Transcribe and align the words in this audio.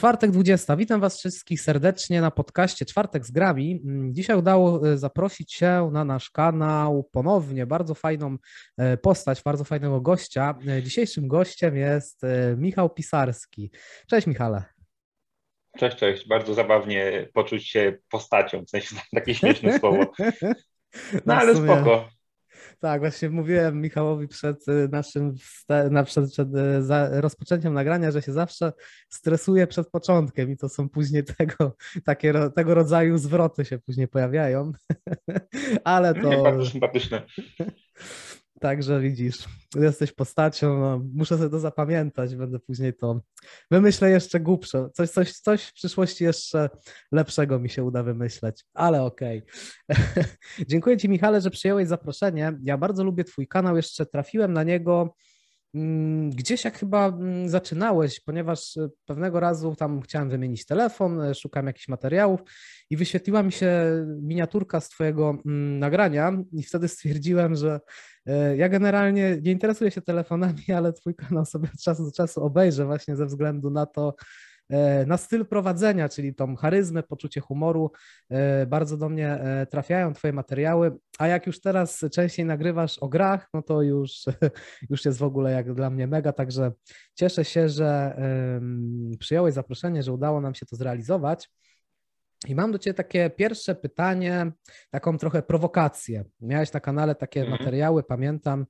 Czwartek 0.00 0.30
20. 0.30 0.76
Witam 0.76 1.00
Was 1.00 1.18
wszystkich 1.18 1.60
serdecznie 1.60 2.20
na 2.20 2.30
podcaście 2.30 2.86
Czwartek 2.86 3.26
z 3.26 3.30
Grami. 3.30 3.82
Mm, 3.84 4.14
dzisiaj 4.14 4.38
udało 4.38 4.88
e, 4.88 4.98
zaprosić 4.98 5.52
się 5.52 5.90
na 5.92 6.04
nasz 6.04 6.30
kanał 6.30 7.08
ponownie 7.12 7.66
bardzo 7.66 7.94
fajną 7.94 8.36
e, 8.78 8.96
postać, 8.96 9.42
bardzo 9.42 9.64
fajnego 9.64 10.00
gościa. 10.00 10.58
E, 10.68 10.82
dzisiejszym 10.82 11.28
gościem 11.28 11.76
jest 11.76 12.22
Michał 12.56 12.90
Pisarski. 12.90 13.70
Cześć 14.06 14.26
Michale. 14.26 14.64
Cześć, 15.78 15.96
cześć. 15.96 16.28
Bardzo 16.28 16.54
zabawnie 16.54 17.28
poczuć 17.34 17.68
się 17.68 17.98
postacią, 18.10 18.64
w 18.64 18.70
sensie 18.70 18.96
takie 19.14 19.34
śmieszne 19.34 19.78
słowo. 19.78 20.04
No 21.26 21.34
ale 21.34 21.56
spoko. 21.56 22.08
Tak, 22.80 23.00
właśnie 23.00 23.30
mówiłem 23.30 23.80
Michałowi 23.80 24.28
przed 24.28 24.68
y, 24.68 24.88
naszym 24.92 25.34
przed, 26.04 26.30
przed 26.32 26.48
y, 26.54 27.20
rozpoczęciem 27.20 27.74
nagrania, 27.74 28.10
że 28.10 28.22
się 28.22 28.32
zawsze 28.32 28.72
stresuje 29.08 29.66
przed 29.66 29.90
początkiem 29.90 30.50
i 30.50 30.56
to 30.56 30.68
są 30.68 30.88
później 30.88 31.24
tego, 31.38 31.76
takie, 32.04 32.34
tego 32.54 32.74
rodzaju 32.74 33.18
zwroty 33.18 33.64
się 33.64 33.78
później 33.78 34.08
pojawiają. 34.08 34.72
Ale 35.84 36.14
to. 36.14 36.42
Bardzo 36.42 36.66
sympatyczne. 36.66 37.22
Także 38.60 39.00
widzisz, 39.00 39.44
jesteś 39.76 40.12
postacią, 40.12 40.80
no, 40.80 41.02
muszę 41.14 41.38
sobie 41.38 41.50
to 41.50 41.60
zapamiętać, 41.60 42.36
będę 42.36 42.58
później 42.58 42.94
to, 42.94 43.20
wymyślę 43.70 44.10
jeszcze 44.10 44.40
głupsze, 44.40 44.88
coś, 44.92 45.10
coś, 45.10 45.32
coś 45.32 45.64
w 45.64 45.72
przyszłości 45.72 46.24
jeszcze 46.24 46.70
lepszego 47.12 47.58
mi 47.58 47.70
się 47.70 47.84
uda 47.84 48.02
wymyśleć, 48.02 48.64
ale 48.74 49.02
okej. 49.02 49.42
Okay. 49.88 50.24
Dziękuję 50.68 50.96
Ci 50.96 51.08
Michale, 51.08 51.40
że 51.40 51.50
przyjąłeś 51.50 51.88
zaproszenie, 51.88 52.52
ja 52.62 52.78
bardzo 52.78 53.04
lubię 53.04 53.24
Twój 53.24 53.48
kanał, 53.48 53.76
jeszcze 53.76 54.06
trafiłem 54.06 54.52
na 54.52 54.62
niego 54.62 55.14
gdzieś 56.30 56.64
jak 56.64 56.78
chyba 56.78 57.08
mm, 57.08 57.48
zaczynałeś, 57.48 58.20
ponieważ 58.20 58.76
e, 58.76 58.88
pewnego 59.06 59.40
razu 59.40 59.74
tam 59.76 60.00
chciałem 60.00 60.30
wymienić 60.30 60.66
telefon, 60.66 61.20
e, 61.20 61.34
szukałem 61.34 61.66
jakichś 61.66 61.88
materiałów 61.88 62.40
i 62.90 62.96
wyświetliła 62.96 63.42
mi 63.42 63.52
się 63.52 63.84
miniaturka 64.22 64.80
z 64.80 64.88
Twojego 64.88 65.38
mm, 65.46 65.78
nagrania 65.78 66.32
i 66.52 66.62
wtedy 66.62 66.88
stwierdziłem, 66.88 67.54
że 67.54 67.80
e, 68.26 68.56
ja 68.56 68.68
generalnie 68.68 69.38
nie 69.42 69.52
interesuję 69.52 69.90
się 69.90 70.02
telefonami, 70.02 70.64
ale 70.76 70.92
Twój 70.92 71.14
kanał 71.14 71.44
sobie 71.44 71.68
od 71.74 71.80
czasu 71.80 72.04
do 72.04 72.12
czasu 72.12 72.44
obejrzę 72.44 72.86
właśnie 72.86 73.16
ze 73.16 73.26
względu 73.26 73.70
na 73.70 73.86
to, 73.86 74.14
na 75.06 75.16
styl 75.16 75.46
prowadzenia, 75.46 76.08
czyli 76.08 76.34
tą 76.34 76.56
charyzmę, 76.56 77.02
poczucie 77.02 77.40
humoru. 77.40 77.92
E, 78.30 78.66
bardzo 78.66 78.96
do 78.96 79.08
mnie 79.08 79.28
e, 79.28 79.66
trafiają 79.66 80.12
Twoje 80.12 80.32
materiały, 80.32 80.96
a 81.18 81.26
jak 81.26 81.46
już 81.46 81.60
teraz 81.60 82.04
częściej 82.12 82.46
nagrywasz 82.46 82.98
o 82.98 83.08
grach, 83.08 83.48
no 83.54 83.62
to 83.62 83.82
już, 83.82 84.24
już 84.90 85.04
jest 85.04 85.18
w 85.18 85.22
ogóle 85.22 85.52
jak 85.52 85.74
dla 85.74 85.90
mnie 85.90 86.06
mega, 86.06 86.32
także 86.32 86.72
cieszę 87.14 87.44
się, 87.44 87.68
że 87.68 88.16
przyjąłeś 89.18 89.54
zaproszenie, 89.54 90.02
że 90.02 90.12
udało 90.12 90.40
nam 90.40 90.54
się 90.54 90.66
to 90.66 90.76
zrealizować. 90.76 91.50
I 92.48 92.54
mam 92.54 92.72
do 92.72 92.78
Ciebie 92.78 92.94
takie 92.94 93.30
pierwsze 93.30 93.74
pytanie, 93.74 94.52
taką 94.90 95.18
trochę 95.18 95.42
prowokację. 95.42 96.24
Miałeś 96.40 96.72
na 96.72 96.80
kanale 96.80 97.14
takie 97.14 97.40
mhm. 97.40 97.58
materiały, 97.58 98.02
pamiętam, 98.02 98.66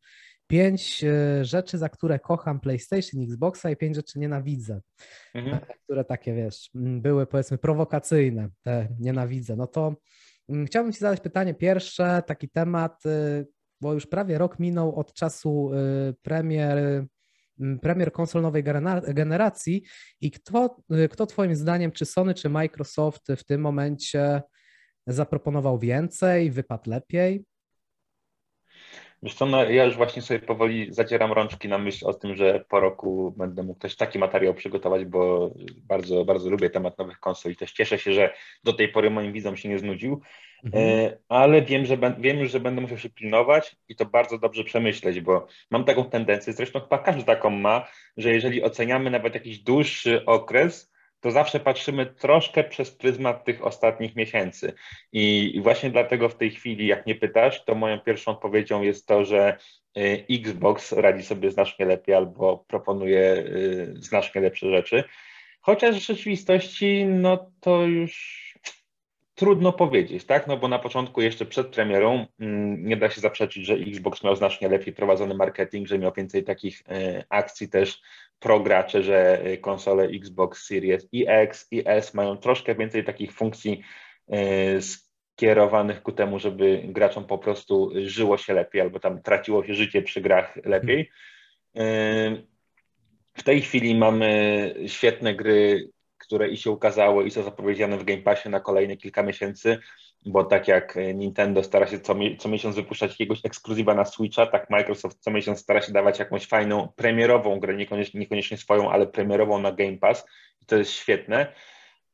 pięć 0.51 1.05
e, 1.05 1.45
rzeczy, 1.45 1.79
za 1.79 1.89
które 1.89 2.19
kocham 2.19 2.61
PlayStation, 2.61 3.23
Xboxa 3.23 3.71
i 3.71 3.77
pięć 3.77 3.97
rzeczy 3.97 4.19
nienawidzę. 4.19 4.81
Mhm. 5.35 5.57
E, 5.57 5.75
które 5.85 6.05
takie, 6.05 6.35
wiesz, 6.35 6.71
były 6.75 7.27
powiedzmy 7.27 7.59
prowokacyjne, 7.59 8.49
te 8.63 8.89
nienawidzę. 8.99 9.57
No 9.57 9.67
to 9.67 9.95
chciałbym 10.67 10.93
Ci 10.93 10.99
zadać 10.99 11.21
pytanie 11.21 11.55
pierwsze, 11.55 12.23
taki 12.27 12.49
temat, 12.49 13.07
e, 13.07 13.45
bo 13.81 13.95
już 13.95 14.07
prawie 14.07 14.39
rok 14.39 14.59
minął 14.59 14.97
od 14.97 15.13
czasu 15.13 15.71
premier, 16.23 17.07
premier 17.83 18.13
konsol 18.13 18.43
nowej 18.43 18.65
generacji 19.15 19.83
i 20.21 20.31
kto, 20.31 20.77
kto 21.11 21.27
Twoim 21.27 21.55
zdaniem, 21.55 21.93
czy 21.93 22.07
Sony, 22.07 22.35
czy 22.35 22.49
Microsoft 22.49 23.23
w 23.37 23.45
tym 23.45 23.61
momencie 23.61 24.43
zaproponował 25.07 25.79
więcej, 25.79 26.51
wypadł 26.51 26.91
lepiej? 26.91 27.45
Wiesz 29.23 29.35
co, 29.35 29.47
no, 29.47 29.65
ja 29.65 29.85
już 29.85 29.97
właśnie 29.97 30.23
sobie 30.23 30.41
powoli 30.41 30.95
zacieram 30.95 31.33
rączki 31.33 31.69
na 31.69 31.79
myśl 31.79 32.07
o 32.07 32.15
tym, 32.15 32.37
że 32.37 32.65
po 32.69 32.81
roku 32.81 33.35
będę 33.37 33.63
mógł 33.63 33.81
też 33.81 33.97
taki 33.97 34.19
materiał 34.19 34.55
przygotować, 34.55 35.05
bo 35.05 35.51
bardzo, 35.89 36.25
bardzo 36.25 36.51
lubię 36.51 36.71
temat 36.71 36.99
nowych 36.99 37.21
konsol 37.21 37.53
i 37.53 37.57
też 37.57 37.73
cieszę 37.73 37.99
się, 37.99 38.13
że 38.13 38.35
do 38.65 38.73
tej 38.73 38.89
pory 38.89 39.11
moim 39.11 39.33
widzom 39.33 39.57
się 39.57 39.69
nie 39.69 39.79
znudził, 39.79 40.21
mhm. 40.65 40.85
E, 40.85 41.19
ale 41.29 41.63
wiem, 41.63 41.85
że 41.85 41.99
wiem 42.19 42.39
już, 42.39 42.51
że 42.51 42.61
będę 42.61 42.81
musiał 42.81 42.99
się 42.99 43.11
pilnować 43.11 43.77
i 43.89 43.97
to 43.97 44.07
bardzo 44.07 44.39
dobrze 44.39 44.65
przemyśleć, 44.65 45.21
bo 45.21 45.47
mam 45.71 45.85
taką 45.85 46.05
tendencję, 46.05 46.53
zresztą 46.53 46.81
chyba 46.81 46.99
każdy 46.99 47.25
taką 47.25 47.51
ma, 47.51 47.87
że 48.17 48.31
jeżeli 48.33 48.63
oceniamy 48.63 49.11
nawet 49.11 49.35
jakiś 49.35 49.59
dłuższy 49.59 50.25
okres, 50.27 50.90
to 51.21 51.31
zawsze 51.31 51.61
patrzymy 51.61 52.07
troszkę 52.07 52.65
przez 52.65 52.91
pryzmat 52.91 53.45
tych 53.45 53.65
ostatnich 53.67 54.17
miesięcy. 54.17 54.73
I 55.13 55.61
właśnie 55.63 55.91
dlatego 55.91 56.29
w 56.29 56.37
tej 56.37 56.51
chwili, 56.51 56.87
jak 56.87 57.07
nie 57.07 57.15
pytasz, 57.15 57.65
to 57.65 57.75
moją 57.75 58.01
pierwszą 58.01 58.33
odpowiedzią 58.33 58.83
jest 58.83 59.07
to, 59.07 59.25
że 59.25 59.57
y, 59.99 60.25
Xbox 60.31 60.93
radzi 60.93 61.23
sobie 61.23 61.51
znacznie 61.51 61.87
lepiej 61.87 62.15
albo 62.15 62.65
proponuje 62.69 63.21
y, 63.21 63.95
znacznie 63.97 64.41
lepsze 64.41 64.71
rzeczy. 64.71 65.05
Chociaż 65.61 65.97
w 65.97 66.07
rzeczywistości, 66.07 67.05
no 67.05 67.51
to 67.61 67.83
już 67.83 68.41
trudno 69.41 69.73
powiedzieć, 69.73 70.25
tak? 70.25 70.47
No 70.47 70.57
bo 70.57 70.69
na 70.69 70.79
początku, 70.79 71.21
jeszcze 71.21 71.47
przed 71.47 71.67
premierą, 71.67 72.27
mm, 72.41 72.87
nie 72.87 72.97
da 72.97 73.11
się 73.11 73.21
zaprzeczyć, 73.21 73.67
że 73.67 73.75
Xbox 73.75 74.25
miał 74.25 74.37
znacznie 74.37 74.69
lepiej 74.69 74.95
prowadzony 74.95 75.35
marketing, 75.35 75.89
że 75.89 75.99
miał 75.99 76.13
więcej 76.13 76.45
takich 76.45 76.81
y, 76.81 77.25
akcji 77.29 77.69
też 77.69 78.03
pro 78.39 78.61
gracze, 78.61 79.03
że 79.03 79.47
y, 79.47 79.59
konsole 79.59 80.05
Xbox 80.05 80.67
Series 80.67 81.09
X 81.27 81.69
i 81.71 81.83
S 81.87 82.15
mają 82.15 82.37
troszkę 82.37 82.75
więcej 82.75 83.05
takich 83.05 83.33
funkcji 83.33 83.83
y, 84.35 84.79
skierowanych 84.83 86.03
ku 86.03 86.13
temu, 86.13 86.39
żeby 86.39 86.83
graczom 86.85 87.25
po 87.25 87.39
prostu 87.39 87.93
żyło 88.05 88.37
się 88.39 88.55
lepiej 88.55 88.81
albo 88.81 89.01
tam 89.01 89.23
traciło 89.23 89.65
się 89.65 89.75
życie 89.75 90.03
przy 90.03 90.21
grach 90.21 90.59
lepiej. 90.65 91.11
Y, 91.77 92.47
w 93.35 93.43
tej 93.43 93.63
chwili 93.63 93.95
mamy 93.95 94.75
świetne 94.87 95.35
gry, 95.35 95.91
które 96.21 96.49
i 96.49 96.57
się 96.57 96.71
ukazały 96.71 97.27
i 97.27 97.31
są 97.31 97.43
zapowiedziane 97.43 97.99
w 97.99 98.05
Game 98.05 98.23
Passie 98.23 98.49
na 98.49 98.61
kolejne 98.61 98.97
kilka 98.97 99.23
miesięcy 99.23 99.79
bo 100.27 100.45
tak 100.45 100.69
jak 100.69 100.99
Nintendo 101.15 101.63
stara 101.63 101.87
się 101.87 102.01
co, 102.01 102.15
co 102.39 102.49
miesiąc 102.49 102.77
wypuszczać 102.77 103.11
jakiegoś 103.11 103.45
ekskluzywa 103.45 103.95
na 103.95 104.05
Switcha, 104.05 104.47
tak 104.47 104.71
Microsoft 104.71 105.19
co 105.21 105.31
miesiąc 105.31 105.61
stara 105.61 105.83
się 105.83 105.93
dawać 105.93 106.19
jakąś 106.19 106.47
fajną, 106.47 106.89
premierową 106.97 107.61
grę, 107.61 107.75
niekoniecznie, 107.75 108.21
niekoniecznie 108.21 108.57
swoją, 108.57 108.91
ale 108.91 109.07
premierową 109.07 109.59
na 109.59 109.73
Game 109.73 109.99
Pass 109.99 110.27
i 110.63 110.67
to 110.67 110.77
jest 110.77 110.91
świetne. 110.91 111.53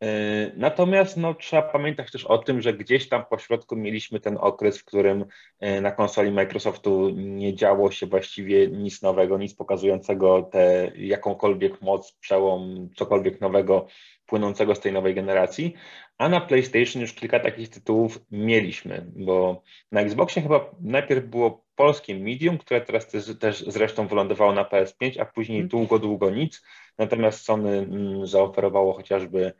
Yy, 0.00 0.08
natomiast 0.56 1.16
no, 1.16 1.34
trzeba 1.34 1.62
pamiętać 1.62 2.12
też 2.12 2.24
o 2.24 2.38
tym, 2.38 2.62
że 2.62 2.74
gdzieś 2.74 3.08
tam 3.08 3.24
po 3.30 3.38
środku 3.38 3.76
mieliśmy 3.76 4.20
ten 4.20 4.38
okres, 4.40 4.78
w 4.78 4.84
którym 4.84 5.24
yy, 5.60 5.80
na 5.80 5.92
konsoli 5.92 6.30
Microsoftu 6.30 7.10
nie 7.10 7.54
działo 7.54 7.90
się 7.90 8.06
właściwie 8.06 8.68
nic 8.68 9.02
nowego, 9.02 9.38
nic 9.38 9.54
pokazującego 9.54 10.42
tę 10.42 10.92
jakąkolwiek 10.96 11.82
moc, 11.82 12.12
przełom, 12.12 12.88
cokolwiek 12.96 13.40
nowego 13.40 13.86
płynącego 14.26 14.74
z 14.74 14.80
tej 14.80 14.92
nowej 14.92 15.14
generacji, 15.14 15.74
a 16.18 16.28
na 16.28 16.40
PlayStation 16.40 17.02
już 17.02 17.12
kilka 17.12 17.40
takich 17.40 17.68
tytułów 17.68 18.18
mieliśmy, 18.30 19.06
bo 19.16 19.62
na 19.92 20.00
Xboxie 20.00 20.42
chyba 20.42 20.70
najpierw 20.80 21.26
było 21.26 21.66
polskie 21.76 22.14
Medium, 22.14 22.58
które 22.58 22.80
teraz 22.80 23.08
też, 23.08 23.38
też 23.38 23.64
zresztą 23.66 24.08
wylądowało 24.08 24.52
na 24.52 24.64
PS5, 24.64 25.20
a 25.20 25.24
później 25.24 25.58
mm. 25.58 25.68
długo, 25.68 25.98
długo 25.98 26.30
nic. 26.30 26.62
Natomiast 26.98 27.44
Sony 27.44 27.78
mm, 27.78 28.26
zaoferowało 28.26 28.92
chociażby 28.92 29.46
e, 29.46 29.52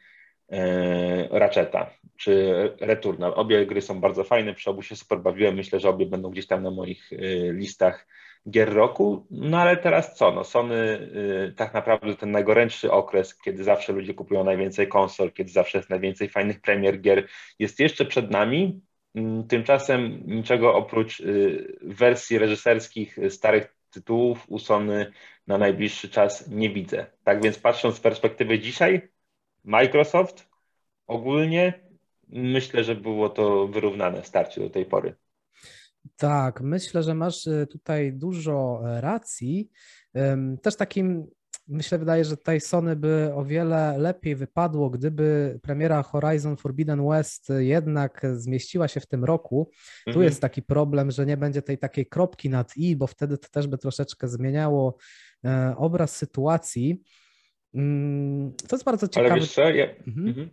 Ratcheta 1.31 1.91
czy 2.17 2.53
Returnal. 2.81 3.33
Obie 3.37 3.67
gry 3.67 3.83
są 3.83 4.01
bardzo 4.01 4.25
fajne, 4.25 4.55
przy 4.55 4.71
obu 4.71 4.83
się 4.83 4.97
super 4.97 5.19
bawiłem. 5.21 5.55
Myślę, 5.55 5.81
że 5.81 5.89
obie 5.89 6.07
będą 6.07 6.31
gdzieś 6.31 6.47
tam 6.47 6.63
na 6.63 6.71
moich 6.71 7.13
e, 7.13 7.17
listach 7.53 8.07
gier 8.51 8.75
roku, 8.75 9.27
no 9.31 9.59
ale 9.59 9.77
teraz 9.77 10.15
co, 10.15 10.33
no 10.33 10.45
Sony 10.45 10.75
y, 10.75 11.55
tak 11.57 11.75
naprawdę 11.75 12.17
ten 12.17 12.31
najgorętszy 12.31 12.93
okres, 12.93 13.39
kiedy 13.39 13.65
zawsze 13.65 13.93
ludzie 13.93 14.15
kupują 14.15 14.45
najwięcej 14.45 14.89
konsol, 14.89 15.33
kiedy 15.33 15.51
zawsze 15.51 15.79
jest 15.79 15.91
najwięcej 15.91 16.29
fajnych 16.29 16.61
premier 16.61 17.01
gier, 17.01 17.29
jest 17.59 17.81
jeszcze 17.81 18.05
przed 18.05 18.31
nami, 18.31 18.81
mm, 19.15 19.47
tymczasem 19.49 20.23
niczego 20.27 20.75
oprócz 20.75 21.23
wersji 21.83 22.39
reżyserskich 22.39 23.19
starych 23.29 23.77
tytułów 23.91 24.45
u 24.49 24.59
Sony 24.59 25.13
na 25.47 25.59
najbliższy 25.59 26.09
czas 26.09 26.49
nie 26.49 26.71
widzę. 26.71 27.07
Tak 27.25 27.43
więc 27.43 27.59
patrząc 27.59 27.97
z 27.97 28.01
perspektywy 28.01 28.59
dzisiaj, 28.59 29.09
Microsoft 29.67 30.49
ogólnie 31.07 31.87
myślę, 32.29 32.85
że 32.85 32.95
było 32.95 33.29
to 33.29 33.69
wyrównane 33.69 34.25
starcie 34.25 34.61
do 34.61 34.71
tej 34.71 34.87
pory. 34.87 35.15
Tak, 36.17 36.61
myślę, 36.61 37.03
że 37.03 37.15
masz 37.15 37.47
y, 37.47 37.67
tutaj 37.71 38.13
dużo 38.13 38.83
e, 38.85 39.01
racji. 39.01 39.71
Też 40.63 40.77
takim, 40.77 41.27
myślę, 41.69 41.99
wydaje, 41.99 42.25
że 42.25 42.37
tutaj 42.37 42.61
Sony 42.61 42.97
by 42.97 43.31
o 43.35 43.45
wiele 43.45 43.99
lepiej 43.99 44.37
wypadło, 44.37 44.91
gdyby 44.91 45.59
premiera 45.63 46.03
Horizon 46.03 46.57
Forbidden 46.57 47.09
West 47.09 47.53
jednak 47.59 48.27
zmieściła 48.35 48.89
się 48.89 49.01
w 49.01 49.07
tym 49.07 49.25
roku. 49.25 49.71
Mhm. 50.07 50.15
Tu 50.15 50.23
jest 50.23 50.41
taki 50.41 50.63
problem, 50.63 51.11
że 51.11 51.27
nie 51.27 51.37
będzie 51.37 51.63
tej 51.63 51.79
takiej 51.79 52.07
kropki 52.07 52.51
nad 52.51 52.77
i, 52.77 52.97
bo 52.97 53.07
wtedy 53.07 53.39
to 53.39 53.49
też 53.49 53.67
by 53.67 53.79
troszeczkę 53.79 54.29
zmieniało 54.29 54.97
e, 55.45 55.75
obraz 55.77 56.17
sytuacji. 56.17 57.03
Mm, 57.77 58.53
to 58.69 58.77
jest 58.77 58.85
bardzo 58.85 59.09
ciekawe. 59.09 59.33
Ale 59.33 59.41
wiesz 59.41 59.53
co, 59.53 59.71
ja, 59.71 59.87
mhm. 60.07 60.29
Mhm. 60.29 60.51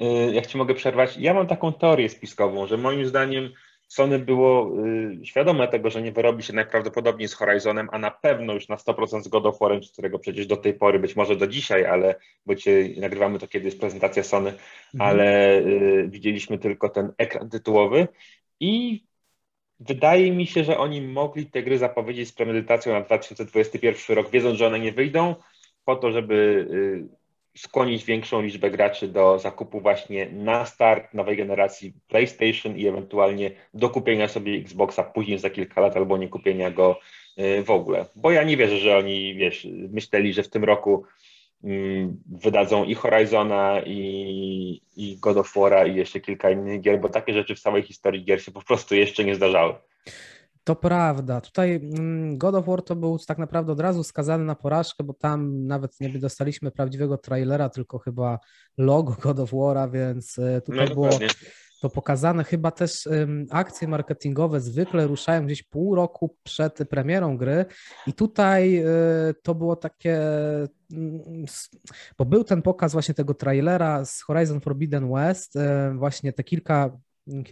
Y, 0.00 0.34
jak 0.34 0.46
ci 0.46 0.58
mogę 0.58 0.74
przerwać, 0.74 1.16
ja 1.16 1.34
mam 1.34 1.46
taką 1.46 1.72
teorię 1.72 2.08
spiskową, 2.08 2.66
że 2.66 2.76
moim 2.76 3.06
zdaniem 3.06 3.50
Sony 3.88 4.18
było 4.18 4.72
y, 4.86 5.26
świadome 5.26 5.68
tego, 5.68 5.90
że 5.90 6.02
nie 6.02 6.12
wyrobi 6.12 6.42
się 6.42 6.52
najprawdopodobniej 6.52 7.28
z 7.28 7.34
Horizonem, 7.34 7.88
a 7.92 7.98
na 7.98 8.10
pewno 8.10 8.54
już 8.54 8.68
na 8.68 8.76
100% 8.76 9.22
z 9.22 9.28
God 9.28 9.46
of 9.46 9.58
War, 9.58 9.80
którego 9.92 10.18
przecież 10.18 10.46
do 10.46 10.56
tej 10.56 10.74
pory, 10.74 10.98
być 10.98 11.16
może 11.16 11.36
do 11.36 11.46
dzisiaj, 11.46 11.86
ale 11.86 12.14
bo 12.46 12.54
cię 12.54 12.88
nagrywamy 12.96 13.38
to 13.38 13.48
kiedy 13.48 13.64
jest 13.64 13.80
prezentacja 13.80 14.22
Sony, 14.22 14.50
mhm. 14.50 14.60
ale 15.10 15.58
y, 15.58 16.08
widzieliśmy 16.08 16.58
tylko 16.58 16.88
ten 16.88 17.12
ekran 17.18 17.50
tytułowy 17.50 18.08
i 18.60 19.04
wydaje 19.80 20.32
mi 20.32 20.46
się, 20.46 20.64
że 20.64 20.78
oni 20.78 21.02
mogli 21.02 21.46
te 21.46 21.62
gry 21.62 21.78
zapowiedzieć 21.78 22.28
z 22.28 22.32
premedytacją 22.32 22.92
na 22.92 23.00
2021 23.00 24.16
rok, 24.16 24.30
wiedząc, 24.30 24.58
że 24.58 24.66
one 24.66 24.78
nie 24.78 24.92
wyjdą, 24.92 25.34
po 25.88 25.96
to, 25.96 26.12
żeby 26.12 26.34
y, 27.54 27.60
skłonić 27.60 28.04
większą 28.04 28.42
liczbę 28.42 28.70
graczy 28.70 29.08
do 29.08 29.38
zakupu 29.38 29.80
właśnie 29.80 30.28
na 30.32 30.66
start 30.66 31.14
nowej 31.14 31.36
generacji 31.36 31.92
PlayStation 32.08 32.76
i 32.76 32.86
ewentualnie 32.86 33.50
do 33.74 33.90
kupienia 33.90 34.28
sobie 34.28 34.52
Xboxa 34.52 35.04
później 35.04 35.38
za 35.38 35.50
kilka 35.50 35.80
lat 35.80 35.96
albo 35.96 36.16
nie 36.16 36.28
kupienia 36.28 36.70
go 36.70 37.00
y, 37.38 37.62
w 37.62 37.70
ogóle. 37.70 38.06
Bo 38.16 38.30
ja 38.30 38.42
nie 38.42 38.56
wierzę, 38.56 38.76
że 38.76 38.98
oni, 38.98 39.34
wiesz, 39.34 39.68
myśleli, 39.90 40.32
że 40.32 40.42
w 40.42 40.50
tym 40.50 40.64
roku 40.64 41.04
mm, 41.64 42.22
wydadzą 42.26 42.84
i 42.84 42.94
Horizona, 42.94 43.80
i, 43.86 44.80
i 44.96 45.16
God 45.16 45.36
of 45.36 45.54
War'a, 45.56 45.92
i 45.92 45.96
jeszcze 45.96 46.20
kilka 46.20 46.50
innych 46.50 46.80
gier, 46.80 47.00
bo 47.00 47.08
takie 47.08 47.32
rzeczy 47.32 47.54
w 47.54 47.60
całej 47.60 47.82
historii 47.82 48.24
gier 48.24 48.42
się 48.42 48.52
po 48.52 48.62
prostu 48.62 48.94
jeszcze 48.94 49.24
nie 49.24 49.34
zdarzały. 49.34 49.74
To 50.68 50.76
prawda. 50.76 51.40
Tutaj 51.40 51.80
mm, 51.98 52.38
God 52.38 52.54
of 52.54 52.66
War 52.66 52.82
to 52.82 52.96
był 52.96 53.18
tak 53.18 53.38
naprawdę 53.38 53.72
od 53.72 53.80
razu 53.80 54.04
skazany 54.04 54.44
na 54.44 54.54
porażkę, 54.54 55.04
bo 55.04 55.14
tam 55.14 55.66
nawet 55.66 56.00
nie 56.00 56.18
dostaliśmy 56.18 56.70
prawdziwego 56.70 57.18
trailera, 57.18 57.68
tylko 57.68 57.98
chyba 57.98 58.38
logo 58.78 59.16
God 59.22 59.40
of 59.40 59.52
War'a, 59.52 59.90
więc 59.90 60.38
e, 60.38 60.60
tutaj 60.60 60.88
no, 60.88 60.94
było 60.94 61.10
to 61.80 61.90
pokazane. 61.90 62.44
Chyba 62.44 62.70
też 62.70 63.08
akcje 63.50 63.88
marketingowe 63.88 64.60
zwykle 64.60 65.06
ruszają 65.06 65.46
gdzieś 65.46 65.62
pół 65.62 65.94
roku 65.94 66.36
przed 66.42 66.78
premierą 66.90 67.36
gry 67.36 67.64
i 68.06 68.12
tutaj 68.12 68.78
y, 68.78 69.34
to 69.42 69.54
było 69.54 69.76
takie, 69.76 70.20
y, 70.92 71.44
bo 72.18 72.24
był 72.24 72.44
ten 72.44 72.62
pokaz 72.62 72.92
właśnie 72.92 73.14
tego 73.14 73.34
trailera 73.34 74.04
z 74.04 74.22
Horizon 74.22 74.60
Forbidden 74.60 75.12
West, 75.12 75.56
y, 75.56 75.60
właśnie 75.94 76.32
te 76.32 76.44
kilka 76.44 76.98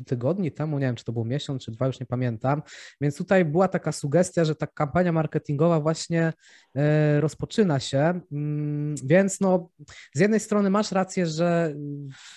tygodni 0.06 0.52
temu, 0.52 0.78
nie 0.78 0.86
wiem, 0.86 0.96
czy 0.96 1.04
to 1.04 1.12
był 1.12 1.24
miesiąc, 1.24 1.64
czy 1.64 1.70
dwa, 1.70 1.86
już 1.86 2.00
nie 2.00 2.06
pamiętam. 2.06 2.62
Więc 3.00 3.16
tutaj 3.16 3.44
była 3.44 3.68
taka 3.68 3.92
sugestia, 3.92 4.44
że 4.44 4.54
ta 4.54 4.66
kampania 4.66 5.12
marketingowa 5.12 5.80
właśnie 5.80 6.32
e, 6.76 7.20
rozpoczyna 7.20 7.80
się. 7.80 8.20
Mm, 8.32 8.94
więc 9.04 9.40
no, 9.40 9.70
z 10.14 10.20
jednej 10.20 10.40
strony 10.40 10.70
masz 10.70 10.92
rację, 10.92 11.26
że 11.26 11.74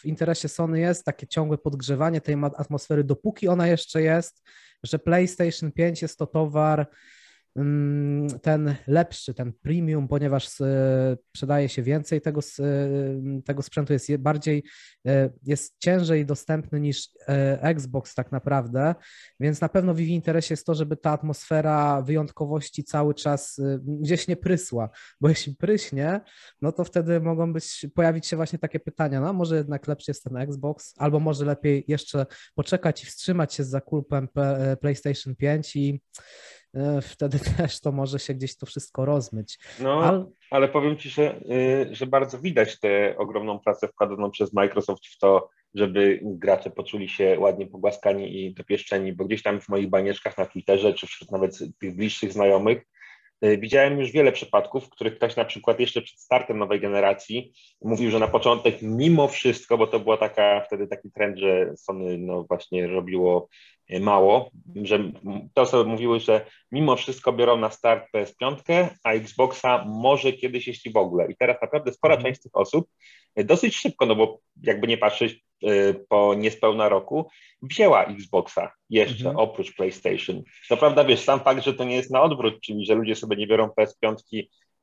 w 0.01 0.05
interesie 0.05 0.47
Sony 0.47 0.79
jest 0.79 1.05
takie 1.05 1.27
ciągłe 1.27 1.57
podgrzewanie 1.57 2.21
tej 2.21 2.35
atmosfery, 2.57 3.03
dopóki 3.03 3.47
ona 3.47 3.67
jeszcze 3.67 4.01
jest, 4.01 4.43
że 4.83 4.99
PlayStation 4.99 5.71
5 5.71 6.01
jest 6.01 6.17
to 6.17 6.27
towar, 6.27 6.87
ten 8.41 8.75
lepszy, 8.87 9.33
ten 9.33 9.53
premium, 9.53 10.07
ponieważ 10.07 10.49
sprzedaje 11.29 11.69
się 11.69 11.83
więcej 11.83 12.21
tego, 12.21 12.41
tego 13.45 13.61
sprzętu, 13.61 13.93
jest 13.93 14.17
bardziej, 14.17 14.63
e, 15.07 15.29
jest 15.43 15.75
ciężej 15.79 16.25
dostępny 16.25 16.79
niż 16.79 17.09
e, 17.27 17.61
Xbox 17.61 18.15
tak 18.15 18.31
naprawdę, 18.31 18.95
więc 19.39 19.61
na 19.61 19.69
pewno 19.69 19.93
w 19.93 19.99
ich 19.99 20.09
interesie 20.09 20.53
jest 20.53 20.65
to, 20.65 20.75
żeby 20.75 20.97
ta 20.97 21.11
atmosfera 21.11 22.01
wyjątkowości 22.01 22.83
cały 22.83 23.13
czas 23.13 23.59
e, 23.59 23.79
gdzieś 23.83 24.27
nie 24.27 24.35
prysła, 24.35 24.89
bo 25.21 25.29
jeśli 25.33 25.55
pryśnie, 25.55 26.21
no 26.61 26.71
to 26.71 26.83
wtedy 26.83 27.19
mogą 27.19 27.53
być, 27.53 27.87
pojawić 27.95 28.27
się 28.27 28.35
właśnie 28.35 28.59
takie 28.59 28.79
pytania, 28.79 29.21
no 29.21 29.33
może 29.33 29.57
jednak 29.57 29.87
lepszy 29.87 30.11
jest 30.11 30.23
ten 30.23 30.37
Xbox, 30.37 30.93
albo 30.97 31.19
może 31.19 31.45
lepiej 31.45 31.85
jeszcze 31.87 32.25
poczekać 32.55 33.03
i 33.03 33.05
wstrzymać 33.05 33.53
się 33.53 33.63
z 33.63 33.69
zakupem 33.69 34.27
PlayStation 34.81 35.35
5 35.35 35.75
i 35.75 36.01
E, 36.58 36.58
wtedy 37.01 37.39
też 37.57 37.81
to 37.81 37.91
może 37.91 38.19
się 38.19 38.33
gdzieś 38.33 38.57
to 38.57 38.65
wszystko 38.65 39.05
rozmyć. 39.05 39.59
No, 39.79 40.03
ale, 40.03 40.25
ale 40.51 40.67
powiem 40.67 40.97
Ci, 40.97 41.09
że, 41.09 41.41
y, 41.51 41.95
że 41.95 42.07
bardzo 42.07 42.39
widać 42.39 42.79
tę 42.79 43.15
ogromną 43.17 43.59
pracę 43.59 43.87
wkładaną 43.87 44.31
przez 44.31 44.53
Microsoft 44.53 45.05
w 45.05 45.17
to, 45.17 45.49
żeby 45.75 46.19
gracze 46.23 46.69
poczuli 46.69 47.09
się 47.09 47.39
ładnie 47.39 47.67
pogłaskani 47.67 48.45
i 48.45 48.53
dopieszczeni, 48.53 49.13
bo 49.13 49.25
gdzieś 49.25 49.43
tam 49.43 49.61
w 49.61 49.69
moich 49.69 49.89
banieczkach 49.89 50.37
na 50.37 50.45
Twitterze, 50.45 50.93
czy 50.93 51.07
wśród 51.07 51.31
nawet 51.31 51.59
tych 51.79 51.95
bliższych 51.95 52.33
znajomych, 52.33 52.85
Widziałem 53.41 53.99
już 53.99 54.11
wiele 54.11 54.31
przypadków, 54.31 54.85
w 54.85 54.89
których 54.89 55.15
ktoś 55.15 55.35
na 55.35 55.45
przykład 55.45 55.79
jeszcze 55.79 56.01
przed 56.01 56.19
startem 56.19 56.57
nowej 56.57 56.79
generacji 56.79 57.53
mówił, 57.81 58.11
że 58.11 58.19
na 58.19 58.27
początek 58.27 58.81
mimo 58.81 59.27
wszystko, 59.27 59.77
bo 59.77 59.87
to 59.87 59.99
była 59.99 60.17
taka 60.17 60.61
wtedy 60.61 60.87
taki 60.87 61.11
trend, 61.11 61.37
że 61.37 61.73
Sony 61.77 62.17
no 62.17 62.43
właśnie 62.43 62.87
robiło 62.87 63.49
mało, 63.99 64.51
że 64.83 65.11
te 65.53 65.61
osoby 65.61 65.89
mówiły, 65.89 66.19
że 66.19 66.45
mimo 66.71 66.95
wszystko 66.95 67.33
biorą 67.33 67.57
na 67.57 67.69
start 67.69 68.05
PS5, 68.15 68.87
a 69.03 69.13
Xboxa 69.13 69.85
może 69.87 70.33
kiedyś, 70.33 70.67
jeśli 70.67 70.91
w 70.91 70.97
ogóle. 70.97 71.31
I 71.31 71.35
teraz 71.35 71.61
naprawdę 71.61 71.93
spora 71.93 72.15
mhm. 72.15 72.33
część 72.33 72.43
tych 72.43 72.55
osób 72.55 72.89
dosyć 73.35 73.75
szybko, 73.75 74.05
no 74.05 74.15
bo 74.15 74.39
jakby 74.63 74.87
nie 74.87 74.97
patrzeć 74.97 75.48
po 76.09 76.33
niespełna 76.33 76.89
roku, 76.89 77.29
wzięła 77.61 78.05
Xboxa 78.05 78.71
jeszcze 78.89 79.29
mhm. 79.29 79.37
oprócz 79.37 79.75
PlayStation. 79.75 80.43
To 80.69 80.77
prawda, 80.77 81.03
wiesz, 81.03 81.19
sam 81.19 81.39
fakt, 81.39 81.63
że 81.63 81.73
to 81.73 81.83
nie 81.83 81.95
jest 81.95 82.11
na 82.11 82.21
odwrót, 82.21 82.61
czyli 82.61 82.85
że 82.85 82.95
ludzie 82.95 83.15
sobie 83.15 83.37
nie 83.37 83.47
biorą 83.47 83.69
PS5 83.79 84.15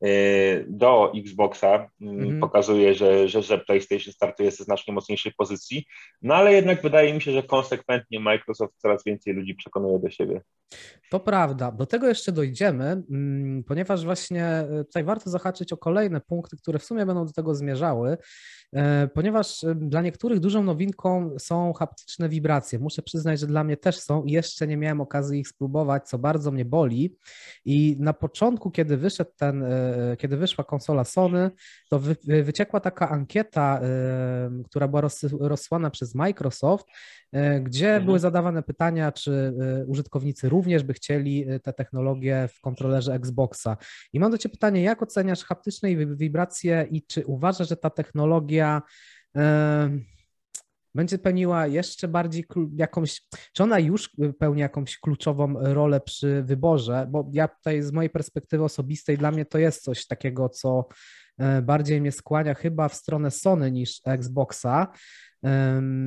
Y, 0.05 0.67
do 0.69 1.13
Xboxa 1.15 1.91
mm 2.01 2.41
pokazuje, 2.41 2.95
że, 2.95 3.29
że, 3.29 3.43
że 3.43 3.59
PlayStation 3.59 4.13
startuje 4.13 4.51
ze 4.51 4.65
znacznie 4.65 4.95
mocniejszej 4.95 5.33
pozycji, 5.33 5.87
no 6.23 6.35
ale 6.35 6.53
jednak 6.53 6.83
wydaje 6.83 7.15
mi 7.15 7.23
się, 7.23 7.33
że 7.33 7.43
konsekwentnie 7.43 8.21
Microsoft 8.21 8.75
coraz 8.77 9.05
więcej 9.05 9.35
ludzi 9.35 9.55
przekonuje 9.55 9.99
do 9.99 10.11
siebie. 10.11 10.41
To 11.11 11.21
prawda. 11.21 11.73
Do 11.73 11.87
tego 11.87 12.09
jeszcze 12.09 12.33
dojdziemy, 12.33 13.03
mm, 13.11 13.65
ponieważ 13.65 14.05
właśnie 14.05 14.65
y, 14.81 14.85
tutaj 14.85 15.05
warto 15.05 15.31
zahaczyć 15.31 15.73
o 15.73 15.77
kolejne 15.77 16.21
punkty, 16.21 16.57
które 16.57 16.79
w 16.79 16.85
sumie 16.85 17.07
będą 17.07 17.27
do 17.27 17.33
tego 17.33 17.55
zmierzały, 17.55 18.17
ponieważ 19.15 19.63
y, 19.63 19.75
dla 19.75 20.03
niektórych 20.03 20.41
dużą 20.41 20.63
nowinką 20.63 21.37
są 21.39 21.73
haptyczne 21.73 22.29
wibracje. 22.29 22.79
Muszę 22.79 23.03
przyznać, 23.03 23.41
że 23.41 23.47
dla 23.47 23.65
mnie 23.65 23.77
też 23.77 24.01
są 24.01 24.25
i 24.25 24.33
jeszcze 24.33 24.67
nie 24.67 24.77
miałem 24.77 25.01
okazji 25.01 25.41
ich 25.41 25.49
spróbować, 25.49 26.09
co 26.09 26.19
bardzo 26.19 26.51
mnie 26.51 26.65
boli. 26.65 27.17
I 27.65 27.97
na 28.01 28.13
początku, 28.13 28.71
kiedy 28.71 28.97
wyszedł 28.97 29.31
ten 29.37 29.65
kiedy 30.19 30.37
wyszła 30.37 30.65
konsola 30.65 31.05
Sony, 31.05 31.51
to 31.91 31.99
wy, 31.99 32.17
wyciekła 32.25 32.81
taka 32.81 33.09
ankieta, 33.09 33.81
która 34.65 34.89
była 34.89 35.03
rozsłana 35.41 35.91
przez 35.91 36.15
Microsoft, 36.15 36.87
e, 36.87 36.95
gdzie 37.61 37.89
mhm. 37.89 38.05
były 38.05 38.19
zadawane 38.19 38.63
pytania, 38.63 39.13
czy 39.13 39.33
e, 39.33 39.87
użytkownicy 39.87 40.49
również 40.49 40.83
by 40.83 40.95
chcieli 40.95 41.49
e, 41.49 41.61
te 41.61 41.73
technologie 41.73 42.49
w 42.55 42.61
kontrolerze 42.61 43.15
Xboxa. 43.15 43.77
I 44.13 44.21
mam 44.21 44.31
do 44.31 44.39
Ciebie 44.39 44.53
pytanie, 44.53 44.83
jak 44.83 45.03
oceniasz 45.03 45.45
haptyczne 45.45 45.89
wibracje 45.97 46.87
i 46.91 47.03
czy 47.07 47.27
uważasz, 47.27 47.69
że 47.69 47.77
ta 47.77 47.91
technologia 47.91 48.83
będzie 50.97 51.19
pełniła 51.19 51.67
jeszcze 51.67 52.09
bardziej 52.09 52.45
jakąś, 52.77 53.23
czy 53.53 53.63
ona 53.63 53.79
już 53.79 54.11
pełni 54.39 54.61
jakąś 54.61 54.99
kluczową 54.99 55.55
rolę 55.59 56.01
przy 56.01 56.43
wyborze, 56.43 57.07
bo 57.11 57.31
ja 57.33 57.49
tutaj 57.49 57.83
z 57.83 57.93
mojej 57.93 58.11
perspektywy 58.11 58.65
osobistej 58.65 59.19
dla 59.19 59.31
mnie 59.31 59.45
to 59.45 59.59
jest 59.59 59.83
coś 59.83 60.07
takiego, 60.07 60.49
co 60.49 60.89
e, 60.89 60.93
bardziej 61.63 62.01
mnie 62.01 62.13
skłania 62.13 62.55
chyba 62.55 62.89
w 62.89 62.95
stronę 62.95 63.31
Sony 63.31 63.71
niż 63.71 64.01
Xboxa. 64.05 64.89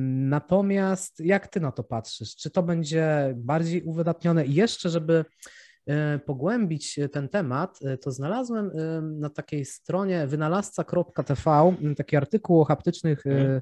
Natomiast 0.06 1.20
jak 1.20 1.48
ty 1.48 1.60
na 1.60 1.72
to 1.72 1.84
patrzysz? 1.84 2.36
Czy 2.36 2.50
to 2.50 2.62
będzie 2.62 3.34
bardziej 3.36 3.82
uwydatnione 3.82 4.46
i 4.46 4.54
jeszcze, 4.54 4.90
żeby 4.90 5.24
E, 5.90 6.18
pogłębić 6.18 7.00
ten 7.12 7.28
temat, 7.28 7.78
e, 7.84 7.98
to 7.98 8.10
znalazłem 8.10 8.70
e, 8.74 9.02
na 9.02 9.30
takiej 9.30 9.64
stronie 9.64 10.26
wynalazca.tv 10.26 11.74
taki 11.96 12.16
artykuł 12.16 12.60
o 12.60 12.64
haptycznych, 12.64 13.26
mhm. 13.26 13.60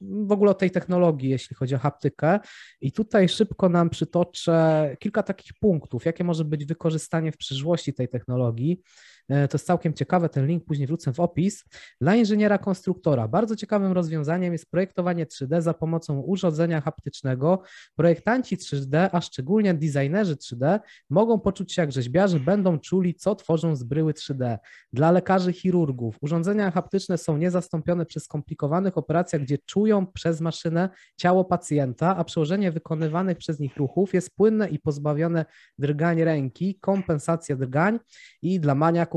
w 0.00 0.32
ogóle 0.32 0.50
o 0.50 0.54
tej 0.54 0.70
technologii, 0.70 1.30
jeśli 1.30 1.56
chodzi 1.56 1.74
o 1.74 1.78
haptykę. 1.78 2.40
I 2.80 2.92
tutaj 2.92 3.28
szybko 3.28 3.68
nam 3.68 3.90
przytoczę 3.90 4.96
kilka 5.00 5.22
takich 5.22 5.52
punktów, 5.60 6.04
jakie 6.04 6.24
może 6.24 6.44
być 6.44 6.64
wykorzystanie 6.64 7.32
w 7.32 7.36
przyszłości 7.36 7.94
tej 7.94 8.08
technologii. 8.08 8.82
E, 9.28 9.48
to 9.48 9.56
jest 9.56 9.66
całkiem 9.66 9.94
ciekawe, 9.94 10.28
ten 10.28 10.46
link 10.46 10.64
później 10.64 10.86
wrócę 10.86 11.12
w 11.12 11.20
opis. 11.20 11.64
Dla 12.00 12.16
inżyniera 12.16 12.58
konstruktora 12.58 13.28
bardzo 13.28 13.56
ciekawym 13.56 13.92
rozwiązaniem 13.92 14.52
jest 14.52 14.70
projektowanie 14.70 15.26
3D 15.26 15.60
za 15.60 15.74
pomocą 15.74 16.20
urządzenia 16.20 16.80
haptycznego. 16.80 17.62
Projektanci 17.96 18.56
3D, 18.56 19.08
a 19.12 19.20
szczególnie 19.20 19.74
designerzy 19.74 20.36
3D 20.36 20.80
mogą 21.10 21.40
poczuć 21.40 21.72
się 21.72 21.82
jak 21.82 21.92
rzeźbiarze, 21.92 22.40
będą 22.40 22.78
czuli, 22.78 23.14
co 23.14 23.34
tworzą 23.34 23.76
z 23.76 23.82
bryły 23.82 24.12
3D. 24.12 24.58
Dla 24.92 25.10
lekarzy 25.10 25.52
chirurgów 25.52 26.16
urządzenia 26.20 26.70
haptyczne 26.70 27.18
są 27.18 27.36
niezastąpione 27.36 28.06
przy 28.06 28.20
skomplikowanych 28.20 28.98
operacjach, 28.98 29.42
gdzie 29.42 29.58
czują 29.58 30.06
przez 30.06 30.40
maszynę 30.40 30.88
ciało 31.16 31.44
pacjenta, 31.44 32.16
a 32.16 32.24
przełożenie 32.24 32.72
wykonywanych 32.72 33.38
przez 33.38 33.60
nich 33.60 33.76
ruchów 33.76 34.14
jest 34.14 34.36
płynne 34.36 34.68
i 34.68 34.78
pozbawione 34.78 35.44
drgań 35.78 36.24
ręki, 36.24 36.78
kompensacja 36.80 37.56
drgań 37.56 37.98
i 38.42 38.60
dla 38.60 38.74
maniaków 38.74 39.15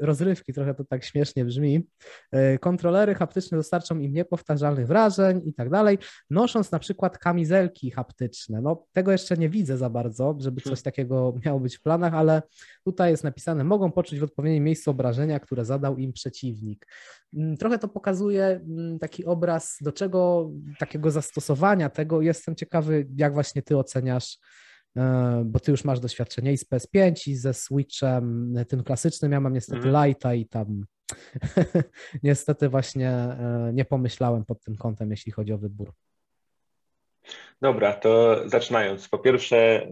rozrywki, 0.00 0.52
trochę 0.52 0.74
to 0.74 0.84
tak 0.84 1.04
śmiesznie 1.04 1.44
brzmi. 1.44 1.86
E, 2.32 2.58
kontrolery 2.58 3.14
haptyczne 3.14 3.58
dostarczą 3.58 3.98
im 3.98 4.12
niepowtarzalnych 4.12 4.86
wrażeń 4.86 5.40
i 5.44 5.54
tak 5.54 5.70
dalej, 5.70 5.98
nosząc 6.30 6.72
na 6.72 6.78
przykład 6.78 7.18
kamizelki 7.18 7.90
haptyczne. 7.90 8.60
No 8.60 8.86
tego 8.92 9.12
jeszcze 9.12 9.36
nie 9.36 9.48
widzę 9.48 9.76
za 9.76 9.90
bardzo, 9.90 10.36
żeby 10.38 10.60
coś 10.60 10.64
hmm. 10.64 10.82
takiego 10.82 11.34
miało 11.46 11.60
być 11.60 11.76
w 11.76 11.82
planach, 11.82 12.14
ale 12.14 12.42
tutaj 12.84 13.10
jest 13.10 13.24
napisane, 13.24 13.64
mogą 13.64 13.92
poczuć 13.92 14.18
w 14.18 14.24
odpowiednim 14.24 14.64
miejscu 14.64 14.90
obrażenia, 14.90 15.40
które 15.40 15.64
zadał 15.64 15.96
im 15.96 16.12
przeciwnik. 16.12 16.86
Mm, 17.34 17.56
trochę 17.56 17.78
to 17.78 17.88
pokazuje 17.88 18.44
mm, 18.44 18.98
taki 18.98 19.24
obraz, 19.24 19.76
do 19.80 19.92
czego 19.92 20.50
takiego 20.78 21.10
zastosowania 21.10 21.90
tego. 21.90 22.22
Jestem 22.22 22.56
ciekawy, 22.56 23.06
jak 23.16 23.34
właśnie 23.34 23.62
ty 23.62 23.78
oceniasz 23.78 24.38
bo 25.44 25.60
ty 25.60 25.70
już 25.70 25.84
masz 25.84 26.00
doświadczenie 26.00 26.52
i 26.52 26.58
z 26.58 26.70
PS5, 26.70 27.30
i 27.30 27.36
ze 27.36 27.54
Switchem, 27.54 28.56
e, 28.56 28.64
tym 28.64 28.82
klasycznym. 28.82 29.32
Ja 29.32 29.40
mam 29.40 29.52
niestety 29.52 29.88
mm. 29.88 30.06
Lighta 30.06 30.34
i 30.34 30.46
tam 30.46 30.84
niestety 32.22 32.68
właśnie 32.68 33.08
e, 33.08 33.70
nie 33.74 33.84
pomyślałem 33.84 34.44
pod 34.44 34.62
tym 34.62 34.76
kątem, 34.76 35.10
jeśli 35.10 35.32
chodzi 35.32 35.52
o 35.52 35.58
wybór. 35.58 35.92
Dobra, 37.60 37.92
to 37.92 38.42
zaczynając. 38.48 39.08
Po 39.08 39.18
pierwsze, 39.18 39.88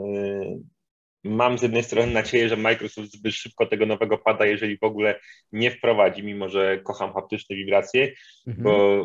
mam 1.25 1.59
z 1.59 1.63
jednej 1.63 1.83
strony 1.83 2.13
nadzieję, 2.13 2.49
że 2.49 2.57
Microsoft 2.57 3.13
zbyt 3.13 3.35
szybko 3.35 3.67
tego 3.67 3.87
nowego 3.87 4.19
pada, 4.19 4.47
jeżeli 4.47 4.79
w 4.79 4.83
ogóle 4.83 5.21
nie 5.53 5.71
wprowadzi, 5.71 6.23
mimo 6.23 6.49
że 6.49 6.79
kocham 6.79 7.13
haptyczne 7.13 7.57
wibracje, 7.57 8.13
mhm. 8.47 8.65
bo 8.65 9.05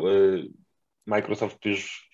Microsoft 1.06 1.64
już 1.64 2.05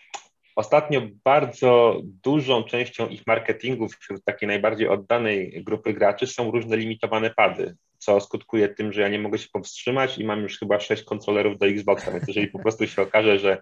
Ostatnio 0.57 1.03
bardzo 1.25 2.01
dużą 2.05 2.63
częścią 2.65 3.09
ich 3.09 3.27
marketingu 3.27 3.89
wśród 3.89 4.25
takiej 4.25 4.47
najbardziej 4.47 4.89
oddanej 4.89 5.65
grupy 5.65 5.93
graczy 5.93 6.27
są 6.27 6.51
różne 6.51 6.77
limitowane 6.77 7.31
pady, 7.31 7.77
co 7.99 8.21
skutkuje 8.21 8.69
tym, 8.69 8.93
że 8.93 9.01
ja 9.01 9.09
nie 9.09 9.19
mogę 9.19 9.39
się 9.39 9.49
powstrzymać 9.53 10.19
i 10.19 10.25
mam 10.25 10.41
już 10.41 10.59
chyba 10.59 10.81
sześć 10.81 11.03
kontrolerów 11.03 11.59
do 11.59 11.67
Xboxa, 11.67 12.11
więc 12.13 12.29
jeżeli 12.29 12.49
po 12.49 12.59
prostu 12.59 12.87
się 12.87 13.03
okaże, 13.03 13.39
że 13.39 13.59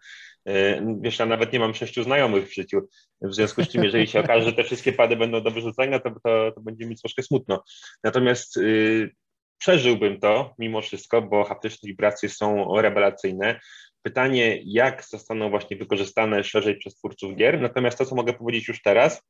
y, 0.49 0.53
wiesz, 1.01 1.19
ja 1.19 1.27
nawet 1.27 1.53
nie 1.53 1.61
mam 1.61 1.75
sześciu 1.75 2.03
znajomych 2.03 2.49
w 2.49 2.55
życiu, 2.55 2.89
w 3.23 3.35
związku 3.35 3.65
z 3.65 3.69
czym 3.69 3.85
jeżeli 3.85 4.07
się 4.07 4.21
okaże, 4.21 4.45
że 4.45 4.53
te 4.53 4.65
wszystkie 4.65 4.93
pady 4.93 5.17
będą 5.17 5.43
do 5.43 5.51
wyrzucenia, 5.51 6.01
to, 6.01 6.11
to, 6.11 6.53
to 6.53 6.61
będzie 6.61 6.87
mi 6.87 6.97
troszkę 6.97 7.23
smutno. 7.23 7.65
Natomiast 8.05 8.57
yy, 8.57 9.11
przeżyłbym 9.59 10.21
to 10.21 10.55
mimo 10.59 10.81
wszystko, 10.81 11.23
bo 11.23 11.45
haptyczne 11.45 11.87
wibracje 11.87 12.29
są 12.29 12.81
rewelacyjne. 12.81 13.61
Pytanie, 14.03 14.61
jak 14.65 15.05
zostaną 15.05 15.51
właśnie 15.51 15.77
wykorzystane 15.77 16.45
szerzej 16.45 16.77
przez 16.77 16.95
twórców 16.95 17.37
gier. 17.37 17.61
Natomiast 17.61 17.99
to, 17.99 18.07
co 18.07 18.15
mogę 18.15 18.33
powiedzieć 18.33 18.69
już 18.69 18.83
teraz, 18.83 19.23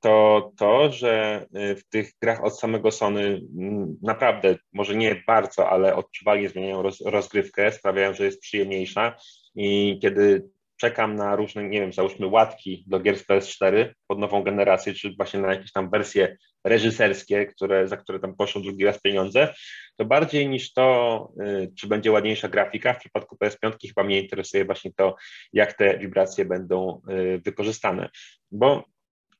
to 0.00 0.52
to, 0.56 0.92
że 0.92 1.46
y, 1.56 1.76
w 1.76 1.88
tych 1.88 2.12
grach 2.22 2.44
od 2.44 2.58
samego 2.58 2.90
Sony 2.90 3.40
mm, 3.58 3.96
naprawdę, 4.02 4.56
może 4.72 4.96
nie 4.96 5.22
bardzo, 5.26 5.70
ale 5.70 5.96
odczuwalnie 5.96 6.48
zmieniają 6.48 6.82
roz, 6.82 7.00
rozgrywkę, 7.00 7.72
sprawiają, 7.72 8.14
że 8.14 8.24
jest 8.24 8.40
przyjemniejsza. 8.40 9.16
I 9.54 9.98
kiedy 10.02 10.48
czekam 10.76 11.16
na 11.16 11.36
różne, 11.36 11.68
nie 11.68 11.80
wiem, 11.80 11.92
załóżmy 11.92 12.26
łatki 12.26 12.84
do 12.86 13.00
gier 13.00 13.18
z 13.18 13.26
PS4 13.26 13.94
pod 14.06 14.18
nową 14.18 14.42
generację, 14.42 14.94
czy 14.94 15.14
właśnie 15.16 15.40
na 15.40 15.54
jakieś 15.54 15.72
tam 15.72 15.90
wersje 15.90 16.36
reżyserskie, 16.64 17.46
które, 17.46 17.88
za 17.88 17.96
które 17.96 18.20
tam 18.20 18.36
poszło 18.36 18.60
drugi 18.60 18.84
raz 18.84 19.00
pieniądze, 19.00 19.54
to 19.96 20.04
bardziej 20.04 20.48
niż 20.48 20.72
to, 20.72 21.28
y, 21.40 21.72
czy 21.78 21.86
będzie 21.86 22.12
ładniejsza 22.12 22.48
grafika, 22.48 22.92
w 22.92 22.98
przypadku 22.98 23.36
PS5 23.44 23.72
chyba 23.88 24.04
mnie 24.04 24.20
interesuje 24.20 24.64
właśnie 24.64 24.92
to, 24.96 25.16
jak 25.52 25.72
te 25.72 25.98
wibracje 25.98 26.44
będą 26.44 27.02
y, 27.10 27.40
wykorzystane, 27.44 28.08
bo 28.50 28.84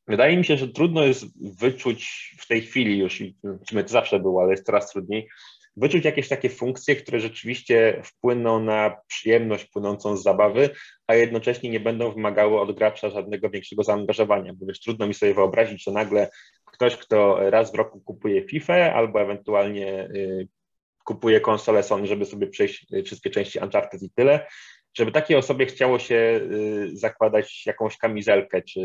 wydaje 0.08 0.36
mi 0.36 0.44
się, 0.44 0.56
że 0.56 0.68
trudno 0.68 1.04
jest 1.04 1.24
wyczuć 1.60 2.32
w 2.38 2.46
tej 2.46 2.62
chwili 2.62 2.98
już, 2.98 3.20
i 3.20 3.36
to 3.42 3.88
zawsze 3.88 4.20
było, 4.20 4.42
ale 4.42 4.50
jest 4.50 4.66
coraz 4.66 4.90
trudniej, 4.90 5.28
wyczuć 5.76 6.04
jakieś 6.04 6.28
takie 6.28 6.50
funkcje, 6.50 6.96
które 6.96 7.20
rzeczywiście 7.20 8.02
wpłyną 8.04 8.60
na 8.60 8.96
przyjemność 9.06 9.64
płynącą 9.64 10.16
z 10.16 10.22
zabawy, 10.22 10.70
a 11.06 11.14
jednocześnie 11.14 11.70
nie 11.70 11.80
będą 11.80 12.12
wymagały 12.12 12.60
od 12.60 12.76
gracza 12.76 13.10
żadnego 13.10 13.50
większego 13.50 13.82
zaangażowania, 13.82 14.52
bo 14.54 14.66
wiesz, 14.66 14.80
trudno 14.80 15.06
mi 15.06 15.14
sobie 15.14 15.34
wyobrazić, 15.34 15.84
że 15.84 15.90
nagle 15.90 16.30
ktoś, 16.64 16.96
kto 16.96 17.50
raz 17.50 17.72
w 17.72 17.74
roku 17.74 18.00
kupuje 18.00 18.48
FIFA 18.48 18.74
albo 18.74 19.20
ewentualnie 19.20 20.08
y, 20.14 20.48
kupuje 21.04 21.40
konsolę 21.40 21.82
Sony, 21.82 22.06
żeby 22.06 22.24
sobie 22.24 22.46
przejść 22.46 22.92
y, 22.92 23.02
wszystkie 23.02 23.30
części 23.30 23.58
Uncharted 23.58 24.02
i 24.02 24.10
tyle, 24.10 24.46
żeby 24.96 25.12
takiej 25.12 25.36
osobie 25.36 25.66
chciało 25.66 25.98
się 25.98 26.14
y, 26.14 26.90
zakładać 26.92 27.66
jakąś 27.66 27.96
kamizelkę, 27.96 28.62
czy, 28.62 28.80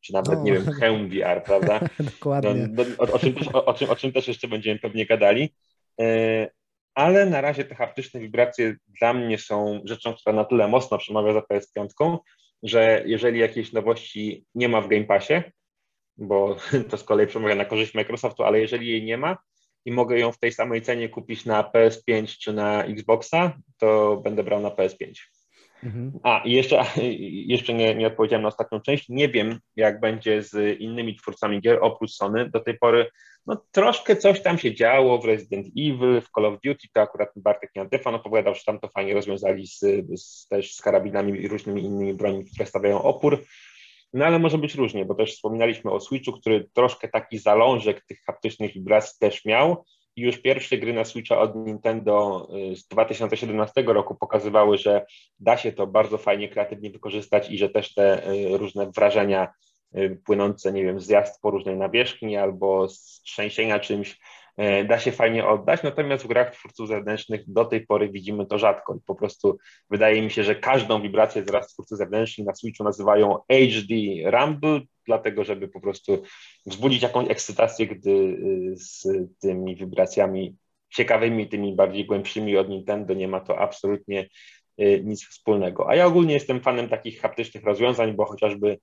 czy 0.00 0.12
nawet, 0.12 0.38
no. 0.38 0.42
nie 0.42 0.52
wiem, 0.52 0.66
hełm 0.66 1.08
VR, 1.08 1.42
prawda? 1.44 1.80
Dokładnie. 2.18 2.54
No, 2.54 2.84
no, 2.88 2.94
o, 2.98 3.12
o, 3.12 3.18
czym 3.18 3.34
też, 3.34 3.48
o, 3.48 3.64
o, 3.64 3.74
czym, 3.74 3.90
o 3.90 3.96
czym 3.96 4.12
też 4.12 4.28
jeszcze 4.28 4.48
będziemy 4.48 4.78
pewnie 4.78 5.06
gadali. 5.06 5.54
E, 6.00 6.48
ale 6.94 7.26
na 7.26 7.40
razie 7.40 7.64
te 7.64 7.74
haptyczne 7.74 8.20
wibracje 8.20 8.76
dla 9.00 9.12
mnie 9.14 9.38
są 9.38 9.80
rzeczą, 9.84 10.14
która 10.14 10.32
na 10.32 10.44
tyle 10.44 10.68
mocno 10.68 10.98
przemawia 10.98 11.32
za 11.32 11.40
PS5, 11.40 12.18
że 12.62 13.02
jeżeli 13.06 13.40
jakiejś 13.40 13.72
nowości 13.72 14.44
nie 14.54 14.68
ma 14.68 14.80
w 14.80 14.88
Game 14.88 15.04
Passie, 15.04 15.42
bo 16.16 16.56
to 16.90 16.96
z 16.96 17.04
kolei 17.04 17.26
przemawia 17.26 17.54
na 17.54 17.64
korzyść 17.64 17.94
Microsoftu, 17.94 18.44
ale 18.44 18.60
jeżeli 18.60 18.88
jej 18.88 19.04
nie 19.04 19.18
ma 19.18 19.36
i 19.84 19.92
mogę 19.92 20.18
ją 20.18 20.32
w 20.32 20.38
tej 20.38 20.52
samej 20.52 20.82
cenie 20.82 21.08
kupić 21.08 21.44
na 21.44 21.62
PS5 21.62 22.38
czy 22.38 22.52
na 22.52 22.84
Xboxa, 22.84 23.58
to 23.78 24.16
będę 24.24 24.44
brał 24.44 24.60
na 24.60 24.70
PS5. 24.70 25.12
Mhm. 25.82 26.12
A, 26.22 26.42
i 26.44 26.52
jeszcze, 26.52 26.84
jeszcze 27.46 27.74
nie, 27.74 27.94
nie 27.94 28.06
odpowiedziałem 28.06 28.42
na 28.42 28.48
ostatnią 28.48 28.80
część. 28.80 29.08
Nie 29.08 29.28
wiem, 29.28 29.58
jak 29.76 30.00
będzie 30.00 30.42
z 30.42 30.80
innymi 30.80 31.16
twórcami 31.16 31.60
gier 31.60 31.78
oprócz 31.80 32.10
Sony. 32.10 32.50
Do 32.50 32.60
tej 32.60 32.78
pory 32.78 33.06
no, 33.46 33.64
troszkę 33.72 34.16
coś 34.16 34.42
tam 34.42 34.58
się 34.58 34.74
działo 34.74 35.18
w 35.18 35.24
Resident 35.24 35.66
Evil, 35.66 36.20
w 36.20 36.30
Call 36.34 36.46
of 36.46 36.60
Duty, 36.64 36.88
to 36.92 37.00
akurat 37.00 37.30
Bartek 37.36 37.70
Niantefan 37.76 38.14
opowiadał, 38.14 38.54
że 38.54 38.60
tam 38.66 38.80
to 38.80 38.88
fajnie 38.88 39.14
rozwiązali 39.14 39.66
z, 39.66 39.80
z, 40.20 40.48
też 40.48 40.74
z 40.74 40.82
karabinami 40.82 41.40
i 41.40 41.48
różnymi 41.48 41.82
innymi 41.82 42.14
broniami, 42.14 42.44
które 42.44 42.66
stawiają 42.66 43.02
opór. 43.02 43.44
No 44.12 44.24
ale 44.24 44.38
może 44.38 44.58
być 44.58 44.74
różnie, 44.74 45.04
bo 45.04 45.14
też 45.14 45.34
wspominaliśmy 45.34 45.90
o 45.90 46.00
Switchu, 46.00 46.32
który 46.32 46.68
troszkę 46.72 47.08
taki 47.08 47.38
zalążek 47.38 48.04
tych 48.04 48.20
haptycznych 48.26 48.72
wibracji 48.72 49.16
też 49.20 49.44
miał 49.44 49.84
już 50.16 50.38
pierwsze 50.38 50.78
gry 50.78 50.92
na 50.92 51.04
Switcha 51.04 51.38
od 51.38 51.56
Nintendo 51.56 52.48
y, 52.72 52.76
z 52.76 52.88
2017 52.88 53.82
roku 53.82 54.14
pokazywały, 54.14 54.78
że 54.78 55.06
da 55.40 55.56
się 55.56 55.72
to 55.72 55.86
bardzo 55.86 56.18
fajnie, 56.18 56.48
kreatywnie 56.48 56.90
wykorzystać 56.90 57.50
i 57.50 57.58
że 57.58 57.68
też 57.68 57.94
te 57.94 58.32
y, 58.32 58.58
różne 58.58 58.90
wrażenia 58.90 59.52
y, 59.96 60.20
płynące, 60.24 60.72
nie 60.72 60.84
wiem, 60.84 61.00
z 61.00 61.08
jazd 61.08 61.40
po 61.40 61.50
różnej 61.50 61.76
nawierzchni 61.76 62.36
albo 62.36 62.88
z 62.88 63.22
trzęsienia 63.22 63.78
czymś 63.78 64.20
da 64.88 64.98
się 64.98 65.12
fajnie 65.12 65.46
oddać, 65.46 65.82
natomiast 65.82 66.24
w 66.24 66.28
grach 66.28 66.52
twórców 66.52 66.88
zewnętrznych 66.88 67.40
do 67.46 67.64
tej 67.64 67.86
pory 67.86 68.08
widzimy 68.08 68.46
to 68.46 68.58
rzadko. 68.58 68.98
Po 69.06 69.14
prostu 69.14 69.58
wydaje 69.90 70.22
mi 70.22 70.30
się, 70.30 70.44
że 70.44 70.54
każdą 70.54 71.02
wibrację 71.02 71.42
teraz 71.42 71.72
twórcy 71.72 71.96
zewnętrzni 71.96 72.44
na 72.44 72.54
Switchu 72.54 72.84
nazywają 72.84 73.38
HD 73.48 73.94
Rumble, 74.24 74.80
dlatego 75.06 75.44
żeby 75.44 75.68
po 75.68 75.80
prostu 75.80 76.22
wzbudzić 76.66 77.02
jakąś 77.02 77.30
ekscytację, 77.30 77.86
gdy 77.86 78.10
y, 78.10 78.74
z 78.76 79.06
tymi 79.40 79.76
wibracjami 79.76 80.56
ciekawymi, 80.90 81.48
tymi 81.48 81.74
bardziej 81.74 82.06
głębszymi 82.06 82.56
od 82.56 82.68
Nintendo 82.68 83.14
nie 83.14 83.28
ma 83.28 83.40
to 83.40 83.58
absolutnie 83.58 84.28
y, 84.80 85.02
nic 85.04 85.26
wspólnego. 85.26 85.88
A 85.88 85.94
ja 85.94 86.06
ogólnie 86.06 86.34
jestem 86.34 86.60
fanem 86.60 86.88
takich 86.88 87.20
haptycznych 87.20 87.64
rozwiązań, 87.64 88.12
bo 88.12 88.24
chociażby 88.24 88.78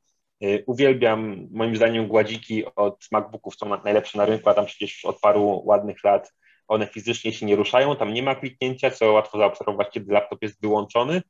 uwielbiam, 0.65 1.48
moim 1.51 1.75
zdaniem, 1.75 2.08
gładziki 2.08 2.63
od 2.75 3.08
MacBooków 3.12 3.55
są 3.55 3.84
najlepsze 3.84 4.17
na 4.17 4.25
rynku, 4.25 4.50
a 4.50 4.53
tam 4.53 4.65
przecież 4.65 5.05
od 5.05 5.19
paru 5.19 5.62
ładnych 5.65 6.03
lat 6.03 6.34
one 6.67 6.88
fizycznie 6.88 7.34
się 7.34 7.46
nie 7.46 7.55
ruszają, 7.55 7.96
tam 7.96 8.13
nie 8.13 8.24
ma 8.24 8.36
kliknięcia, 8.36 8.91
co 8.91 9.12
łatwo 9.12 9.38
zaobserwować, 9.38 9.89
kiedy 9.91 10.13
laptop 10.13 10.41
jest 10.41 10.62
wyłączony. 10.62 11.22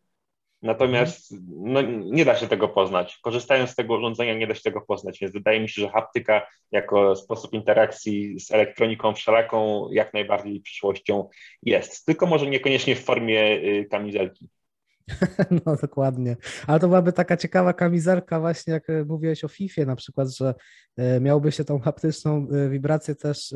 Natomiast 0.62 1.36
no, 1.48 1.82
nie 1.82 2.26
da 2.26 2.36
się 2.36 2.48
tego 2.48 2.68
poznać. 2.68 3.20
Korzystając 3.22 3.70
z 3.70 3.76
tego 3.76 3.94
urządzenia, 3.94 4.34
nie 4.34 4.48
da 4.48 4.56
się 4.56 4.62
tego 4.62 4.82
poznać, 4.82 5.20
więc 5.20 5.34
wydaje 5.34 5.60
mi 5.60 5.70
się, 5.70 5.82
że 5.82 5.90
haptyka 5.90 6.48
jako 6.72 7.16
sposób 7.16 7.54
interakcji 7.54 8.40
z 8.40 8.52
elektroniką 8.52 9.14
wszelaką 9.14 9.88
jak 9.92 10.14
najbardziej 10.14 10.62
przyszłością 10.62 11.30
jest. 11.64 12.06
Tylko 12.06 12.26
może 12.26 12.48
niekoniecznie 12.48 12.96
w 12.96 13.04
formie 13.04 13.42
y, 13.54 13.88
kamizelki. 13.92 14.50
No 15.66 15.76
dokładnie. 15.76 16.38
Ale 16.68 16.80
to 16.80 16.88
byłaby 16.88 17.14
taka 17.14 17.38
ciekawa 17.38 17.74
kamizelka 17.74 18.40
właśnie, 18.40 18.74
jak 18.74 18.90
e, 18.90 19.06
mówiłeś 19.06 19.44
o 19.44 19.48
FIFA 19.48 19.86
na 19.86 19.96
przykład, 19.96 20.36
że 20.36 20.54
e, 20.98 21.20
miałby 21.20 21.52
się 21.52 21.66
tą 21.66 21.80
haptyczną 21.80 22.48
e, 22.52 22.70
wibrację 22.70 23.16
też 23.16 23.54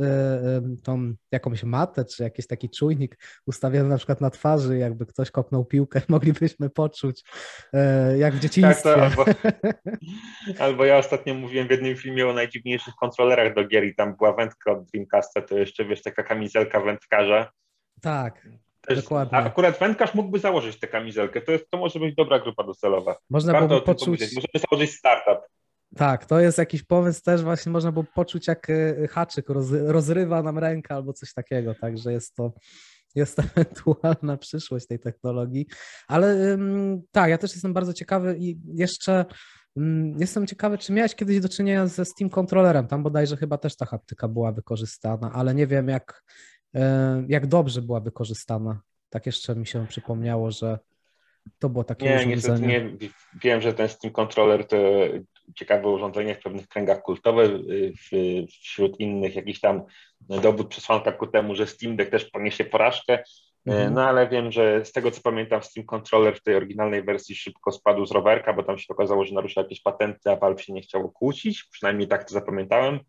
tą 0.84 1.14
jakąś 1.32 1.64
matę, 1.64 2.06
czy 2.06 2.24
jakiś 2.24 2.48
taki 2.48 2.70
czujnik 2.70 3.18
ustawiony 3.46 3.90
na 3.90 3.98
przykład 3.98 4.22
na 4.22 4.30
twarzy, 4.30 4.78
jakby 4.78 5.06
ktoś 5.06 5.32
kopnął 5.32 5.66
piłkę, 5.66 6.02
moglibyśmy 6.10 6.70
poczuć 6.70 7.24
jak 8.18 8.34
w 8.34 8.40
dzieciństwie. 8.40 8.96
Tak, 8.96 9.00
albo, 9.00 9.26
albo 10.66 10.86
ja 10.86 10.98
ostatnio 10.98 11.34
mówiłem 11.34 11.68
w 11.68 11.72
jednym 11.72 11.96
filmie 11.96 12.28
o 12.28 12.34
najdziwniejszych 12.34 12.94
kontrolerach 13.00 13.56
do 13.56 13.68
gier 13.68 13.84
i 13.84 13.96
tam 13.96 14.16
była 14.16 14.34
wędka 14.34 14.72
od 14.72 14.86
Dreamcasta, 14.86 15.42
to 15.42 15.58
jeszcze 15.58 15.86
wiesz, 15.86 16.02
taka 16.02 16.24
kamizelka 16.24 16.82
wędkarza. 16.82 17.52
Tak. 18.02 18.48
Też, 18.88 19.02
Dokładnie. 19.02 19.38
A 19.38 19.44
akurat 19.44 19.80
wędkarz 19.80 20.14
mógłby 20.14 20.40
założyć 20.40 20.80
tę 20.80 20.88
kamizelkę. 20.88 21.42
To, 21.42 21.52
jest, 21.52 21.70
to 21.70 21.78
może 21.78 22.00
być 22.00 22.16
dobra 22.16 22.40
grupa 22.40 22.64
docelowa. 22.64 23.16
Można 23.30 23.54
Warto 23.54 23.68
by 23.80 23.82
poczuć... 23.82 24.20
Możemy 24.22 24.66
założyć 24.70 24.92
startup. 24.92 25.40
Tak, 25.96 26.26
to 26.26 26.40
jest 26.40 26.58
jakiś 26.58 26.84
pomysł 26.84 27.22
też 27.24 27.42
właśnie 27.42 27.72
można 27.72 27.92
było 27.92 28.06
poczuć, 28.16 28.48
jak 28.48 28.70
e, 28.70 29.08
haczyk 29.08 29.50
roz, 29.50 29.72
rozrywa 29.72 30.44
nam 30.44 30.58
rękę 30.58 30.96
albo 30.96 31.14
coś 31.14 31.34
takiego, 31.34 31.76
także 31.76 32.12
jest 32.12 32.36
to 32.36 32.54
jest 33.16 33.40
ewentualna 33.56 34.38
przyszłość 34.38 34.88
tej 34.88 35.00
technologii, 35.00 35.66
ale 36.08 36.58
tak, 37.12 37.30
ja 37.30 37.38
też 37.38 37.52
jestem 37.52 37.74
bardzo 37.74 37.94
ciekawy 37.94 38.36
i 38.40 38.58
jeszcze 38.76 39.26
jestem 40.20 40.48
ciekawy, 40.48 40.78
czy 40.78 40.94
miałeś 40.94 41.16
kiedyś 41.16 41.40
do 41.40 41.50
czynienia 41.50 41.88
ze 41.88 42.06
Steam 42.06 42.30
Controllerem, 42.30 42.88
tam 42.88 43.04
bodajże 43.04 43.38
chyba 43.38 43.58
też 43.58 43.76
ta 43.76 43.86
haptyka 43.86 44.28
była 44.28 44.52
wykorzystana, 44.52 45.32
ale 45.34 45.56
nie 45.56 45.68
wiem 45.68 45.88
jak, 45.88 46.24
jak 47.28 47.48
dobrze 47.48 47.82
była 47.82 48.00
wykorzystana. 48.00 48.82
Tak 49.10 49.26
jeszcze 49.26 49.56
mi 49.56 49.68
się 49.68 49.88
przypomniało, 49.88 50.52
że 50.52 50.80
to 51.60 51.70
było 51.70 51.84
takie 51.84 52.06
nie, 52.06 52.38
urządzenie. 52.38 52.68
Nie, 52.68 53.10
wiem, 53.44 53.62
że 53.62 53.74
ten 53.74 53.90
Steam 53.90 54.14
Controller 54.14 54.68
to 54.68 54.78
ciekawe 55.56 55.90
urządzenie 55.90 56.36
w 56.36 56.44
pewnych 56.44 56.68
kręgach 56.68 57.02
kultowe, 57.02 57.44
y, 57.44 57.94
wśród 58.48 59.00
innych 59.00 59.36
jakiś 59.36 59.60
tam 59.60 59.84
dowód 60.22 60.68
przesłanka 60.68 61.12
ku 61.12 61.28
temu, 61.28 61.56
że 61.56 61.68
Steam 61.68 61.96
Deck 61.96 62.12
też 62.12 62.26
poniesie 62.26 62.66
porażkę. 62.66 63.20
Y, 63.20 63.72
mhm. 63.72 63.94
No 63.94 64.04
ale 64.04 64.30
wiem, 64.30 64.52
że 64.52 64.86
z 64.86 64.92
tego 64.92 65.12
co 65.12 65.22
pamiętam 65.22 65.64
Steam 65.64 65.86
Controller 65.86 66.38
w 66.38 66.44
tej 66.44 66.56
oryginalnej 66.56 67.04
wersji 67.04 67.36
szybko 67.36 67.72
spadł 67.72 68.06
z 68.06 68.12
rowerka, 68.12 68.54
bo 68.54 68.64
tam 68.64 68.78
się 68.78 68.94
okazało, 68.94 69.26
że 69.26 69.36
narusza 69.36 69.62
jakieś 69.62 69.82
patenty, 69.82 70.32
a 70.32 70.36
Valve 70.36 70.62
się 70.62 70.74
nie 70.74 70.82
chciało 70.82 71.10
kłócić, 71.10 71.64
przynajmniej 71.72 72.08
tak 72.08 72.24
to 72.24 72.34
zapamiętałem. 72.34 73.00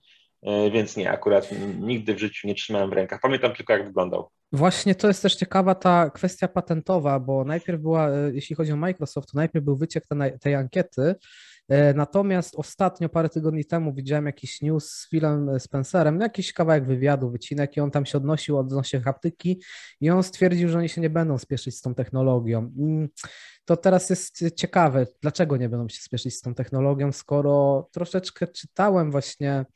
Y, 0.48 0.70
więc 0.70 0.96
nie, 0.96 1.10
akurat 1.10 1.48
nigdy 1.80 2.14
w 2.14 2.18
życiu 2.18 2.48
nie 2.48 2.54
trzymałem 2.54 2.90
w 2.90 2.92
rękach. 2.92 3.20
Pamiętam 3.22 3.54
tylko, 3.54 3.72
jak 3.72 3.86
wyglądał. 3.86 4.30
Właśnie 4.52 4.94
to 4.94 5.08
jest 5.08 5.22
też 5.22 5.36
ciekawa 5.36 5.74
ta 5.74 6.10
kwestia 6.10 6.48
patentowa, 6.48 7.20
bo 7.20 7.44
najpierw 7.44 7.80
była, 7.80 8.08
jeśli 8.32 8.56
chodzi 8.56 8.72
o 8.72 8.76
Microsoft, 8.76 9.32
to 9.32 9.38
najpierw 9.38 9.64
był 9.64 9.76
wyciek 9.76 10.04
tej, 10.40 10.54
ankiety, 10.54 11.14
E, 11.68 11.94
natomiast 11.94 12.54
ostatnio, 12.56 13.08
parę 13.08 13.28
tygodni 13.28 13.64
temu, 13.64 13.94
widziałem 13.94 14.26
jakiś 14.26 14.62
news 14.62 14.90
z 14.90 15.08
Philem 15.08 15.60
Spencerem, 15.60 16.20
jakiś 16.20 16.52
kawałek 16.52 16.86
wywiadu, 16.86 17.30
wycinek, 17.30 17.76
i 17.76 17.80
on 17.80 17.90
tam 17.90 18.06
się 18.06 18.18
odnosił 18.18 18.58
odnośnie 18.58 19.00
haptyki, 19.00 19.62
i 20.00 20.10
on 20.10 20.22
stwierdził, 20.22 20.68
że 20.68 20.78
oni 20.78 20.88
się 20.88 21.00
nie 21.00 21.10
będą 21.10 21.38
spieszyć 21.38 21.76
z 21.76 21.80
tą 21.80 21.94
technologią. 21.94 22.72
To 23.64 23.76
teraz 23.76 24.10
jest 24.10 24.44
ciekawe, 24.56 25.06
dlaczego 25.22 25.56
nie 25.56 25.68
będą 25.68 25.88
się 25.88 26.02
spieszyć 26.02 26.34
z 26.34 26.40
tą 26.40 26.54
technologią, 26.54 27.12
skoro 27.12 27.88
troszeczkę 27.92 28.46
czytałem 28.46 29.10
właśnie 29.10 29.50
e, 29.52 29.66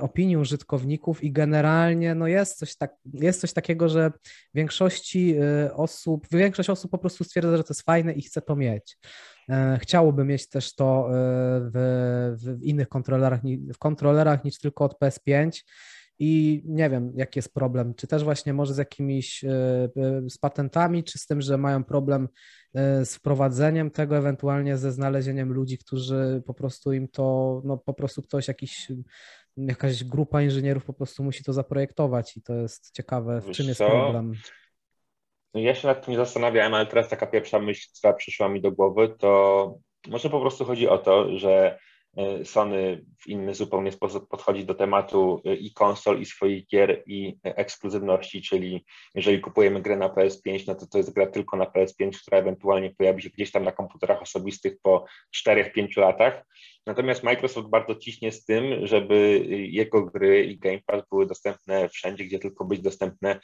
opinii 0.00 0.36
użytkowników 0.36 1.24
i 1.24 1.32
generalnie 1.32 2.14
no 2.14 2.26
jest, 2.26 2.58
coś 2.58 2.76
tak, 2.76 2.94
jest 3.14 3.40
coś 3.40 3.52
takiego, 3.52 3.88
że 3.88 4.12
większości 4.54 5.34
e, 5.36 5.74
osób, 5.74 6.26
większość 6.32 6.70
osób 6.70 6.90
po 6.90 6.98
prostu 6.98 7.24
stwierdza, 7.24 7.56
że 7.56 7.64
to 7.64 7.72
jest 7.72 7.82
fajne 7.82 8.12
i 8.12 8.22
chce 8.22 8.42
to 8.42 8.56
mieć. 8.56 8.98
E, 9.50 9.78
chciałoby 9.82 10.24
mieć 10.24 10.48
też 10.48 10.74
to 10.74 11.08
e, 11.08 11.12
w, 11.74 12.36
w 12.42 12.62
innych 12.62 12.88
kontrolerach, 12.88 13.40
w 13.74 13.78
kontrolerach 13.78 14.44
niż 14.44 14.58
tylko 14.58 14.84
od 14.84 14.98
PS5. 14.98 15.62
I 16.20 16.62
nie 16.64 16.90
wiem, 16.90 17.12
jaki 17.16 17.38
jest 17.38 17.54
problem. 17.54 17.94
Czy 17.94 18.06
też 18.06 18.24
właśnie 18.24 18.52
może 18.52 18.74
z 18.74 18.78
jakimiś 18.78 19.44
e, 19.44 19.48
z 20.28 20.38
patentami, 20.38 21.04
czy 21.04 21.18
z 21.18 21.26
tym, 21.26 21.40
że 21.40 21.58
mają 21.58 21.84
problem 21.84 22.28
z 23.04 23.14
wprowadzeniem 23.14 23.90
tego, 23.90 24.16
ewentualnie 24.16 24.76
ze 24.76 24.92
znalezieniem 24.92 25.52
ludzi, 25.52 25.78
którzy 25.78 26.42
po 26.46 26.54
prostu 26.54 26.92
im 26.92 27.08
to, 27.08 27.62
no 27.64 27.78
po 27.78 27.94
prostu 27.94 28.22
ktoś 28.22 28.48
jakiś 28.48 28.92
jakaś 29.66 30.04
grupa 30.04 30.42
inżynierów 30.42 30.84
po 30.84 30.92
prostu 30.92 31.24
musi 31.24 31.44
to 31.44 31.52
zaprojektować 31.52 32.36
i 32.36 32.42
to 32.42 32.54
jest 32.54 32.90
ciekawe, 32.94 33.40
w 33.40 33.50
czym 33.50 33.68
jest 33.68 33.80
problem. 33.80 34.32
No 35.54 35.60
ja 35.60 35.74
się 35.74 35.88
nad 35.88 36.04
tym 36.04 36.12
nie 36.12 36.18
zastanawiałem, 36.18 36.74
ale 36.74 36.86
teraz 36.86 37.08
taka 37.08 37.26
pierwsza 37.26 37.58
myśl, 37.58 37.88
która 37.98 38.12
przyszła 38.12 38.48
mi 38.48 38.60
do 38.60 38.72
głowy, 38.72 39.14
to 39.18 39.74
może 40.08 40.30
po 40.30 40.40
prostu 40.40 40.64
chodzi 40.64 40.88
o 40.88 40.98
to, 40.98 41.38
że 41.38 41.78
e, 42.16 42.44
Sony 42.44 43.04
w 43.20 43.28
inny 43.28 43.54
zupełnie 43.54 43.92
sposób 43.92 44.28
podchodzi 44.28 44.64
do 44.64 44.74
tematu 44.74 45.42
e, 45.44 45.54
i 45.54 45.72
konsol, 45.72 46.20
i 46.20 46.26
swoich 46.26 46.66
gier, 46.66 47.02
i 47.06 47.38
ekskluzywności, 47.42 48.42
czyli 48.42 48.84
jeżeli 49.14 49.40
kupujemy 49.40 49.82
grę 49.82 49.96
na 49.96 50.08
PS5, 50.08 50.64
no 50.66 50.74
to 50.74 50.86
to 50.86 50.98
jest 50.98 51.14
gra 51.14 51.26
tylko 51.26 51.56
na 51.56 51.64
PS5, 51.64 52.10
która 52.22 52.38
ewentualnie 52.38 52.94
pojawi 52.98 53.22
się 53.22 53.30
gdzieś 53.30 53.50
tam 53.50 53.64
na 53.64 53.72
komputerach 53.72 54.22
osobistych 54.22 54.74
po 54.82 55.04
4-5 55.46 56.00
latach. 56.00 56.44
Natomiast 56.86 57.22
Microsoft 57.22 57.68
bardzo 57.68 57.94
ciśnie 57.94 58.32
z 58.32 58.44
tym, 58.44 58.86
żeby 58.86 59.44
jego 59.48 60.04
gry 60.04 60.44
i 60.44 60.58
Game 60.58 60.78
Pass 60.86 61.02
były 61.10 61.26
dostępne 61.26 61.88
wszędzie, 61.88 62.24
gdzie 62.24 62.38
tylko 62.38 62.64
być 62.64 62.80
dostępne 62.80 63.40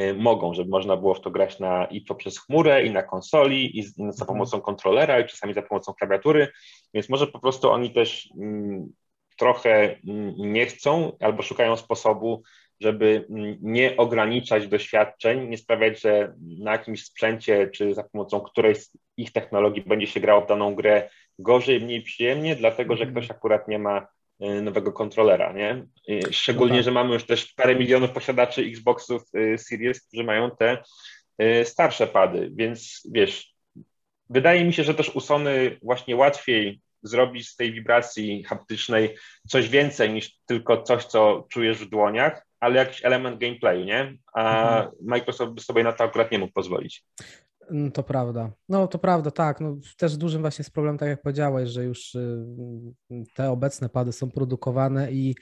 y, 0.00 0.14
mogą, 0.14 0.54
żeby 0.54 0.70
można 0.70 0.96
było 0.96 1.14
w 1.14 1.20
to 1.20 1.30
grać 1.30 1.58
na, 1.58 1.84
i 1.84 2.00
poprzez 2.00 2.38
chmurę, 2.38 2.84
i 2.84 2.90
na 2.90 3.02
konsoli, 3.02 3.78
i 3.78 3.82
za 3.82 4.02
mhm. 4.04 4.26
pomocą 4.26 4.60
kontrolera, 4.60 5.20
i 5.20 5.26
czasami 5.26 5.54
za 5.54 5.62
pomocą 5.62 5.94
klawiatury, 5.94 6.48
więc 6.94 7.08
może 7.08 7.26
po 7.26 7.38
prostu 7.38 7.70
oni 7.70 7.90
też 7.92 8.28
mm, 8.40 8.92
trochę 9.38 9.96
mm, 10.08 10.34
nie 10.36 10.66
chcą 10.66 11.16
albo 11.20 11.42
szukają 11.42 11.76
sposobu, 11.76 12.42
żeby 12.80 13.26
mm, 13.30 13.58
nie 13.60 13.96
ograniczać 13.96 14.68
doświadczeń, 14.68 15.48
nie 15.48 15.58
sprawiać, 15.58 16.00
że 16.00 16.34
na 16.40 16.72
jakimś 16.72 17.04
sprzęcie 17.04 17.70
czy 17.70 17.94
za 17.94 18.02
pomocą 18.02 18.40
którejś 18.40 18.78
z 18.78 18.96
ich 19.16 19.32
technologii 19.32 19.82
będzie 19.82 20.06
się 20.06 20.20
grało 20.20 20.40
w 20.40 20.48
daną 20.48 20.74
grę 20.74 21.08
gorzej, 21.38 21.80
mniej 21.80 22.02
przyjemnie, 22.02 22.56
dlatego 22.56 22.96
że 22.96 23.04
mhm. 23.04 23.14
ktoś 23.14 23.36
akurat 23.36 23.68
nie 23.68 23.78
ma 23.78 24.06
y, 24.42 24.62
nowego 24.62 24.92
kontrolera, 24.92 25.52
nie? 25.52 25.86
Szczególnie, 26.30 26.72
no 26.72 26.78
tak. 26.78 26.84
że 26.84 26.90
mamy 26.90 27.14
już 27.14 27.26
też 27.26 27.52
parę 27.52 27.76
milionów 27.76 28.10
posiadaczy 28.10 28.62
Xboxów 28.62 29.22
y, 29.34 29.58
Series, 29.58 30.06
którzy 30.06 30.24
mają 30.24 30.50
te 30.50 30.78
y, 31.42 31.64
starsze 31.64 32.06
pady, 32.06 32.50
więc 32.54 33.08
wiesz, 33.12 33.54
wydaje 34.30 34.64
mi 34.64 34.72
się, 34.72 34.84
że 34.84 34.94
też 34.94 35.08
u 35.08 35.20
Sony 35.20 35.78
właśnie 35.82 36.16
łatwiej 36.16 36.80
zrobić 37.02 37.48
z 37.48 37.56
tej 37.56 37.72
wibracji 37.72 38.44
haptycznej 38.44 39.16
coś 39.48 39.68
więcej 39.68 40.10
niż 40.10 40.38
tylko 40.46 40.82
coś, 40.82 41.04
co 41.04 41.46
czujesz 41.50 41.78
w 41.78 41.90
dłoniach, 41.90 42.46
ale 42.60 42.76
jakiś 42.76 43.04
element 43.04 43.40
gameplayu, 43.40 43.84
nie? 43.84 44.16
A 44.34 44.76
mhm. 44.76 44.96
Microsoft 45.02 45.52
by 45.52 45.60
sobie 45.60 45.84
na 45.84 45.92
to 45.92 46.04
akurat 46.04 46.32
nie 46.32 46.38
mógł 46.38 46.52
pozwolić. 46.52 47.04
Mm, 47.70 47.92
to 47.92 48.02
prawda. 48.02 48.52
No 48.68 48.88
to 48.88 48.98
prawda, 48.98 49.30
tak. 49.30 49.60
No, 49.60 49.76
też 49.96 50.16
dużym 50.16 50.40
właśnie 50.40 50.62
jest 50.62 50.74
problem, 50.74 50.98
tak 50.98 51.08
jak 51.08 51.22
powiedziałeś, 51.22 51.70
że 51.70 51.84
już 51.84 52.14
y, 52.14 52.46
te 53.34 53.50
obecne 53.50 53.88
pady 53.88 54.12
są 54.12 54.30
produkowane 54.30 55.12
i 55.12 55.34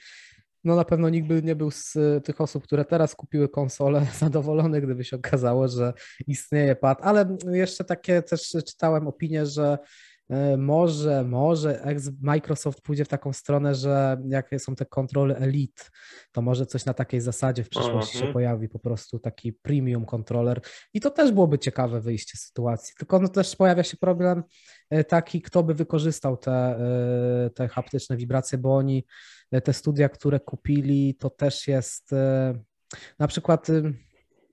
no 0.63 0.75
na 0.75 0.85
pewno 0.85 1.09
nikt 1.09 1.27
by 1.27 1.43
nie 1.43 1.55
był 1.55 1.71
z 1.71 1.93
tych 2.23 2.41
osób, 2.41 2.63
które 2.63 2.85
teraz 2.85 3.15
kupiły 3.15 3.49
konsolę 3.49 4.07
zadowolony, 4.19 4.81
gdyby 4.81 5.03
się 5.03 5.15
okazało, 5.15 5.67
że 5.67 5.93
istnieje 6.27 6.75
pad, 6.75 6.99
ale 7.01 7.37
jeszcze 7.51 7.83
takie 7.83 8.21
też 8.21 8.51
czytałem 8.67 9.07
opinie, 9.07 9.45
że 9.45 9.77
może, 10.57 11.23
może 11.23 11.95
Microsoft 12.21 12.81
pójdzie 12.81 13.05
w 13.05 13.07
taką 13.07 13.33
stronę, 13.33 13.75
że 13.75 14.17
jakie 14.27 14.59
są 14.59 14.75
te 14.75 14.85
kontrole 14.85 15.37
Elite, 15.37 15.83
to 16.31 16.41
może 16.41 16.65
coś 16.65 16.85
na 16.85 16.93
takiej 16.93 17.21
zasadzie 17.21 17.63
w 17.63 17.69
przyszłości 17.69 18.17
się 18.17 18.33
pojawi, 18.33 18.69
po 18.69 18.79
prostu 18.79 19.19
taki 19.19 19.53
premium 19.53 20.05
kontroler. 20.05 20.61
I 20.93 21.01
to 21.01 21.09
też 21.09 21.31
byłoby 21.31 21.59
ciekawe 21.59 22.01
wyjście 22.01 22.37
z 22.37 22.41
sytuacji, 22.41 22.95
tylko 22.97 23.19
no 23.19 23.27
też 23.27 23.55
pojawia 23.55 23.83
się 23.83 23.97
problem 23.97 24.43
e, 24.89 25.03
taki, 25.03 25.41
kto 25.41 25.63
by 25.63 25.73
wykorzystał 25.73 26.37
te, 26.37 26.51
e, 26.51 27.49
te 27.49 27.67
haptyczne 27.67 28.17
wibracje, 28.17 28.57
bo 28.57 28.75
oni, 28.75 29.05
te 29.63 29.73
studia, 29.73 30.09
które 30.09 30.39
kupili, 30.39 31.15
to 31.15 31.29
też 31.29 31.67
jest 31.67 32.11
na 33.19 33.27
przykład 33.27 33.67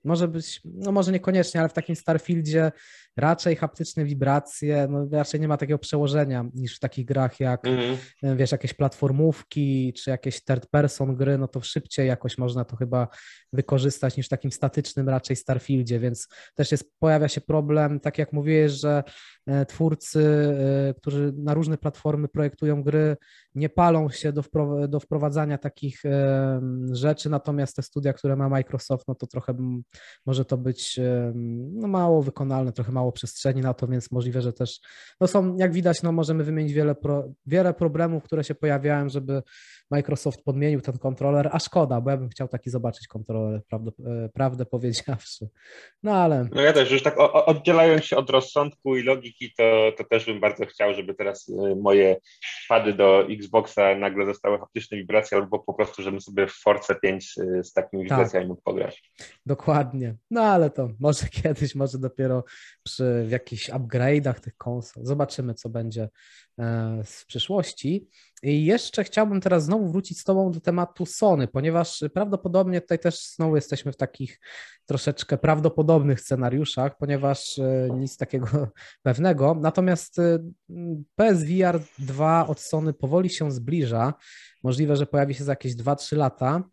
może 0.03 0.27
być, 0.27 0.61
no 0.65 0.91
może 0.91 1.11
niekoniecznie, 1.11 1.59
ale 1.59 1.69
w 1.69 1.73
takim 1.73 1.95
Starfieldzie 1.95 2.71
raczej 3.17 3.55
haptyczne 3.55 4.05
wibracje, 4.05 4.87
no 4.89 5.07
raczej 5.11 5.39
nie 5.39 5.47
ma 5.47 5.57
takiego 5.57 5.79
przełożenia 5.79 6.45
niż 6.53 6.77
w 6.77 6.79
takich 6.79 7.05
grach 7.05 7.39
jak, 7.39 7.67
mm 7.67 7.97
-hmm. 8.23 8.35
wiesz, 8.35 8.51
jakieś 8.51 8.73
platformówki 8.73 9.93
czy 9.93 10.09
jakieś 10.09 10.43
third 10.43 10.67
person 10.67 11.15
gry, 11.15 11.37
no 11.37 11.47
to 11.47 11.61
szybciej 11.61 12.07
jakoś 12.07 12.37
można 12.37 12.65
to 12.65 12.75
chyba 12.75 13.07
wykorzystać 13.53 14.17
niż 14.17 14.25
w 14.25 14.29
takim 14.29 14.51
statycznym 14.51 15.09
raczej 15.09 15.35
Starfieldzie, 15.35 15.99
więc 15.99 16.27
też 16.55 16.71
jest, 16.71 16.91
pojawia 16.99 17.27
się 17.27 17.41
problem, 17.41 17.99
tak 17.99 18.17
jak 18.17 18.33
mówiłeś, 18.33 18.71
że 18.71 19.03
e, 19.47 19.65
twórcy, 19.65 20.53
e, 20.89 20.93
którzy 20.93 21.33
na 21.37 21.53
różne 21.53 21.77
platformy 21.77 22.27
projektują 22.27 22.83
gry, 22.83 23.17
nie 23.55 23.69
palą 23.69 24.09
się 24.09 24.31
do, 24.31 24.43
do 24.87 24.99
wprowadzania 24.99 25.57
takich 25.57 26.03
rzeczy, 26.91 27.29
natomiast 27.29 27.75
te 27.75 27.81
studia, 27.81 28.13
które 28.13 28.35
ma 28.35 28.49
Microsoft, 28.49 29.07
no 29.07 29.15
to 29.15 29.27
trochę 29.27 29.55
może 30.25 30.45
to 30.45 30.57
być 30.57 30.99
no, 31.73 31.87
mało 31.87 32.21
wykonalne, 32.21 32.71
trochę 32.71 32.91
mało 32.91 33.02
przestrzeni 33.11 33.61
na 33.61 33.73
to, 33.73 33.87
więc 33.87 34.11
możliwe, 34.11 34.41
że 34.41 34.53
też 34.53 34.79
no 35.21 35.27
są, 35.27 35.55
jak 35.57 35.73
widać, 35.73 36.03
no 36.03 36.11
możemy 36.11 36.43
wymienić 36.43 36.73
wiele, 36.73 36.95
pro, 36.95 37.23
wiele 37.45 37.73
problemów, 37.73 38.23
które 38.23 38.43
się 38.43 38.55
pojawiają, 38.55 39.09
żeby 39.09 39.43
Microsoft 39.91 40.43
podmienił 40.43 40.81
ten 40.81 40.97
kontroler, 40.97 41.49
a 41.51 41.59
szkoda, 41.59 42.01
bo 42.01 42.09
ja 42.09 42.17
bym 42.17 42.29
chciał 42.29 42.47
taki 42.47 42.69
zobaczyć 42.69 43.07
kontroler, 43.07 43.61
prawdę, 43.69 43.91
e, 44.05 44.29
prawdę 44.29 44.65
powiedziawszy. 44.65 45.49
No 46.03 46.15
ale... 46.15 46.49
No 46.51 46.61
ja 46.61 46.73
też, 46.73 46.91
już 46.91 47.03
tak 47.03 47.15
oddzielając 47.33 48.05
się 48.05 48.17
od 48.17 48.29
rozsądku 48.29 48.97
i 48.97 49.03
logiki, 49.03 49.53
to, 49.57 49.91
to 49.97 50.03
też 50.03 50.25
bym 50.25 50.39
bardzo 50.39 50.65
chciał, 50.65 50.93
żeby 50.93 51.13
teraz 51.13 51.49
e, 51.49 51.75
moje 51.75 52.17
pady 52.69 52.93
do 52.93 53.27
Xboxa 53.29 53.95
nagle 53.95 54.25
zostały 54.25 54.59
haptyczne 54.59 54.97
wibracje, 54.97 55.37
albo 55.37 55.59
po 55.59 55.73
prostu, 55.73 56.01
żebym 56.01 56.21
sobie 56.21 56.47
w 56.47 56.53
Force 56.53 56.95
5 56.95 57.35
e, 57.37 57.63
z 57.63 57.73
takimi 57.73 58.07
tak. 58.07 58.17
wibracjami 58.17 58.47
mógł 58.47 58.61
pograć. 58.61 59.11
Dokładnie 59.45 59.73
Dokładnie. 59.73 60.15
No 60.31 60.41
ale 60.41 60.69
to 60.69 60.89
może 60.99 61.27
kiedyś, 61.43 61.75
może 61.75 61.97
dopiero 61.97 62.43
przy 62.83 62.92
jakichś 63.27 63.69
upgrade'ach 63.69 64.39
tych 64.39 64.57
konsol. 64.57 65.05
Zobaczymy, 65.05 65.53
co 65.53 65.69
będzie 65.69 66.09
e, 66.59 67.03
w 67.05 67.25
przyszłości. 67.25 68.07
I 68.43 68.65
jeszcze 68.65 69.03
chciałbym 69.03 69.41
teraz 69.41 69.65
znowu 69.65 69.91
wrócić 69.91 70.19
z 70.19 70.23
Tobą 70.23 70.51
do 70.51 70.59
tematu 70.59 71.05
Sony, 71.05 71.47
ponieważ 71.47 72.03
prawdopodobnie 72.13 72.81
tutaj 72.81 72.99
też 72.99 73.33
znowu 73.35 73.55
jesteśmy 73.55 73.91
w 73.91 73.97
takich 73.97 74.39
troszeczkę 74.85 75.37
prawdopodobnych 75.37 76.21
scenariuszach, 76.21 76.97
ponieważ 76.97 77.59
e, 77.59 77.89
nic 77.93 78.17
takiego 78.17 78.47
pewnego. 79.03 79.57
Natomiast 79.61 80.19
e, 80.19 80.39
PSVR 81.15 81.79
2 81.99 82.47
od 82.47 82.59
Sony 82.59 82.93
powoli 82.93 83.29
się 83.29 83.51
zbliża. 83.51 84.13
Możliwe, 84.63 84.95
że 84.95 85.05
pojawi 85.05 85.33
się 85.33 85.43
za 85.43 85.51
jakieś 85.51 85.75
2-3 85.75 86.17
lata. 86.17 86.63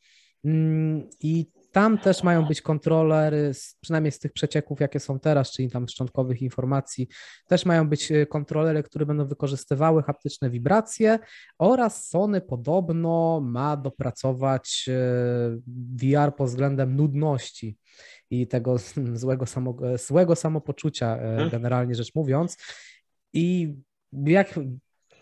Mm, 0.44 1.08
I 1.20 1.50
tam 1.72 1.98
też 1.98 2.22
mają 2.22 2.44
być 2.44 2.62
kontrolery, 2.62 3.52
przynajmniej 3.80 4.12
z 4.12 4.18
tych 4.18 4.32
przecieków, 4.32 4.80
jakie 4.80 5.00
są 5.00 5.20
teraz, 5.20 5.52
czyli 5.52 5.70
tam 5.70 5.88
szczątkowych 5.88 6.42
informacji, 6.42 7.08
też 7.46 7.66
mają 7.66 7.88
być 7.88 8.12
e, 8.12 8.26
kontrolery, 8.26 8.82
które 8.82 9.06
będą 9.06 9.26
wykorzystywały 9.26 10.02
haptyczne 10.02 10.50
wibracje 10.50 11.18
oraz 11.58 12.08
Sony 12.08 12.40
podobno 12.40 13.40
ma 13.40 13.76
dopracować 13.76 14.86
e, 14.88 14.94
VR 15.96 16.34
pod 16.36 16.48
względem 16.48 16.96
nudności 16.96 17.76
i 18.30 18.46
tego 18.46 18.76
złego, 19.14 19.46
samo, 19.46 19.76
złego 20.06 20.36
samopoczucia, 20.36 21.16
e, 21.16 21.30
mhm. 21.30 21.50
generalnie 21.50 21.94
rzecz 21.94 22.14
mówiąc. 22.14 22.56
I 23.32 23.74
jak 24.12 24.54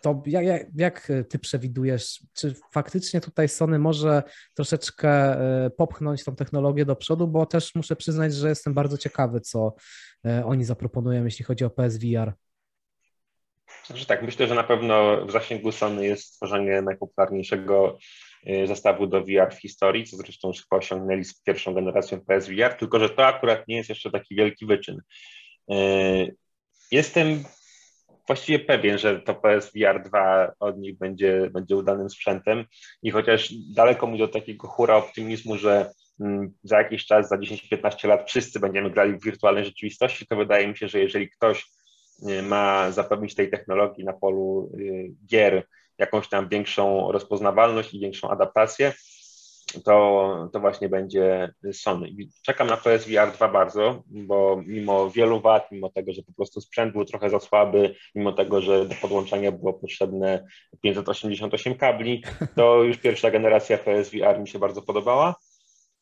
to 0.03 0.23
jak, 0.27 0.67
jak 0.75 1.13
ty 1.29 1.39
przewidujesz, 1.39 2.23
czy 2.35 2.55
faktycznie 2.73 3.21
tutaj 3.21 3.49
Sony 3.49 3.79
może 3.79 4.23
troszeczkę 4.55 5.11
e, 5.11 5.71
popchnąć 5.71 6.25
tą 6.25 6.37
technologię 6.37 6.85
do 6.85 6.97
przodu, 6.97 7.29
bo 7.29 7.47
też 7.47 7.75
muszę 7.75 7.97
przyznać, 7.97 8.35
że 8.35 8.49
jestem 8.49 8.75
bardzo 8.75 8.99
ciekawy, 8.99 9.41
co 9.41 9.75
e, 10.27 10.45
oni 10.47 10.65
zaproponują, 10.65 11.25
jeśli 11.25 11.45
chodzi 11.45 11.65
o 11.65 11.71
PSVR. 11.71 12.33
Znaczy 13.87 14.07
tak, 14.07 14.23
myślę, 14.23 14.47
że 14.47 14.55
na 14.55 14.65
pewno 14.65 15.27
w 15.27 15.31
zasięgu 15.31 15.73
Sony 15.73 16.07
jest 16.07 16.25
stworzenie 16.25 16.83
najpopularniejszego 16.83 17.99
e, 18.47 18.67
zestawu 18.67 19.07
do 19.07 19.21
VR 19.21 19.55
w 19.55 19.61
historii, 19.61 20.05
co 20.05 20.17
zresztą 20.17 20.49
już 20.49 20.67
osiągnęli 20.71 21.25
z 21.25 21.43
pierwszą 21.43 21.75
generacją 21.75 22.21
PSVR, 22.21 22.75
tylko 22.75 23.01
że 23.01 23.11
to 23.11 23.27
akurat 23.27 23.69
nie 23.69 23.77
jest 23.77 23.89
jeszcze 23.89 24.11
taki 24.11 24.35
wielki 24.35 24.67
wyczyn. 24.67 25.01
Jestem 26.91 27.45
właściwie 28.29 28.59
pewien, 28.59 28.99
że 28.99 29.21
to 29.21 29.35
PSVR 29.35 30.03
2 30.03 30.53
od 30.61 30.79
nich 30.79 30.99
będzie, 30.99 31.51
będzie 31.51 31.77
udanym 31.77 32.11
sprzętem. 32.11 32.65
I 33.03 33.11
chociaż 33.11 33.53
daleko 33.75 34.07
mi 34.07 34.19
do 34.19 34.29
takiego 34.29 34.69
hura 34.69 34.97
optymizmu, 34.97 35.57
że 35.57 35.91
mm, 36.21 36.53
za 36.63 36.79
jakiś 36.79 37.07
czas, 37.07 37.29
za 37.29 37.37
10-15 37.37 38.09
lat 38.09 38.29
wszyscy 38.31 38.61
będziemy 38.61 38.91
grali 38.91 39.13
w 39.13 39.25
wirtualnej 39.25 39.65
rzeczywistości, 39.65 40.27
to 40.27 40.37
wydaje 40.37 40.69
mi 40.69 40.77
się, 40.77 40.89
że 40.89 40.99
jeżeli 40.99 41.31
ktoś 41.31 41.67
y, 42.29 42.43
ma 42.43 42.91
zapewnić 42.91 43.35
tej 43.35 43.51
technologii 43.51 44.05
na 44.05 44.13
polu 44.13 44.73
y, 44.79 45.11
gier 45.27 45.67
jakąś 45.99 46.29
tam 46.29 46.49
większą 46.49 47.13
rozpoznawalność 47.13 47.95
i 47.95 48.01
większą 48.01 48.31
adaptację, 48.31 48.93
to, 49.85 50.49
to 50.53 50.61
właśnie 50.61 50.89
będzie 50.89 51.55
Sony. 51.73 52.09
Czekam 52.43 52.67
na 52.67 52.77
PSVR 52.77 53.33
2 53.33 53.49
bardzo, 53.49 54.03
bo 54.07 54.63
mimo 54.67 55.11
wielu 55.11 55.41
wad, 55.41 55.73
mimo 55.73 55.91
tego, 55.91 56.13
że 56.13 56.23
po 56.23 56.33
prostu 56.33 56.61
sprzęt 56.61 56.93
był 56.93 57.05
trochę 57.05 57.31
za 57.31 57.41
słaby, 57.41 57.95
mimo 58.15 58.33
tego, 58.33 58.61
że 58.61 58.87
do 58.87 58.95
podłączenia 58.95 59.53
było 59.53 59.73
potrzebne 59.73 60.47
588 60.83 61.75
kabli, 61.75 62.25
to 62.57 62.83
już 62.83 62.99
pierwsza 62.99 63.31
generacja 63.31 63.79
PSVR 63.79 64.41
mi 64.41 64.49
się 64.49 64.59
bardzo 64.59 64.83
podobała 64.83 65.35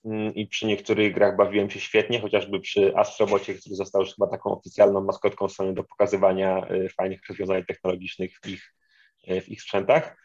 mm, 0.04 0.34
i 0.34 0.46
przy 0.46 0.66
niektórych 0.66 1.14
grach 1.14 1.36
bawiłem 1.36 1.70
się 1.70 1.80
świetnie, 1.80 2.20
chociażby 2.20 2.60
przy 2.60 2.96
Astrobocie, 2.96 3.54
który 3.54 3.74
został 3.74 4.02
już 4.02 4.14
chyba 4.14 4.26
taką 4.26 4.50
oficjalną 4.50 5.00
maskotką 5.04 5.48
Sony 5.48 5.74
do 5.74 5.84
pokazywania 5.84 6.66
y, 6.70 6.88
fajnych 6.88 7.20
rozwiązań 7.28 7.64
technologicznych 7.64 8.38
w 8.44 8.48
ich, 8.48 8.74
y, 9.30 9.40
w 9.40 9.48
ich 9.48 9.62
sprzętach. 9.62 10.16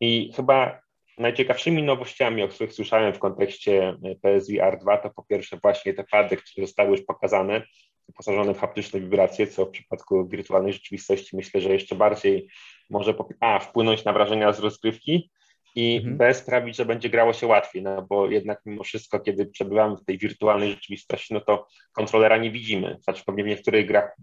I 0.00 0.32
chyba 0.36 0.83
Najciekawszymi 1.18 1.82
nowościami, 1.82 2.42
o 2.42 2.48
których 2.48 2.72
słyszałem 2.72 3.14
w 3.14 3.18
kontekście 3.18 3.88
e, 3.88 4.14
PSVR 4.22 4.78
2, 4.78 4.98
to 4.98 5.10
po 5.10 5.22
pierwsze 5.22 5.58
właśnie 5.62 5.94
te 5.94 6.04
pady, 6.04 6.36
które 6.36 6.66
zostały 6.66 6.90
już 6.90 7.02
pokazane, 7.02 7.62
wyposażone 8.08 8.54
w 8.54 8.58
haptyczne 8.58 9.00
wibracje, 9.00 9.46
co 9.46 9.66
w 9.66 9.70
przypadku 9.70 10.28
wirtualnej 10.28 10.72
rzeczywistości 10.72 11.36
myślę, 11.36 11.60
że 11.60 11.72
jeszcze 11.72 11.94
bardziej 11.94 12.48
może 12.90 13.14
a, 13.40 13.58
wpłynąć 13.58 14.04
na 14.04 14.12
wrażenia 14.12 14.52
z 14.52 14.60
rozgrywki 14.60 15.30
i 15.74 15.96
mhm. 15.96 16.16
B 16.16 16.34
sprawić, 16.34 16.76
że 16.76 16.84
będzie 16.84 17.10
grało 17.10 17.32
się 17.32 17.46
łatwiej, 17.46 17.82
no 17.82 18.02
bo 18.02 18.30
jednak 18.30 18.60
mimo 18.66 18.84
wszystko, 18.84 19.20
kiedy 19.20 19.46
przebywamy 19.46 19.96
w 19.96 20.04
tej 20.04 20.18
wirtualnej 20.18 20.70
rzeczywistości, 20.70 21.34
no 21.34 21.40
to 21.40 21.66
kontrolera 21.92 22.36
nie 22.36 22.50
widzimy. 22.50 22.96
Znaczy 23.00 23.22
pewnie 23.26 23.44
w 23.44 23.46
niektórych 23.46 23.86
grach 23.86 24.16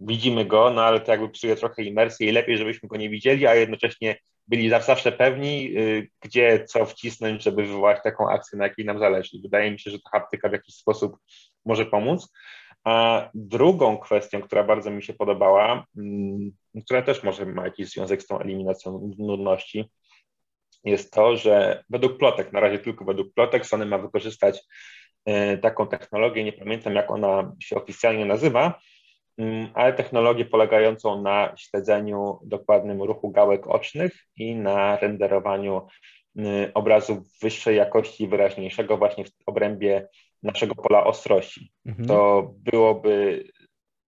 widzimy 0.00 0.44
go, 0.44 0.70
no 0.70 0.82
ale 0.84 1.00
to 1.00 1.10
jakby 1.10 1.28
psuje 1.28 1.56
trochę 1.56 1.82
imersję 1.82 2.28
i 2.28 2.32
lepiej, 2.32 2.58
żebyśmy 2.58 2.88
go 2.88 2.96
nie 2.96 3.10
widzieli, 3.10 3.46
a 3.46 3.54
jednocześnie 3.54 4.16
byli 4.48 4.70
zawsze 4.70 5.12
pewni, 5.12 5.78
y, 5.78 6.08
gdzie 6.20 6.64
co 6.64 6.86
wcisnąć, 6.86 7.42
żeby 7.42 7.62
wywołać 7.62 8.02
taką 8.02 8.30
akcję, 8.30 8.58
na 8.58 8.64
jakiej 8.64 8.84
nam 8.84 8.98
zależy. 8.98 9.38
Wydaje 9.42 9.70
mi 9.70 9.80
się, 9.80 9.90
że 9.90 9.98
ta 9.98 10.10
haptyka 10.10 10.48
w 10.48 10.52
jakiś 10.52 10.74
sposób 10.74 11.16
może 11.64 11.86
pomóc. 11.86 12.32
A 12.84 13.28
drugą 13.34 13.98
kwestią, 13.98 14.42
która 14.42 14.64
bardzo 14.64 14.90
mi 14.90 15.02
się 15.02 15.14
podobała, 15.14 15.86
mm, 15.96 16.50
która 16.84 17.02
też 17.02 17.22
może 17.22 17.46
ma 17.46 17.64
jakiś 17.64 17.88
związek 17.88 18.22
z 18.22 18.26
tą 18.26 18.38
eliminacją 18.38 19.12
nudności, 19.18 19.90
jest 20.84 21.12
to, 21.12 21.36
że 21.36 21.84
według 21.90 22.18
plotek, 22.18 22.52
na 22.52 22.60
razie 22.60 22.78
tylko 22.78 23.04
według 23.04 23.34
plotek, 23.34 23.66
Sony 23.66 23.86
ma 23.86 23.98
wykorzystać 23.98 24.60
y, 25.28 25.58
taką 25.58 25.86
technologię, 25.86 26.44
nie 26.44 26.52
pamiętam 26.52 26.94
jak 26.94 27.10
ona 27.10 27.52
się 27.60 27.76
oficjalnie 27.76 28.24
nazywa, 28.24 28.80
ale 29.74 29.92
technologię 29.92 30.44
polegającą 30.44 31.22
na 31.22 31.52
śledzeniu 31.56 32.38
dokładnym 32.44 33.02
ruchu 33.02 33.30
gałek 33.30 33.66
ocznych 33.66 34.12
i 34.36 34.54
na 34.54 34.96
renderowaniu 34.96 35.86
mm, 36.36 36.70
obrazu 36.74 37.22
wyższej 37.42 37.76
jakości 37.76 38.24
i 38.24 38.28
wyraźniejszego 38.28 38.96
właśnie 38.96 39.24
w 39.24 39.30
obrębie 39.46 40.08
naszego 40.42 40.74
pola 40.74 41.04
ostrości. 41.04 41.70
Mhm. 41.86 42.08
To 42.08 42.50
byłoby 42.58 43.44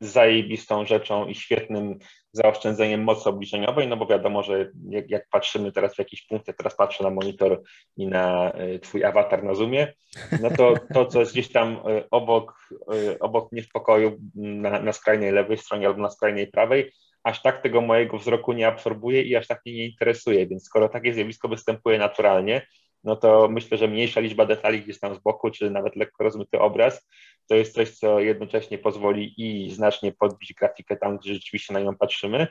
zajebistą 0.01 0.87
rzeczą 0.87 1.27
i 1.27 1.35
świetnym 1.35 1.99
zaoszczędzeniem 2.33 3.03
mocy 3.03 3.29
obliczeniowej, 3.29 3.89
no 3.89 3.97
bo 3.97 4.07
wiadomo, 4.07 4.43
że 4.43 4.71
jak, 4.89 5.11
jak, 5.11 5.29
patrzymy 5.31 5.73
teraz 5.73 5.95
w 5.95 5.99
jakiś 5.99 6.27
punkt, 6.27 6.49
ja 6.49 6.55
teraz 6.55 6.77
patrzę 6.77 7.05
na 7.05 7.11
monitor 7.11 7.63
i 7.97 8.07
na 8.07 8.53
y, 8.61 8.79
twój 8.79 9.05
awatar 9.05 9.45
na 9.45 9.55
Zoomie, 9.55 9.93
no 10.41 10.51
to 10.51 10.75
to, 10.95 11.07
co 11.07 11.21
jest 11.21 11.33
gdzieś 11.33 11.53
tam 11.53 11.73
y, 11.73 12.05
obok, 12.11 12.55
y, 12.95 13.19
obok 13.19 13.53
mnie 13.53 13.63
w 13.63 13.69
pokoju 13.69 14.19
na, 14.35 14.83
na 14.83 14.93
skrajnej 14.93 15.33
lewej 15.33 15.59
stronie 15.59 15.87
albo 15.87 16.03
na 16.03 16.11
skrajnej 16.11 16.47
prawej, 16.47 16.93
aż 17.23 17.43
tak 17.43 17.63
tego 17.63 17.81
mojego 17.81 18.19
wzroku 18.19 18.53
nie 18.53 18.67
absorbuje 18.67 19.23
i 19.23 19.37
aż 19.37 19.47
tak 19.47 19.61
mnie 19.67 19.75
nie 19.75 19.87
interesuje, 19.87 20.47
więc 20.47 20.65
skoro 20.65 20.89
takie 20.89 21.15
zjawisko 21.15 21.49
występuje 21.49 21.99
naturalnie, 21.99 22.67
no 23.05 23.17
to 23.17 23.49
myślę, 23.49 23.79
że 23.79 23.89
mniejsza 23.89 24.21
liczba 24.21 24.47
detali 24.47 24.81
gdzieś 24.83 25.01
tam 25.01 25.15
z 25.15 25.19
boku, 25.19 25.51
czy 25.51 25.71
nawet 25.71 25.97
lekko 25.97 26.25
rozmyty 26.25 26.59
obraz, 26.59 27.09
to 27.49 27.55
jest 27.55 27.75
coś, 27.75 27.91
co 27.91 28.21
jednocześnie 28.21 28.79
pozwoli 28.79 29.35
i 29.37 29.71
znacznie 29.71 30.13
podbić 30.13 30.55
grafikę 30.55 30.97
tam, 30.97 31.19
gdzie 31.19 31.35
rzeczywiście 31.35 31.75
na 31.75 31.81
nią 31.81 31.97
patrzymy 31.97 32.47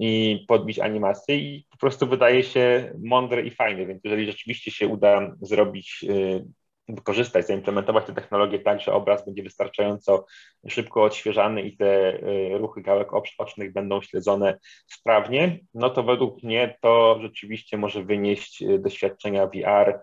i 0.00 0.44
podbić 0.48 0.78
animację 0.78 1.36
i 1.36 1.66
po 1.70 1.76
prostu 1.76 2.06
wydaje 2.06 2.42
się 2.42 2.92
mądre 3.04 3.42
i 3.42 3.50
fajne, 3.50 3.86
więc 3.86 4.00
jeżeli 4.04 4.26
rzeczywiście 4.26 4.70
się 4.70 4.88
uda 4.88 5.36
zrobić 5.40 6.04
y, 6.08 6.44
wykorzystać, 6.88 7.46
zaimplementować 7.46 8.06
tę 8.06 8.12
technologię 8.12 8.58
tak, 8.58 8.80
że 8.80 8.92
obraz 8.92 9.24
będzie 9.24 9.42
wystarczająco 9.42 10.26
szybko 10.68 11.02
odświeżany 11.02 11.62
i 11.62 11.76
te 11.76 12.14
y, 12.14 12.58
ruchy 12.58 12.82
gałek 12.82 13.08
ocznych 13.38 13.72
będą 13.72 14.02
śledzone 14.02 14.58
sprawnie, 14.86 15.58
no 15.74 15.90
to 15.90 16.02
według 16.02 16.42
mnie 16.42 16.76
to 16.80 17.18
rzeczywiście 17.22 17.76
może 17.76 18.04
wynieść 18.04 18.62
y, 18.62 18.78
doświadczenia 18.78 19.46
VR 19.46 20.00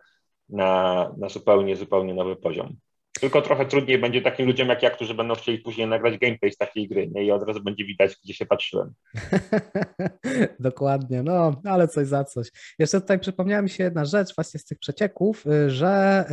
na, 0.49 1.11
na 1.17 1.29
zupełnie, 1.29 1.75
zupełnie 1.75 2.13
nowy 2.13 2.35
poziom. 2.35 2.75
Tylko 3.23 3.41
trochę 3.41 3.65
trudniej 3.65 3.99
będzie 3.99 4.21
takim 4.21 4.45
ludziom 4.47 4.69
jak 4.69 4.83
ja, 4.83 4.89
którzy 4.89 5.13
będą 5.13 5.35
chcieli 5.35 5.59
później 5.59 5.87
nagrać 5.87 6.17
gameplay 6.17 6.51
z 6.51 6.57
takiej 6.57 6.87
gry 6.87 7.07
nie? 7.07 7.25
i 7.25 7.31
od 7.31 7.43
razu 7.43 7.63
będzie 7.63 7.85
widać, 7.85 8.15
gdzie 8.23 8.33
się 8.33 8.45
patrzyłem. 8.45 8.93
Dokładnie, 10.59 11.23
no 11.23 11.61
ale 11.65 11.87
coś 11.87 12.07
za 12.07 12.23
coś. 12.23 12.47
Jeszcze 12.79 13.01
tutaj 13.01 13.19
przypomniała 13.19 13.61
mi 13.61 13.69
się 13.69 13.83
jedna 13.83 14.05
rzecz 14.05 14.35
właśnie 14.35 14.59
z 14.59 14.65
tych 14.65 14.79
przecieków, 14.79 15.45
y, 15.47 15.69
że 15.69 16.25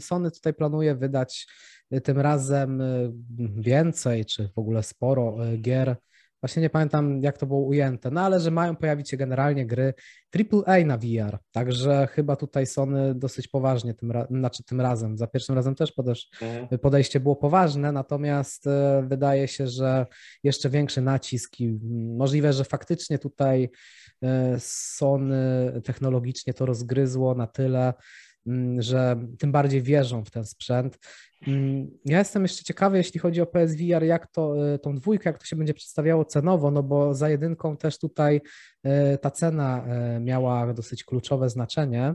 Sony 0.00 0.30
tutaj 0.30 0.54
planuje 0.54 0.94
wydać 0.94 1.46
y, 1.94 2.00
tym 2.00 2.18
razem 2.18 2.80
y, 2.80 3.12
więcej, 3.56 4.24
czy 4.24 4.48
w 4.54 4.58
ogóle 4.58 4.82
sporo 4.82 5.36
gier 5.60 5.96
Właśnie 6.42 6.62
nie 6.62 6.70
pamiętam, 6.70 7.22
jak 7.22 7.38
to 7.38 7.46
było 7.46 7.60
ujęte, 7.60 8.10
no 8.10 8.20
ale 8.20 8.40
że 8.40 8.50
mają 8.50 8.76
pojawić 8.76 9.10
się 9.10 9.16
generalnie 9.16 9.66
gry 9.66 9.94
AAA 10.36 10.84
na 10.84 10.98
VR, 10.98 11.38
także 11.52 12.08
chyba 12.10 12.36
tutaj 12.36 12.66
Sony 12.66 13.14
dosyć 13.14 13.48
poważnie 13.48 13.94
tym, 13.94 14.12
znaczy 14.30 14.64
tym 14.64 14.80
razem, 14.80 15.18
za 15.18 15.26
pierwszym 15.26 15.54
razem 15.54 15.74
też 15.74 15.92
mhm. 16.42 16.78
podejście 16.78 17.20
było 17.20 17.36
poważne, 17.36 17.92
natomiast 17.92 18.66
e, 18.66 19.04
wydaje 19.08 19.48
się, 19.48 19.66
że 19.66 20.06
jeszcze 20.42 20.70
większy 20.70 21.00
nacisk 21.00 21.60
i 21.60 21.78
możliwe, 22.16 22.52
że 22.52 22.64
faktycznie 22.64 23.18
tutaj 23.18 23.70
e, 24.22 24.56
Sony 24.60 25.72
technologicznie 25.84 26.54
to 26.54 26.66
rozgryzło 26.66 27.34
na 27.34 27.46
tyle, 27.46 27.94
że 28.78 29.16
tym 29.38 29.52
bardziej 29.52 29.82
wierzą 29.82 30.24
w 30.24 30.30
ten 30.30 30.44
sprzęt. 30.44 30.98
Mm, 31.46 31.90
ja 32.04 32.18
jestem 32.18 32.42
jeszcze 32.42 32.64
ciekawy, 32.64 32.96
jeśli 32.96 33.20
chodzi 33.20 33.40
o 33.40 33.46
PSVR, 33.46 34.04
jak 34.04 34.26
to, 34.32 34.72
e, 34.74 34.78
tą 34.78 34.94
dwójkę, 34.94 35.30
jak 35.30 35.38
to 35.38 35.44
się 35.44 35.56
będzie 35.56 35.74
przedstawiało 35.74 36.24
cenowo, 36.24 36.70
no 36.70 36.82
bo 36.82 37.14
za 37.14 37.28
jedynką 37.28 37.76
też 37.76 37.98
tutaj 37.98 38.40
e, 38.82 39.18
ta 39.18 39.30
cena 39.30 39.84
e, 39.86 40.20
miała 40.20 40.72
dosyć 40.74 41.04
kluczowe 41.04 41.50
znaczenie. 41.50 42.14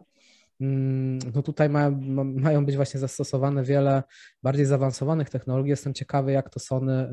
Mm, 0.61 1.19
no 1.35 1.41
tutaj 1.41 1.69
mają, 1.69 1.91
mają 2.23 2.65
być 2.65 2.75
właśnie 2.75 2.99
zastosowane 2.99 3.63
wiele 3.63 4.03
bardziej 4.43 4.65
zaawansowanych 4.65 5.29
technologii. 5.29 5.69
Jestem 5.69 5.93
ciekawy, 5.93 6.31
jak 6.31 6.49
to 6.49 6.59
Sony 6.59 7.09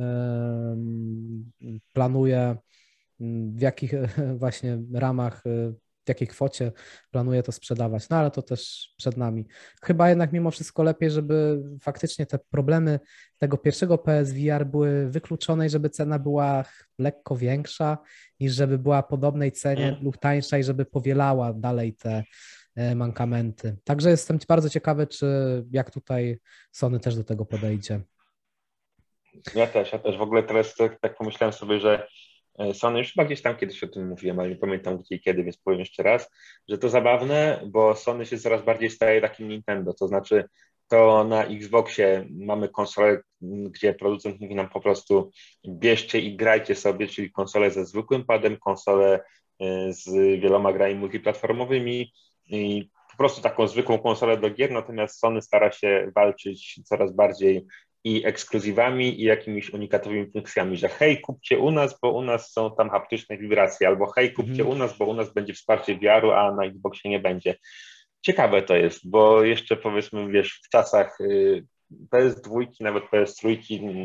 planuje, 1.92 2.56
w 3.56 3.60
jakich 3.60 3.94
właśnie 4.42 4.78
ramach 4.94 5.42
w 6.04 6.08
jakiej 6.08 6.28
kwocie 6.28 6.72
planuje 7.10 7.42
to 7.42 7.52
sprzedawać. 7.52 8.08
No 8.08 8.16
ale 8.16 8.30
to 8.30 8.42
też 8.42 8.92
przed 8.96 9.16
nami. 9.16 9.46
Chyba 9.82 10.08
jednak 10.08 10.32
mimo 10.32 10.50
wszystko 10.50 10.82
lepiej, 10.82 11.10
żeby 11.10 11.62
faktycznie 11.80 12.26
te 12.26 12.38
problemy 12.38 13.00
tego 13.38 13.58
pierwszego 13.58 13.98
PSVR 13.98 14.66
były 14.66 15.10
wykluczone 15.10 15.66
i 15.66 15.70
żeby 15.70 15.90
cena 15.90 16.18
była 16.18 16.64
lekko 16.98 17.36
większa 17.36 17.98
niż 18.40 18.52
żeby 18.52 18.78
była 18.78 19.02
podobnej 19.02 19.52
cenie 19.52 19.88
mm. 19.88 20.04
lub 20.04 20.18
tańsza 20.18 20.58
i 20.58 20.64
żeby 20.64 20.84
powielała 20.84 21.52
dalej 21.52 21.94
te 21.94 22.24
e, 22.76 22.94
mankamenty. 22.94 23.76
Także 23.84 24.10
jestem 24.10 24.38
bardzo 24.48 24.70
ciekawy, 24.70 25.06
czy 25.06 25.26
jak 25.70 25.90
tutaj 25.90 26.38
Sony 26.72 27.00
też 27.00 27.16
do 27.16 27.24
tego 27.24 27.44
podejdzie. 27.44 28.00
Ja 29.54 29.66
też, 29.66 29.92
ja 29.92 29.98
też. 29.98 30.18
W 30.18 30.22
ogóle 30.22 30.42
teraz 30.42 30.74
tak, 30.74 31.00
tak 31.00 31.16
pomyślałem 31.16 31.52
sobie, 31.52 31.80
że 31.80 32.08
Sony, 32.72 32.98
już 32.98 33.12
chyba 33.12 33.24
gdzieś 33.24 33.42
tam 33.42 33.56
kiedyś 33.56 33.84
o 33.84 33.88
tym 33.88 34.08
mówiłem, 34.08 34.38
ale 34.38 34.48
nie 34.48 34.56
pamiętam 34.56 34.98
gdzie 34.98 35.14
i 35.14 35.20
kiedy, 35.20 35.44
więc 35.44 35.56
powiem 35.56 35.80
jeszcze 35.80 36.02
raz, 36.02 36.30
że 36.68 36.78
to 36.78 36.88
zabawne, 36.88 37.60
bo 37.66 37.94
Sony 37.94 38.26
się 38.26 38.38
coraz 38.38 38.64
bardziej 38.64 38.90
staje 38.90 39.20
takim 39.20 39.48
Nintendo, 39.48 39.94
to 39.94 40.08
znaczy 40.08 40.44
to 40.88 41.24
na 41.24 41.44
Xboxie 41.44 42.26
mamy 42.30 42.68
konsolę, 42.68 43.22
gdzie 43.40 43.94
producent 43.94 44.40
mówi 44.40 44.54
nam 44.54 44.68
po 44.68 44.80
prostu 44.80 45.30
bierzcie 45.68 46.20
i 46.20 46.36
grajcie 46.36 46.74
sobie, 46.74 47.06
czyli 47.06 47.30
konsolę 47.30 47.70
ze 47.70 47.86
zwykłym 47.86 48.24
padem, 48.24 48.56
konsolę 48.56 49.20
e, 49.60 49.92
z 49.92 50.10
wieloma 50.40 50.72
grami 50.72 50.94
multiplatformowymi 50.94 52.12
i 52.46 52.90
po 53.10 53.16
prostu 53.16 53.42
taką 53.42 53.68
zwykłą 53.68 53.98
konsolę 53.98 54.36
do 54.36 54.50
gier, 54.50 54.70
natomiast 54.70 55.18
Sony 55.18 55.42
stara 55.42 55.72
się 55.72 56.10
walczyć 56.14 56.80
coraz 56.84 57.12
bardziej 57.12 57.66
i 58.04 58.26
ekskluzywami 58.26 59.20
i 59.20 59.24
jakimiś 59.24 59.70
unikatowymi 59.70 60.30
funkcjami, 60.30 60.76
że 60.76 60.88
hej, 60.88 61.20
kupcie 61.20 61.58
u 61.58 61.70
nas, 61.70 61.98
bo 62.02 62.12
u 62.12 62.22
nas 62.22 62.52
są 62.52 62.76
tam 62.76 62.90
haptyczne 62.90 63.38
wibracje, 63.38 63.88
albo 63.88 64.06
hej, 64.06 64.32
kupcie 64.32 64.62
mhm. 64.62 64.68
u 64.68 64.74
nas, 64.74 64.98
bo 64.98 65.06
u 65.06 65.14
nas 65.14 65.32
będzie 65.32 65.54
wsparcie 65.54 65.98
wiaru, 65.98 66.30
a 66.30 66.54
na 66.54 66.64
Xboxie 66.64 67.10
nie 67.10 67.20
będzie. 67.20 67.54
Ciekawe 68.22 68.62
to 68.62 68.76
jest, 68.76 69.10
bo 69.10 69.44
jeszcze 69.44 69.76
powiedzmy, 69.76 70.28
wiesz, 70.28 70.60
w 70.64 70.68
czasach 70.68 71.20
y, 71.20 71.66
PS2, 72.12 72.66
nawet 72.80 73.04
PS3, 73.04 73.58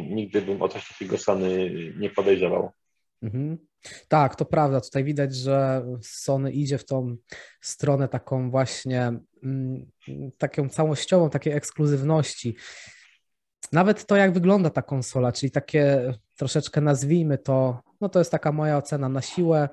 nigdy 0.10 0.42
bym 0.42 0.62
o 0.62 0.70
coś 0.70 0.88
takiego 0.88 1.18
Sony 1.18 1.70
nie 2.00 2.10
podejrzewał. 2.10 2.72
Mhm. 3.22 3.58
Tak, 4.08 4.36
to 4.36 4.46
prawda. 4.46 4.82
Tutaj 4.82 5.04
widać, 5.04 5.36
że 5.36 5.86
Sony 6.02 6.52
idzie 6.52 6.78
w 6.78 6.86
tą 6.86 7.16
stronę 7.62 8.08
taką 8.08 8.52
właśnie, 8.52 9.14
mm, 9.44 9.92
taką 10.38 10.70
całościową, 10.70 11.30
takiej 11.30 11.54
ekskluzywności. 11.54 12.56
Nawet 13.72 14.06
to, 14.06 14.16
jak 14.16 14.34
wygląda 14.34 14.70
ta 14.70 14.82
konsola, 14.82 15.32
czyli 15.32 15.52
takie 15.52 16.14
troszeczkę 16.36 16.82
nazwijmy 16.82 17.38
to, 17.38 17.82
no 18.02 18.10
to 18.10 18.20
jest 18.20 18.32
taka 18.32 18.52
moja 18.52 18.78
ocena 18.78 19.10
na 19.10 19.22
siłę. 19.22 19.70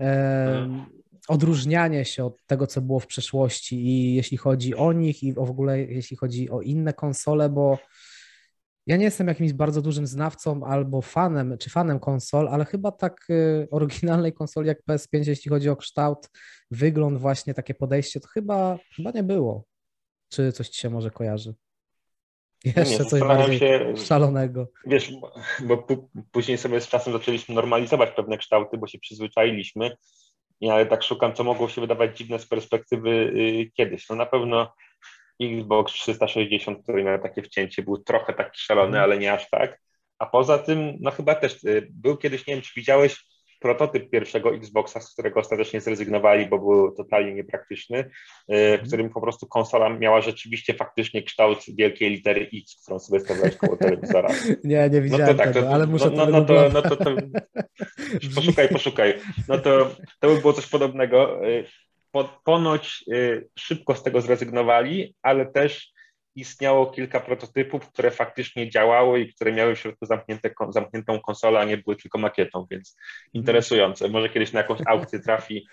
E, 0.00 0.86
odróżnianie 1.28 2.04
się 2.04 2.24
od 2.24 2.46
tego, 2.46 2.66
co 2.66 2.80
było 2.80 3.00
w 3.00 3.06
przeszłości 3.06 3.86
i 3.86 4.14
jeśli 4.14 4.36
chodzi 4.36 4.74
o 4.74 4.92
nich 4.92 5.22
i 5.22 5.32
w 5.32 5.38
ogóle 5.38 5.80
jeśli 5.80 6.16
chodzi 6.16 6.50
o 6.50 6.60
inne 6.60 6.92
konsole, 6.92 7.48
bo 7.48 7.78
ja 8.86 8.96
nie 8.96 9.04
jestem 9.04 9.28
jakimś 9.28 9.52
bardzo 9.52 9.82
dużym 9.82 10.06
znawcą 10.06 10.64
albo 10.64 11.02
fanem, 11.02 11.58
czy 11.58 11.70
fanem 11.70 12.00
konsol, 12.00 12.48
ale 12.48 12.64
chyba 12.64 12.92
tak 12.92 13.30
y, 13.30 13.68
oryginalnej 13.70 14.32
konsoli 14.32 14.68
jak 14.68 14.78
PS5, 14.90 15.28
jeśli 15.28 15.48
chodzi 15.48 15.68
o 15.68 15.76
kształt, 15.76 16.30
wygląd, 16.70 17.18
właśnie 17.18 17.54
takie 17.54 17.74
podejście, 17.74 18.20
to 18.20 18.28
chyba, 18.28 18.78
chyba 18.96 19.10
nie 19.10 19.22
było. 19.22 19.64
Czy 20.28 20.52
coś 20.52 20.68
ci 20.68 20.80
się 20.80 20.90
może 20.90 21.10
kojarzy? 21.10 21.54
Jeszcze 22.64 22.98
nie, 22.98 23.04
coś 23.04 23.20
bardziej 23.20 23.58
się, 23.58 23.94
szalonego. 23.96 24.66
Wiesz, 24.86 25.12
bo 25.64 25.86
później 26.32 26.58
sobie 26.58 26.80
z 26.80 26.88
czasem 26.88 27.12
zaczęliśmy 27.12 27.54
normalizować 27.54 28.10
pewne 28.10 28.38
kształty, 28.38 28.78
bo 28.78 28.86
się 28.86 28.98
przyzwyczailiśmy, 28.98 29.96
ale 30.70 30.86
tak 30.86 31.02
szukam, 31.02 31.34
co 31.34 31.44
mogło 31.44 31.68
się 31.68 31.80
wydawać 31.80 32.18
dziwne 32.18 32.38
z 32.38 32.46
perspektywy 32.46 33.10
y, 33.10 33.70
kiedyś. 33.74 34.08
No 34.08 34.16
na 34.16 34.26
pewno 34.26 34.74
Xbox 35.42 35.92
360, 35.92 36.82
który 36.82 37.04
miał 37.04 37.22
takie 37.22 37.42
wcięcie, 37.42 37.82
był 37.82 37.98
trochę 37.98 38.32
taki 38.32 38.60
szalony, 38.60 38.98
mm. 38.98 39.02
ale 39.02 39.18
nie 39.18 39.32
aż 39.32 39.50
tak. 39.50 39.80
A 40.18 40.26
poza 40.26 40.58
tym, 40.58 40.96
no 41.00 41.10
chyba 41.10 41.34
też 41.34 41.64
y, 41.64 41.88
był 41.90 42.16
kiedyś, 42.16 42.46
nie 42.46 42.54
wiem, 42.54 42.62
czy 42.62 42.72
widziałeś 42.76 43.33
prototyp 43.64 44.10
pierwszego 44.10 44.54
Xboxa, 44.54 45.00
z 45.00 45.12
którego 45.12 45.40
ostatecznie 45.40 45.80
zrezygnowali, 45.80 46.46
bo 46.46 46.58
był 46.58 46.92
totalnie 46.92 47.34
niepraktyczny, 47.34 47.98
e, 47.98 48.08
w 48.48 48.52
mhm. 48.52 48.86
którym 48.86 49.10
po 49.10 49.20
prostu 49.20 49.46
konsola 49.46 49.88
miała 49.88 50.20
rzeczywiście 50.20 50.74
faktycznie 50.74 51.22
kształt 51.22 51.58
wielkiej 51.68 52.10
litery 52.10 52.50
X, 52.54 52.82
którą 52.82 52.98
sobie 52.98 53.20
stawiałeś 53.20 53.56
koło 53.56 53.76
telewizora. 53.76 54.28
Nie, 54.64 54.90
nie 54.90 55.00
widziałem 55.00 55.26
no 55.26 55.32
to, 55.32 55.38
tak, 55.38 55.52
tego, 55.52 55.66
to, 55.66 55.74
ale 55.74 55.86
muszę 55.86 56.10
no, 56.10 56.26
to, 56.26 56.32
no, 56.32 56.44
to, 56.44 56.68
no 56.72 56.82
to, 56.82 56.96
to 56.96 57.10
poszukaj, 58.34 58.68
poszukaj. 58.68 59.14
No 59.48 59.58
to, 59.58 59.90
to 60.20 60.28
by 60.28 60.40
było 60.40 60.52
coś 60.52 60.66
podobnego. 60.66 61.48
E, 61.48 61.64
ponoć 62.44 63.04
e, 63.12 63.42
szybko 63.58 63.94
z 63.94 64.02
tego 64.02 64.20
zrezygnowali, 64.20 65.14
ale 65.22 65.46
też 65.46 65.93
istniało 66.34 66.86
kilka 66.86 67.20
prototypów, 67.20 67.88
które 67.88 68.10
faktycznie 68.10 68.70
działały 68.70 69.20
i 69.20 69.34
które 69.34 69.52
miały 69.52 69.74
w 69.74 69.78
środku 69.78 70.06
zamknięte, 70.06 70.50
zamkniętą 70.68 71.20
konsolę, 71.20 71.60
a 71.60 71.64
nie 71.64 71.76
były 71.76 71.96
tylko 71.96 72.18
makietą, 72.18 72.66
więc 72.70 72.96
interesujące. 73.32 74.08
Może 74.08 74.28
kiedyś 74.28 74.52
na 74.52 74.60
jakąś 74.60 74.78
aukcję 74.86 75.18
trafi, 75.18 75.66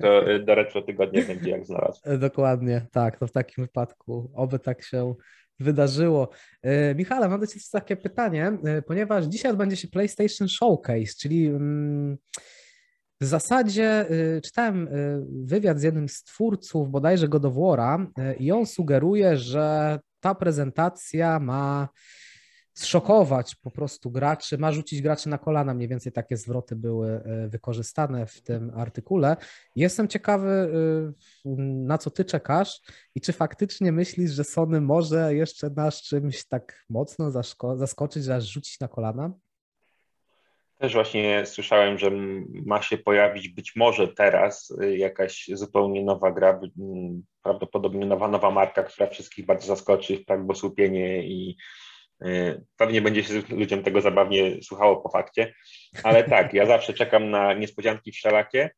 to 0.00 0.30
y, 0.30 0.38
do 0.38 0.54
retro 0.54 0.82
tygodnia 0.82 1.22
będzie 1.26 1.50
jak 1.50 1.66
znalazł. 1.66 2.00
Dokładnie, 2.18 2.86
tak, 2.92 3.18
to 3.18 3.26
w 3.26 3.32
takim 3.32 3.64
wypadku 3.64 4.30
oby 4.34 4.58
tak 4.58 4.82
się 4.82 5.14
wydarzyło. 5.60 6.28
Y, 6.66 6.94
Michale, 6.94 7.28
mam 7.28 7.40
do 7.40 7.46
Ciebie 7.46 7.60
takie 7.72 7.96
pytanie, 7.96 8.52
y, 8.78 8.82
ponieważ 8.82 9.24
dzisiaj 9.24 9.50
odbędzie 9.50 9.76
się 9.76 9.88
PlayStation 9.88 10.48
Showcase, 10.48 11.14
czyli 11.20 11.46
mm, 11.46 12.16
w 13.20 13.24
zasadzie 13.24 14.06
czytałem 14.44 14.88
wywiad 15.44 15.80
z 15.80 15.82
jednym 15.82 16.08
z 16.08 16.22
twórców 16.22 16.90
bodajże 16.90 17.28
God 17.28 17.44
of 17.44 17.54
War'a 17.54 18.06
i 18.38 18.52
on 18.52 18.66
sugeruje, 18.66 19.36
że 19.36 19.98
ta 20.20 20.34
prezentacja 20.34 21.38
ma 21.38 21.88
zszokować 22.72 23.54
po 23.54 23.70
prostu 23.70 24.10
graczy, 24.10 24.58
ma 24.58 24.72
rzucić 24.72 25.02
graczy 25.02 25.28
na 25.28 25.38
kolana. 25.38 25.74
Mniej 25.74 25.88
więcej 25.88 26.12
takie 26.12 26.36
zwroty 26.36 26.76
były 26.76 27.20
wykorzystane 27.48 28.26
w 28.26 28.42
tym 28.42 28.72
artykule. 28.74 29.36
Jestem 29.76 30.08
ciekawy, 30.08 30.70
na 31.84 31.98
co 31.98 32.10
ty 32.10 32.24
czekasz 32.24 32.80
i 33.14 33.20
czy 33.20 33.32
faktycznie 33.32 33.92
myślisz, 33.92 34.30
że 34.30 34.44
Sony 34.44 34.80
może 34.80 35.34
jeszcze 35.34 35.70
nas 35.70 36.02
czymś 36.02 36.46
tak 36.46 36.84
mocno 36.88 37.30
zaskoczyć, 37.76 38.24
że 38.24 38.34
aż 38.34 38.44
rzucić 38.44 38.80
na 38.80 38.88
kolana? 38.88 39.32
Też 40.78 40.94
właśnie 40.94 41.46
słyszałem, 41.46 41.98
że 41.98 42.10
ma 42.66 42.82
się 42.82 42.98
pojawić 42.98 43.48
być 43.48 43.76
może 43.76 44.08
teraz 44.08 44.70
y, 44.82 44.96
jakaś 44.96 45.50
zupełnie 45.52 46.04
nowa 46.04 46.32
gra, 46.32 46.60
prawdopodobnie 47.46 48.06
nowa, 48.06 48.28
nowa 48.28 48.50
marka, 48.50 48.82
która 48.82 49.06
wszystkich 49.06 49.46
bardzo 49.46 49.66
zaskoczy, 49.66 50.24
tak 50.26 50.40
słupienie 50.54 51.26
i 51.26 51.56
y, 52.26 52.64
pewnie 52.76 53.00
będzie 53.02 53.24
się 53.24 53.42
ludziom 53.48 53.82
tego 53.82 54.00
zabawnie 54.00 54.62
słuchało 54.62 54.96
po 54.96 55.08
fakcie. 55.08 55.54
Ale 56.02 56.24
tak, 56.34 56.54
ja 56.54 56.66
zawsze 56.66 56.94
czekam 56.94 57.30
na 57.30 57.54
niespodzianki 57.54 58.12
wszelakie. 58.12 58.70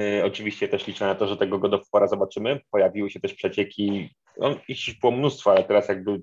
Y, 0.00 0.24
oczywiście 0.24 0.68
też 0.68 0.86
liczę 0.86 1.04
na 1.04 1.14
to, 1.14 1.26
że 1.26 1.36
tego 1.36 1.58
Godofora 1.58 2.06
zobaczymy. 2.06 2.60
Pojawiły 2.70 3.10
się 3.10 3.20
też 3.20 3.34
przecieki, 3.34 4.10
no, 4.38 4.56
ich 4.68 4.78
było 5.00 5.12
mnóstwo, 5.12 5.50
ale 5.50 5.64
teraz 5.64 5.88
jakby 5.88 6.20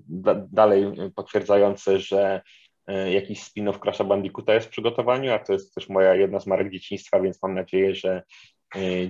dalej 0.52 0.84
potwierdzające, 1.16 1.98
że 1.98 2.40
E, 2.86 3.12
jakiś 3.12 3.42
spin-off 3.42 3.78
Crash'a 3.78 4.04
Bandicoota 4.04 4.54
jest 4.54 4.66
w 4.66 4.70
przygotowaniu, 4.70 5.32
a 5.32 5.38
to 5.38 5.52
jest 5.52 5.74
też 5.74 5.88
moja 5.88 6.14
jedna 6.14 6.40
z 6.40 6.46
marek 6.46 6.70
dzieciństwa, 6.70 7.20
więc 7.20 7.42
mam 7.42 7.54
nadzieję, 7.54 7.94
że 7.94 8.22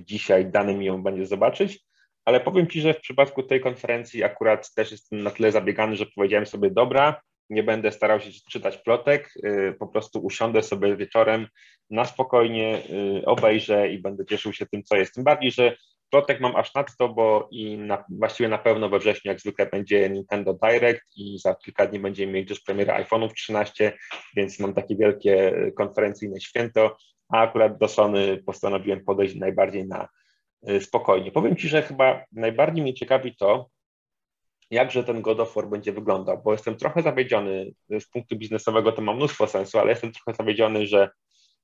dzisiaj 0.05 0.47
dane 0.47 0.75
mi 0.75 0.87
ją 0.87 1.03
będzie 1.03 1.27
zobaczyć. 1.27 1.85
Ale 2.25 2.41
powiem 2.41 2.67
Ci, 2.67 2.81
że 2.81 2.95
w 2.95 3.01
przypadku 3.01 3.43
tej 3.43 3.61
konferencji 3.61 4.25
akurat 4.25 4.75
też 4.75 4.91
jestem 4.91 5.23
na 5.23 5.31
tyle 5.31 5.53
zabiegany, 5.53 5.97
że 5.97 6.07
powiedziałem 6.07 6.47
sobie, 6.47 6.71
dobra, 6.71 7.21
nie 7.51 7.63
będę 7.63 7.93
starał 7.93 8.21
się 8.21 8.31
czytać 8.51 8.77
plotek, 8.79 9.35
e, 9.43 9.73
po 9.73 9.87
prostu 9.87 10.21
usiądę 10.21 10.63
sobie 10.63 10.97
wieczorem 10.97 11.47
na 11.91 12.05
spokojnie, 12.05 12.83
obejrzę 13.27 13.89
i 13.89 13.99
będę 13.99 14.27
cieszył 14.27 14.53
się 14.53 14.67
tym, 14.67 14.83
co 14.83 14.97
jest. 14.97 15.15
Tym 15.15 15.25
bardziej, 15.25 15.51
że 15.51 15.77
plotek 16.11 16.41
mam 16.41 16.57
aż 16.57 16.75
nadto, 16.75 17.09
bo 17.09 17.49
i 17.51 17.79
na, 17.79 18.05
właściwie 18.09 18.49
na 18.49 18.59
pewno 18.59 18.89
we 18.89 18.99
wrześniu, 18.99 19.29
jak 19.29 19.41
zwykle, 19.41 19.67
będzie 19.67 20.11
Nintendo 20.11 20.55
Direct 20.63 21.17
i 21.17 21.39
za 21.39 21.55
kilka 21.55 21.87
dni 21.87 21.99
będziemy 21.99 22.33
mieć 22.33 22.51
już 22.51 22.61
premierę 22.61 23.05
iPhone'ów 23.05 23.33
13, 23.33 23.93
więc 24.37 24.61
mam 24.61 24.75
takie 24.75 24.97
wielkie 24.97 25.53
konferencyjne 25.77 26.41
święto, 26.41 26.97
a 27.29 27.41
akurat 27.41 27.79
do 27.79 27.89
Sony 27.89 28.43
postanowiłem 28.47 29.05
podejść 29.05 29.35
najbardziej 29.35 29.89
na 29.89 30.05
y, 30.05 30.09
spokojnie. 30.81 31.33
Powiem 31.33 31.57
Ci, 31.57 31.69
że 31.69 31.83
chyba 31.83 32.25
najbardziej 32.33 32.83
mnie 32.83 32.95
ciekawi 32.95 33.37
to, 33.37 33.69
jakże 34.71 35.05
ten 35.05 35.23
God 35.23 35.41
of 35.41 35.55
War 35.55 35.69
będzie 35.69 35.93
wyglądał, 35.93 36.43
bo 36.45 36.53
jestem 36.53 36.77
trochę 36.77 37.03
zawiedziony, 37.03 37.73
z 38.01 38.07
punktu 38.07 38.37
biznesowego 38.37 38.93
to 38.93 39.03
ma 39.03 39.15
mnóstwo 39.15 39.47
sensu, 39.47 39.79
ale 39.79 39.91
jestem 39.91 40.13
trochę 40.13 40.35
zawiedziony, 40.35 40.87
że 40.87 41.11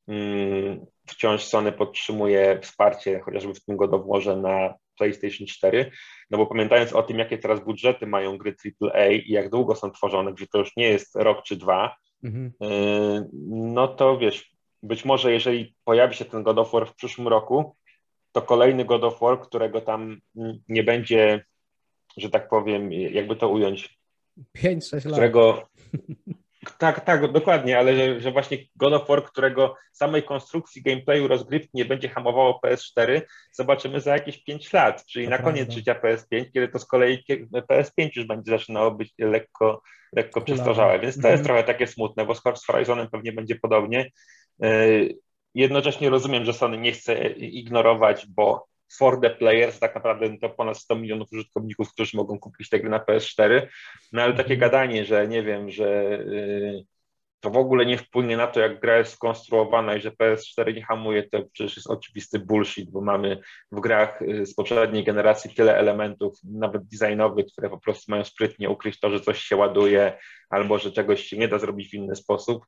mm, 0.09 0.87
wciąż 1.07 1.43
Sony 1.43 1.73
podtrzymuje 1.73 2.59
wsparcie 2.63 3.21
chociażby 3.21 3.55
w 3.55 3.65
tym 3.65 3.77
God 3.77 3.95
of 3.95 4.07
Warze 4.07 4.37
na 4.37 4.75
PlayStation 4.99 5.47
4, 5.47 5.91
no 6.31 6.39
bo 6.39 6.47
pamiętając 6.47 6.93
o 6.93 7.03
tym, 7.03 7.19
jakie 7.19 7.39
teraz 7.39 7.61
budżety 7.61 8.07
mają 8.07 8.39
gry 8.39 8.55
AAA 8.83 9.07
i 9.07 9.33
jak 9.33 9.51
długo 9.51 9.75
są 9.75 9.91
tworzone, 9.91 10.33
gdzie 10.33 10.47
to 10.47 10.59
już 10.59 10.77
nie 10.77 10.89
jest 10.89 11.17
rok 11.17 11.43
czy 11.43 11.57
dwa, 11.57 11.97
mhm. 12.25 12.53
Y, 12.63 13.29
no 13.49 13.89
to 13.89 14.19
wiesz, 14.19 14.51
być 14.83 15.05
może 15.05 15.33
jeżeli 15.33 15.75
pojawi 15.85 16.15
się 16.15 16.25
ten 16.25 16.43
God 16.43 16.59
of 16.59 16.73
War 16.73 16.87
w 16.87 16.95
przyszłym 16.95 17.29
roku, 17.29 17.77
to 18.33 18.43
kolejny 18.43 18.85
God 18.85 19.05
of 19.05 19.21
War, 19.21 19.41
którego 19.41 19.81
tam 19.81 20.21
nie 20.69 20.85
będzie, 20.85 21.45
że 22.17 22.31
tak 22.31 22.49
powiem, 22.49 22.93
jakby 22.93 23.37
to 23.37 23.49
ująć. 23.49 24.01
5-6 24.57 24.93
lat. 24.93 25.13
Którego, 25.13 25.69
tak, 26.79 27.05
tak, 27.05 27.33
dokładnie, 27.33 27.79
ale 27.79 27.97
że, 27.97 28.21
że, 28.21 28.33
właśnie 28.33 28.59
God 28.77 28.93
of 28.93 29.09
War, 29.09 29.25
którego 29.25 29.77
samej 29.93 30.23
konstrukcji 30.23 30.83
gameplayu 30.83 31.29
rozgrywki 31.29 31.71
nie 31.75 31.85
będzie 31.85 32.09
hamowało 32.09 32.61
PS4, 32.65 33.21
zobaczymy 33.53 34.01
za 34.01 34.13
jakieś 34.13 34.45
5 34.45 34.73
lat, 34.73 35.07
czyli 35.07 35.25
to 35.25 35.31
na 35.31 35.37
prawda. 35.37 35.53
koniec 35.53 35.75
życia 35.75 35.95
PS5, 35.95 36.53
kiedy 36.53 36.69
to 36.69 36.79
z 36.79 36.87
kolei 36.87 37.25
PS5 37.71 38.11
już 38.17 38.27
będzie 38.27 38.51
zaczynało 38.51 38.91
być 38.91 39.15
lekko, 39.19 39.83
lekko 40.13 40.41
przestarzałe, 40.41 41.01
więc 41.01 41.15
to 41.23 41.29
jest 41.29 41.41
mhm. 41.41 41.45
trochę 41.45 41.65
takie 41.65 41.87
smutne, 41.87 42.27
bo 42.27 42.35
z 42.35 42.67
Horizonem 42.67 43.09
pewnie 43.11 43.33
będzie 43.33 43.55
podobnie. 43.55 44.11
Jednocześnie 45.55 46.11
rozumiem, 46.11 46.45
że 46.45 46.53
Sony 46.53 46.79
nie 46.79 46.93
chce 46.93 47.29
ignorować, 47.31 48.27
bo 48.27 48.67
for 48.99 49.21
the 49.21 49.31
players 49.31 49.79
tak 49.79 49.95
naprawdę 49.95 50.39
to 50.39 50.51
ponad 50.51 50.79
100 50.79 50.97
milionów 50.97 51.33
użytkowników, 51.33 51.93
którzy 51.93 52.17
mogą 52.17 52.39
kupić 52.39 52.69
te 52.69 52.81
gry 52.81 52.91
na 52.91 52.99
PS4, 52.99 53.67
no 54.13 54.23
ale 54.23 54.33
takie 54.33 54.55
mhm. 54.55 54.61
gadanie, 54.61 55.05
że 55.05 55.29
nie 55.29 55.43
wiem, 55.43 55.71
że 55.71 56.13
y, 56.21 56.85
to 57.41 57.51
w 57.51 57.57
ogóle 57.57 57.87
nie 57.87 57.99
wpłynie 57.99 58.37
na 58.37 58.47
to, 58.47 58.61
jak 58.61 58.81
gra 58.81 58.99
jest 58.99 59.13
skonstruowana 59.13 59.97
i 59.97 60.01
że 60.01 60.11
PS4 60.11 60.75
nie 60.75 60.85
hamuje, 60.85 61.23
to 61.23 61.43
przecież 61.53 61.77
jest 61.77 61.91
oczywisty 61.91 62.39
bullshit, 62.39 62.91
bo 62.91 63.01
mamy 63.01 63.39
w 63.73 63.81
grach 63.81 64.23
y, 64.23 64.47
z 64.47 64.55
poprzedniej 64.55 65.05
generacji 65.05 65.55
tyle 65.55 65.77
elementów, 65.79 66.39
nawet 66.45 66.83
designowych, 66.87 67.47
które 67.53 67.71
po 67.71 67.79
prostu 67.79 68.13
mają 68.13 68.25
sprytnie 68.25 68.71
ukryć 68.71 69.01
to, 69.01 69.11
że 69.11 69.21
coś 69.21 69.41
się 69.41 69.57
ładuje 69.57 70.19
albo 70.51 70.79
że 70.79 70.93
czegoś 70.93 71.25
się 71.25 71.39
nie 71.39 71.49
da 71.49 71.59
zrobić 71.59 71.91
w 71.91 71.95
inny 71.95 72.17
sposób 72.17 72.65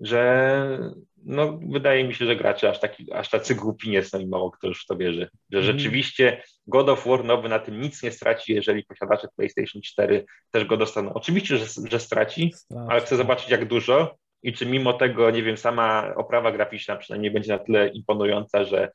że 0.00 0.78
no, 1.24 1.58
wydaje 1.68 2.04
mi 2.04 2.14
się, 2.14 2.26
że 2.26 2.36
gracze 2.36 2.70
aż, 2.70 2.80
taki, 2.80 3.12
aż 3.12 3.30
tacy 3.30 3.54
głupi 3.54 3.90
nie 3.90 4.04
są 4.04 4.18
i 4.18 4.26
mało 4.26 4.50
kto 4.50 4.68
już 4.68 4.82
w 4.82 4.86
to 4.86 4.96
wierzy. 4.96 5.28
Że 5.50 5.58
mm. 5.58 5.72
rzeczywiście 5.72 6.42
God 6.66 6.88
of 6.88 7.06
War 7.06 7.24
nowy 7.24 7.48
na 7.48 7.58
tym 7.58 7.80
nic 7.80 8.02
nie 8.02 8.12
straci, 8.12 8.52
jeżeli 8.52 8.84
posiadacze 8.84 9.28
PlayStation 9.36 9.82
4 9.82 10.24
też 10.50 10.64
go 10.64 10.76
dostaną. 10.76 11.12
Oczywiście, 11.14 11.56
że, 11.56 11.66
że 11.90 12.00
straci, 12.00 12.52
straci, 12.54 12.86
ale 12.88 13.00
chcę 13.00 13.16
zobaczyć 13.16 13.50
jak 13.50 13.68
dużo 13.68 14.16
i 14.42 14.52
czy 14.52 14.66
mimo 14.66 14.92
tego, 14.92 15.30
nie 15.30 15.42
wiem, 15.42 15.56
sama 15.56 16.14
oprawa 16.16 16.52
graficzna 16.52 16.96
przynajmniej 16.96 17.30
będzie 17.30 17.52
na 17.52 17.58
tyle 17.58 17.88
imponująca, 17.88 18.64
że 18.64 18.90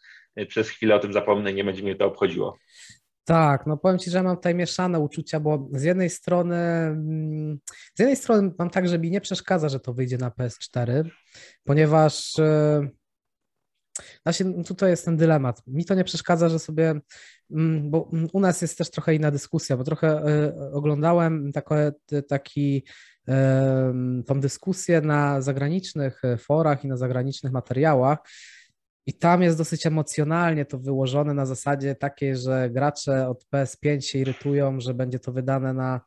przez 0.47 0.69
chwilę 0.69 0.95
o 0.95 0.99
tym 0.99 1.13
zapomnę 1.13 1.51
i 1.51 1.55
nie 1.55 1.63
będzie 1.63 1.83
mnie 1.83 1.95
to 1.95 2.05
obchodziło. 2.05 2.57
Tak, 3.23 3.67
no 3.67 3.77
powiem 3.77 3.99
Ci, 3.99 4.09
że 4.09 4.23
mam 4.23 4.35
tutaj 4.35 4.55
mieszane 4.55 4.99
uczucia, 4.99 5.39
bo 5.39 5.69
z 5.71 5.83
jednej 5.83 6.09
strony 6.09 6.55
mm, 6.55 7.59
z 7.95 7.99
jednej 7.99 8.15
strony 8.15 8.51
mam 8.59 8.69
tak, 8.69 8.87
że 8.87 8.99
mi 8.99 9.11
nie 9.11 9.21
przeszkadza, 9.21 9.69
że 9.69 9.79
to 9.79 9.93
wyjdzie 9.93 10.17
na 10.17 10.29
PS4, 10.29 11.09
ponieważ 11.63 12.39
e, 12.39 12.87
Właśnie 14.25 14.63
tutaj 14.63 14.89
jest 14.89 15.05
ten 15.05 15.17
dylemat. 15.17 15.61
Mi 15.67 15.85
to 15.85 15.95
nie 15.95 16.03
przeszkadza, 16.03 16.49
że 16.49 16.59
sobie, 16.59 17.01
mm, 17.51 17.91
bo 17.91 18.11
u 18.33 18.39
nas 18.39 18.61
jest 18.61 18.77
też 18.77 18.91
trochę 18.91 19.15
inna 19.15 19.31
dyskusja, 19.31 19.77
bo 19.77 19.83
trochę 19.83 20.07
e, 20.07 20.71
oglądałem 20.71 21.51
takie, 21.51 21.91
taki, 22.27 22.83
tą 24.25 24.39
dyskusję 24.39 25.01
na 25.01 25.41
zagranicznych 25.41 26.21
forach 26.39 26.83
i 26.83 26.87
na 26.87 26.97
zagranicznych 26.97 27.53
materiałach 27.53 28.19
i 29.05 29.13
tam 29.13 29.41
jest 29.41 29.57
dosyć 29.57 29.85
emocjonalnie 29.85 30.65
to 30.65 30.79
wyłożone 30.79 31.33
na 31.33 31.45
zasadzie 31.45 31.95
takiej, 31.95 32.37
że 32.37 32.69
gracze 32.69 33.29
od 33.29 33.45
PS5 33.53 34.01
się 34.01 34.19
irytują, 34.19 34.79
że 34.79 34.93
będzie 34.93 35.19
to 35.19 35.31
wydane 35.31 35.73
na, 35.73 36.01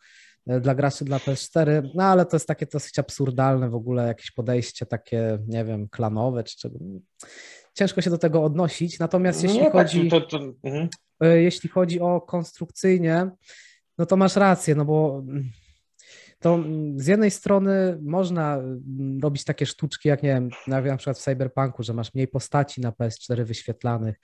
e, 0.47 0.61
dla 0.61 0.75
graczy 0.75 1.05
dla 1.05 1.19
PS4, 1.19 1.91
no 1.95 2.05
ale 2.05 2.27
to 2.27 2.37
jest 2.37 2.49
takie 2.49 2.67
dosyć 2.67 2.99
absurdalne 2.99 3.71
w 3.71 3.75
ogóle 3.75 4.07
jakieś 4.07 4.31
podejście 4.31 4.87
takie, 4.87 5.39
nie 5.49 5.65
wiem, 5.65 5.89
klanowe 5.89 6.45
czy 6.45 6.57
czego. 6.57 6.79
Ciężko 7.75 8.01
się 8.01 8.11
do 8.11 8.19
tego 8.19 8.43
odnosić. 8.43 8.99
Natomiast 8.99 9.43
jeśli 9.43 9.59
nie, 9.59 9.65
tak, 9.65 9.73
chodzi, 9.73 10.09
tak, 10.09 10.23
to, 10.23 10.39
to, 10.39 10.45
mhm. 10.65 10.89
E, 11.21 11.43
jeśli 11.43 11.69
chodzi 11.69 12.01
o 12.01 12.21
konstrukcyjnie, 12.21 13.31
no 13.99 14.07
to 14.07 14.17
masz 14.17 14.37
rację, 14.37 14.75
no 14.75 14.85
bo 14.85 15.23
to 16.41 16.65
z 16.97 17.07
jednej 17.07 17.31
strony 17.31 17.99
można 18.03 18.55
mm, 18.55 19.21
robić 19.23 19.45
takie 19.45 19.67
sztuczki, 19.67 20.09
jak 20.09 20.23
nie 20.23 20.29
wiem, 20.29 20.49
na 20.67 20.97
przykład 20.97 21.19
w 21.19 21.23
Cyberpunku, 21.23 21.83
że 21.83 21.95
masz 21.95 22.15
mniej 22.15 22.29
postaci 22.29 22.81
na 22.81 22.91
PS4 22.91 23.45
wyświetlanych, 23.45 24.17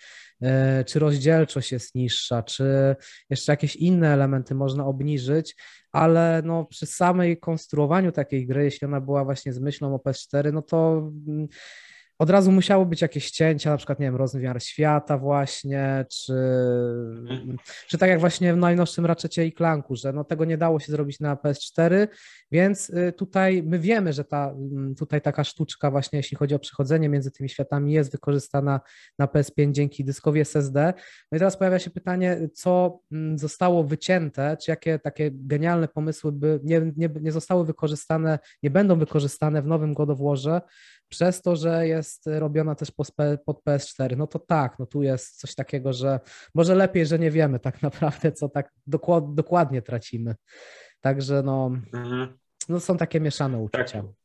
e, 0.42 0.84
czy 0.84 0.98
rozdzielczość 0.98 1.72
jest 1.72 1.94
niższa, 1.94 2.42
czy 2.42 2.96
jeszcze 3.30 3.52
jakieś 3.52 3.76
inne 3.76 4.08
elementy 4.08 4.54
można 4.54 4.86
obniżyć, 4.86 5.56
ale 5.92 6.42
no 6.44 6.64
przy 6.64 6.86
samej 6.86 7.38
konstruowaniu 7.38 8.12
takiej 8.12 8.46
gry, 8.46 8.64
jeśli 8.64 8.84
ona 8.84 9.00
była 9.00 9.24
właśnie 9.24 9.52
z 9.52 9.58
myślą 9.58 9.94
o 9.94 9.98
PS4, 9.98 10.52
no 10.52 10.62
to 10.62 11.10
mm, 11.28 11.48
od 12.20 12.30
razu 12.30 12.52
musiało 12.52 12.86
być 12.86 13.02
jakieś 13.02 13.30
cięcia, 13.30 13.70
na 13.70 13.76
przykład, 13.76 14.00
nie 14.00 14.06
wiem, 14.06 14.16
rozmiar 14.16 14.62
świata 14.62 15.18
właśnie, 15.18 16.04
czy, 16.10 16.34
czy 17.88 17.98
tak 17.98 18.10
jak 18.10 18.20
właśnie 18.20 18.54
w 18.54 18.56
najnowszym 18.56 19.06
Ratchetie 19.06 19.46
i 19.46 19.52
Clanku, 19.52 19.96
że 19.96 20.12
no 20.12 20.24
tego 20.24 20.44
nie 20.44 20.58
dało 20.58 20.80
się 20.80 20.92
zrobić 20.92 21.20
na 21.20 21.36
PS4, 21.36 22.08
więc 22.52 22.90
y, 22.90 23.12
tutaj 23.16 23.62
my 23.62 23.78
wiemy, 23.78 24.12
że 24.12 24.24
ta, 24.24 24.50
mm, 24.50 24.94
tutaj 24.94 25.20
taka 25.20 25.44
sztuczka 25.44 25.90
właśnie, 25.90 26.18
jeśli 26.18 26.36
chodzi 26.36 26.54
o 26.54 26.58
przechodzenie 26.58 27.08
między 27.08 27.30
tymi 27.30 27.48
światami 27.48 27.92
jest 27.92 28.12
wykorzystana 28.12 28.80
na 29.18 29.26
PS5 29.26 29.72
dzięki 29.72 30.04
dyskowi 30.04 30.40
SSD. 30.40 30.92
No 31.32 31.36
i 31.36 31.38
teraz 31.38 31.56
pojawia 31.56 31.78
się 31.78 31.90
pytanie, 31.90 32.48
co 32.54 33.00
mm, 33.12 33.38
zostało 33.38 33.84
wycięte, 33.84 34.56
czy 34.64 34.70
jakie 34.70 34.98
takie 34.98 35.30
genialne 35.32 35.88
pomysły 35.88 36.32
by 36.32 36.60
nie, 36.64 36.92
nie, 36.96 37.10
nie 37.20 37.32
zostały 37.32 37.64
wykorzystane, 37.64 38.38
nie 38.62 38.70
będą 38.70 38.98
wykorzystane 38.98 39.62
w 39.62 39.66
nowym 39.66 39.94
God 39.94 40.10
of 40.10 40.18
Warze, 40.20 40.60
przez 41.10 41.42
to, 41.42 41.56
że 41.56 41.86
jest 41.86 42.26
robiona 42.26 42.74
też 42.74 42.90
pod 43.46 43.64
PS4, 43.64 44.16
no 44.16 44.26
to 44.26 44.38
tak, 44.38 44.78
no 44.78 44.86
tu 44.86 45.02
jest 45.02 45.40
coś 45.40 45.54
takiego, 45.54 45.92
że 45.92 46.20
może 46.54 46.74
lepiej, 46.74 47.06
że 47.06 47.18
nie 47.18 47.30
wiemy 47.30 47.60
tak 47.60 47.82
naprawdę, 47.88 48.32
co 48.32 48.48
tak 48.48 48.70
dokład, 48.86 49.34
dokładnie 49.34 49.82
tracimy. 49.82 50.34
Także 51.00 51.42
no, 51.42 51.70
mhm. 51.92 52.38
no 52.68 52.80
są 52.80 52.96
takie 52.96 53.20
mieszane 53.20 53.58
uczucia. 53.58 54.02
Tak. 54.02 54.20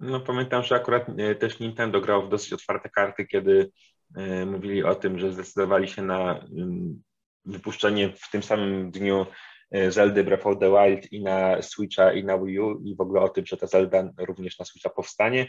No 0.00 0.20
pamiętam, 0.20 0.62
że 0.62 0.74
akurat 0.74 1.06
e, 1.18 1.34
też 1.34 1.60
Nintendo 1.60 2.00
grał 2.00 2.26
w 2.26 2.28
dosyć 2.28 2.52
otwarte 2.52 2.88
karty, 2.88 3.26
kiedy 3.26 3.70
e, 4.16 4.46
mówili 4.46 4.84
o 4.84 4.94
tym, 4.94 5.18
że 5.18 5.32
zdecydowali 5.32 5.88
się 5.88 6.02
na 6.02 6.38
mm, 6.38 7.02
wypuszczenie 7.44 8.12
w 8.16 8.30
tym 8.30 8.42
samym 8.42 8.90
dniu 8.90 9.26
E, 9.70 9.90
Zelda 9.90 10.22
Breath 10.22 10.46
of 10.46 10.58
the 10.58 10.70
Wild 10.70 11.12
i 11.12 11.22
na 11.22 11.62
Switcha 11.62 12.12
i 12.12 12.24
na 12.24 12.38
Wii 12.38 12.58
U 12.58 12.80
i 12.84 12.94
w 12.94 13.00
ogóle 13.00 13.20
o 13.20 13.28
tym, 13.28 13.46
że 13.46 13.56
ta 13.56 13.66
Zelda 13.66 14.10
również 14.18 14.58
na 14.58 14.64
Switcha 14.64 14.90
powstanie. 14.90 15.46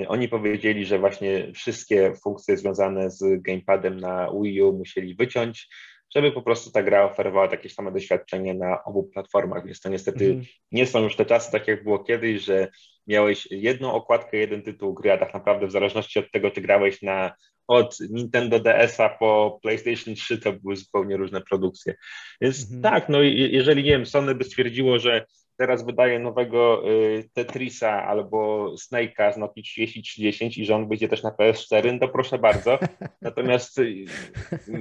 E, 0.00 0.08
oni 0.08 0.28
powiedzieli, 0.28 0.86
że 0.86 0.98
właśnie 0.98 1.52
wszystkie 1.54 2.14
funkcje 2.22 2.56
związane 2.56 3.10
z 3.10 3.42
gamepadem 3.42 4.00
na 4.00 4.32
Wii 4.42 4.62
U 4.62 4.72
musieli 4.72 5.14
wyciąć, 5.14 5.68
żeby 6.14 6.32
po 6.32 6.42
prostu 6.42 6.70
ta 6.70 6.82
gra 6.82 7.04
oferowała 7.04 7.48
takie 7.48 7.68
same 7.68 7.92
doświadczenie 7.92 8.54
na 8.54 8.84
obu 8.84 9.04
platformach, 9.04 9.66
więc 9.66 9.80
to 9.80 9.88
niestety 9.88 10.24
mm. 10.24 10.44
nie 10.72 10.86
są 10.86 11.02
już 11.02 11.16
te 11.16 11.24
czasy 11.24 11.52
tak 11.52 11.68
jak 11.68 11.84
było 11.84 11.98
kiedyś, 11.98 12.42
że 12.42 12.68
miałeś 13.06 13.48
jedną 13.50 13.92
okładkę, 13.92 14.36
jeden 14.36 14.62
tytuł 14.62 14.94
gry, 14.94 15.12
a 15.12 15.18
tak 15.18 15.34
naprawdę 15.34 15.66
w 15.66 15.72
zależności 15.72 16.18
od 16.18 16.30
tego, 16.30 16.50
czy 16.50 16.60
grałeś 16.60 17.02
na 17.02 17.32
od 17.68 17.96
Nintendo 18.10 18.60
DS-a 18.60 19.08
po 19.08 19.58
PlayStation 19.62 20.14
3 20.14 20.38
to 20.38 20.52
były 20.52 20.76
zupełnie 20.76 21.16
różne 21.16 21.40
produkcje. 21.40 21.94
Więc 22.40 22.62
mhm. 22.62 22.82
tak, 22.82 23.08
no 23.08 23.22
jeżeli 23.22 23.82
nie 23.82 23.90
wiem, 23.90 24.06
Sony 24.06 24.34
by 24.34 24.44
stwierdziło, 24.44 24.98
że 24.98 25.24
teraz 25.56 25.86
wydaje 25.86 26.18
nowego 26.18 26.90
y, 26.90 27.28
Tetrisa 27.32 28.04
albo 28.04 28.70
Snake'a 28.74 29.32
z 29.32 29.36
Nokia 29.36 29.62
3030 29.62 30.62
i 30.62 30.66
że 30.66 30.74
on 30.74 30.88
wyjdzie 30.88 31.08
też 31.08 31.22
na 31.22 31.30
PS4, 31.30 31.92
no 31.92 31.98
to 31.98 32.08
proszę 32.08 32.38
bardzo. 32.38 32.78
Natomiast 33.22 33.78
y, 33.78 34.04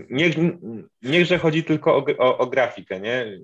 niech, 0.10 0.36
niechże 1.02 1.38
chodzi 1.38 1.64
tylko 1.64 1.98
o, 1.98 2.06
o, 2.18 2.38
o 2.38 2.48
grafikę, 2.48 3.00
nie? 3.00 3.40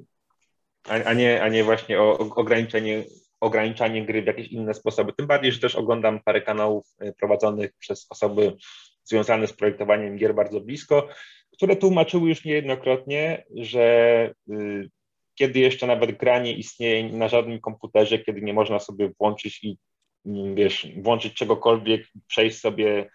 A, 0.84 0.94
a, 0.94 1.14
nie? 1.14 1.44
a 1.44 1.48
nie 1.48 1.64
właśnie 1.64 2.02
o 2.02 2.18
ograniczenie 2.18 3.04
ograniczanie 3.40 4.06
gry 4.06 4.22
w 4.22 4.26
jakieś 4.26 4.48
inne 4.48 4.74
sposoby. 4.74 5.14
Tym 5.14 5.28
bardziej, 5.28 5.52
że 5.52 5.60
też 5.60 5.76
oglądam 5.76 6.20
parę 6.20 6.42
kanałów 6.42 6.86
y, 7.04 7.14
prowadzonych 7.14 7.74
przez 7.80 8.08
osoby 8.10 8.58
związane 9.04 9.48
z 9.48 9.54
projektowaniem 9.54 10.18
gier 10.18 10.36
bardzo 10.36 10.60
blisko, 10.60 11.08
które 11.54 11.76
tłumaczyły 11.76 12.30
już 12.30 12.46
niejednokrotnie, 12.46 13.46
że 13.56 14.34
y, 14.50 14.90
kiedy 15.36 15.60
jeszcze 15.60 15.88
nawet 15.88 16.18
gra 16.18 16.40
nie 16.40 16.54
istnieje 16.54 17.10
na 17.10 17.28
żadnym 17.28 17.60
komputerze, 17.60 18.20
kiedy 18.20 18.42
nie 18.42 18.54
można 18.54 18.80
sobie 18.80 19.12
włączyć 19.20 19.64
i 19.64 19.78
mm, 20.26 20.56
wiesz, 20.56 20.88
włączyć 20.98 21.34
czegokolwiek, 21.34 22.08
przejść 22.28 22.60
sobie, 22.60 23.10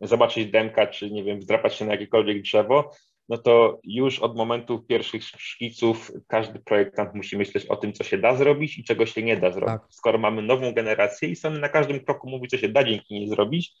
zobaczyć 0.00 0.50
demka, 0.50 0.86
czy 0.86 1.10
nie 1.10 1.24
wiem, 1.24 1.40
wdrapać 1.40 1.74
się 1.74 1.84
na 1.84 1.92
jakiekolwiek 1.92 2.42
drzewo, 2.42 2.90
no 3.28 3.38
to 3.38 3.80
już 3.84 4.18
od 4.18 4.36
momentu 4.36 4.82
pierwszych 4.82 5.22
szkiców 5.24 6.12
każdy 6.26 6.58
projektant 6.58 7.14
musi 7.14 7.36
myśleć 7.36 7.66
o 7.66 7.76
tym, 7.76 7.92
co 7.92 8.04
się 8.04 8.18
da 8.18 8.36
zrobić 8.36 8.78
i 8.78 8.84
czego 8.84 9.06
się 9.06 9.22
nie 9.22 9.36
da 9.36 9.52
zrobić. 9.52 9.80
Tak. 9.80 9.86
Skoro 9.90 10.18
mamy 10.18 10.42
nową 10.42 10.72
generację 10.72 11.28
i 11.28 11.36
Sony 11.36 11.58
na 11.58 11.68
każdym 11.68 12.00
kroku 12.00 12.30
mówi, 12.30 12.48
co 12.48 12.58
się 12.58 12.68
da 12.68 12.84
dzięki 12.84 13.14
niej 13.14 13.28
zrobić, 13.28 13.76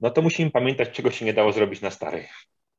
no 0.00 0.10
to 0.10 0.22
musimy 0.22 0.50
pamiętać, 0.50 0.90
czego 0.90 1.10
się 1.10 1.24
nie 1.24 1.34
dało 1.34 1.52
zrobić 1.52 1.80
na 1.80 1.90
starej. 1.90 2.26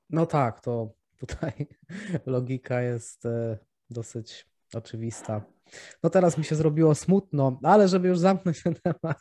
No 0.10 0.26
tak, 0.26 0.62
to 0.62 0.92
tutaj 1.18 1.52
logika 2.26 2.82
jest 2.82 3.26
e, 3.26 3.58
dosyć 3.90 4.51
oczywista. 4.76 5.42
No 6.04 6.10
teraz 6.10 6.38
mi 6.38 6.44
się 6.44 6.56
zrobiło 6.56 6.96
smutno, 6.96 7.60
ale 7.64 7.88
żeby 7.88 8.08
już 8.08 8.20
zamknąć 8.20 8.64
ten 8.64 8.76
temat 8.84 9.18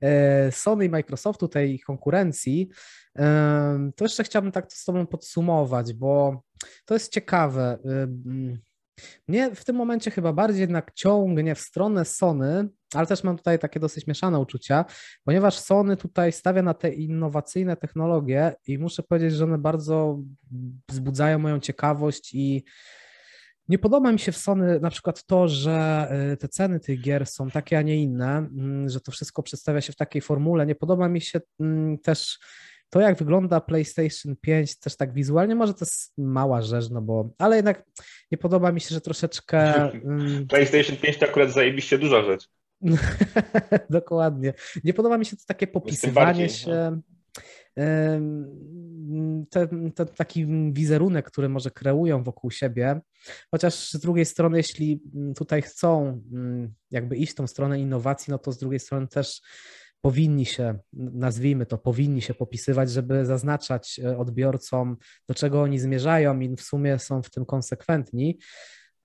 e, 0.00 0.52
Sony 0.52 0.84
i 0.84 0.88
Microsoftu, 0.88 1.48
tej 1.48 1.80
konkurencji, 1.80 2.68
to 3.96 4.04
jeszcze 4.04 4.24
chciałbym 4.24 4.52
tak 4.52 4.66
to 4.66 4.76
z 4.76 4.84
Tobą 4.84 5.06
podsumować, 5.06 5.92
bo 5.92 6.42
to 6.84 6.94
jest 6.94 7.12
ciekawe. 7.12 7.78
Mnie 9.28 9.54
w 9.54 9.64
tym 9.64 9.76
momencie 9.76 10.10
chyba 10.10 10.32
bardziej 10.32 10.60
jednak 10.60 10.92
ciągnie 10.94 11.54
w 11.54 11.60
stronę 11.60 12.04
Sony, 12.04 12.68
ale 12.94 13.06
też 13.06 13.24
mam 13.24 13.36
tutaj 13.36 13.58
takie 13.58 13.80
dosyć 13.80 14.06
mieszane 14.06 14.38
uczucia, 14.38 14.84
ponieważ 15.24 15.58
Sony 15.58 15.96
tutaj 15.96 16.32
stawia 16.32 16.62
na 16.62 16.74
te 16.74 16.88
innowacyjne 16.88 17.76
technologie 17.76 18.54
i 18.66 18.78
muszę 18.78 19.02
powiedzieć, 19.02 19.34
że 19.34 19.44
one 19.44 19.58
bardzo 19.58 20.18
wzbudzają 20.88 21.38
moją 21.38 21.60
ciekawość 21.60 22.34
i 22.34 22.64
nie 23.68 23.78
podoba 23.78 24.12
mi 24.12 24.18
się 24.18 24.32
w 24.32 24.36
Sony 24.36 24.80
na 24.80 24.90
przykład 24.90 25.26
to, 25.26 25.48
że 25.48 26.08
y, 26.32 26.36
te 26.36 26.48
ceny 26.48 26.80
tych 26.80 27.00
gier 27.00 27.26
są 27.26 27.50
takie, 27.50 27.78
a 27.78 27.82
nie 27.82 27.96
inne, 27.96 28.36
mm, 28.38 28.88
że 28.88 29.00
to 29.00 29.12
wszystko 29.12 29.42
przedstawia 29.42 29.80
się 29.80 29.92
w 29.92 29.96
takiej 29.96 30.22
formule. 30.22 30.66
Nie 30.66 30.74
podoba 30.74 31.08
mi 31.08 31.20
się 31.20 31.40
mm, 31.60 31.98
też 31.98 32.38
to, 32.90 33.00
jak 33.00 33.18
wygląda 33.18 33.60
PlayStation 33.60 34.36
5, 34.40 34.78
też 34.78 34.96
tak 34.96 35.14
wizualnie, 35.14 35.54
może 35.54 35.74
to 35.74 35.84
jest 35.84 36.12
mała 36.18 36.62
rzecz, 36.62 36.90
no 36.90 37.02
bo, 37.02 37.30
ale 37.38 37.56
jednak 37.56 37.84
nie 38.32 38.38
podoba 38.38 38.72
mi 38.72 38.80
się, 38.80 38.94
że 38.94 39.00
troszeczkę... 39.00 39.90
Mm, 39.92 40.46
PlayStation 40.46 40.96
5 40.96 41.18
to 41.18 41.26
akurat 41.26 41.52
zajebiście 41.52 41.98
duża 41.98 42.24
rzecz. 42.24 42.48
Dokładnie. 43.90 44.54
Nie 44.84 44.94
podoba 44.94 45.18
mi 45.18 45.26
się 45.26 45.36
to 45.36 45.42
takie 45.46 45.66
popisywanie 45.66 46.48
się... 46.48 46.70
No 46.70 47.11
ten, 49.50 49.92
taki 50.16 50.46
wizerunek, 50.72 51.26
który 51.26 51.48
może 51.48 51.70
kreują 51.70 52.22
wokół 52.22 52.50
siebie, 52.50 53.00
chociaż 53.50 53.90
z 53.90 54.00
drugiej 54.00 54.24
strony, 54.24 54.56
jeśli 54.56 55.02
tutaj 55.36 55.62
chcą 55.62 56.22
mm, 56.32 56.74
jakby 56.90 57.16
iść 57.16 57.34
tą 57.34 57.46
stronę 57.46 57.80
innowacji, 57.80 58.30
no 58.30 58.38
to 58.38 58.52
z 58.52 58.58
drugiej 58.58 58.80
strony 58.80 59.08
też 59.08 59.40
powinni 60.00 60.46
się, 60.46 60.78
nazwijmy 60.92 61.66
to, 61.66 61.78
powinni 61.78 62.22
się 62.22 62.34
popisywać, 62.34 62.90
żeby 62.90 63.26
zaznaczać 63.26 64.00
e, 64.04 64.18
odbiorcom, 64.18 64.96
do 65.28 65.34
czego 65.34 65.62
oni 65.62 65.78
zmierzają 65.78 66.40
i 66.40 66.56
w 66.56 66.62
sumie 66.62 66.98
są 66.98 67.22
w 67.22 67.30
tym 67.30 67.44
konsekwentni. 67.44 68.38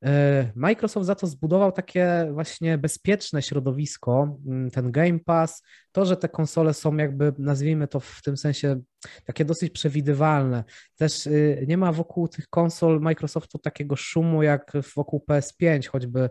E, 0.05 0.51
Microsoft 0.55 1.05
za 1.05 1.15
to 1.15 1.27
zbudował 1.27 1.71
takie 1.71 2.29
właśnie 2.33 2.77
bezpieczne 2.77 3.41
środowisko, 3.41 4.37
mm, 4.47 4.71
ten 4.71 4.91
Game 4.91 5.19
Pass, 5.19 5.63
to, 5.91 6.05
że 6.05 6.17
te 6.17 6.29
konsole 6.29 6.73
są 6.73 6.97
jakby, 6.97 7.33
nazwijmy 7.37 7.87
to 7.87 7.99
w 7.99 8.21
tym 8.23 8.37
sensie, 8.37 8.81
takie 9.25 9.45
dosyć 9.45 9.71
przewidywalne. 9.71 10.63
Też 10.95 11.27
y, 11.27 11.65
nie 11.67 11.77
ma 11.77 11.91
wokół 11.91 12.27
tych 12.27 12.47
konsol 12.47 13.01
Microsoftu 13.01 13.59
takiego 13.59 13.95
szumu 13.95 14.43
jak 14.43 14.71
wokół 14.95 15.25
PS5, 15.29 15.87
choćby 15.87 16.29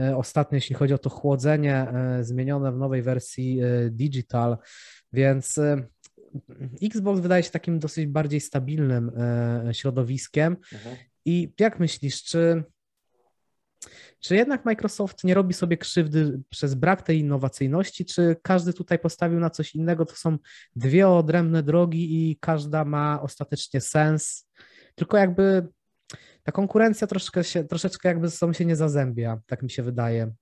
e, 0.00 0.16
ostatnio, 0.16 0.56
jeśli 0.56 0.74
chodzi 0.74 0.94
o 0.94 0.98
to 0.98 1.10
chłodzenie 1.10 1.74
e, 1.74 2.24
zmienione 2.24 2.72
w 2.72 2.76
nowej 2.76 3.02
wersji 3.02 3.60
digital, 3.90 4.58
więc 5.12 5.60
Xbox 6.82 7.20
wydaje 7.20 7.42
się 7.42 7.50
takim 7.50 7.78
dosyć 7.78 8.06
bardziej 8.06 8.40
stabilnym 8.40 9.12
środowiskiem. 9.72 10.56
Mhm. 10.72 10.96
I 11.24 11.52
jak 11.60 11.80
myślisz, 11.80 12.24
czy 12.24 12.64
czy 14.20 14.36
jednak 14.36 14.64
Microsoft 14.64 15.24
nie 15.24 15.34
robi 15.34 15.54
sobie 15.54 15.76
krzywdy 15.76 16.40
przez 16.48 16.74
brak 16.74 17.02
tej 17.02 17.18
innowacyjności, 17.18 18.04
czy 18.04 18.36
każdy 18.42 18.72
tutaj 18.72 18.98
postawił 18.98 19.40
na 19.40 19.50
coś 19.50 19.74
innego? 19.74 20.04
To 20.04 20.14
są 20.14 20.38
dwie 20.76 21.08
odrębne 21.08 21.62
drogi 21.62 22.30
i 22.30 22.36
każda 22.40 22.84
ma 22.84 23.22
ostatecznie 23.22 23.80
sens. 23.80 24.48
Tylko 24.94 25.16
jakby 25.16 25.66
ta 26.42 26.52
konkurencja 26.52 27.06
troszeczkę, 27.06 27.44
się, 27.44 27.64
troszeczkę 27.64 28.08
jakby 28.08 28.28
ze 28.28 28.36
sobą 28.36 28.52
się 28.52 28.64
nie 28.64 28.76
zazębia, 28.76 29.40
tak 29.46 29.62
mi 29.62 29.70
się 29.70 29.82
wydaje. 29.82 30.32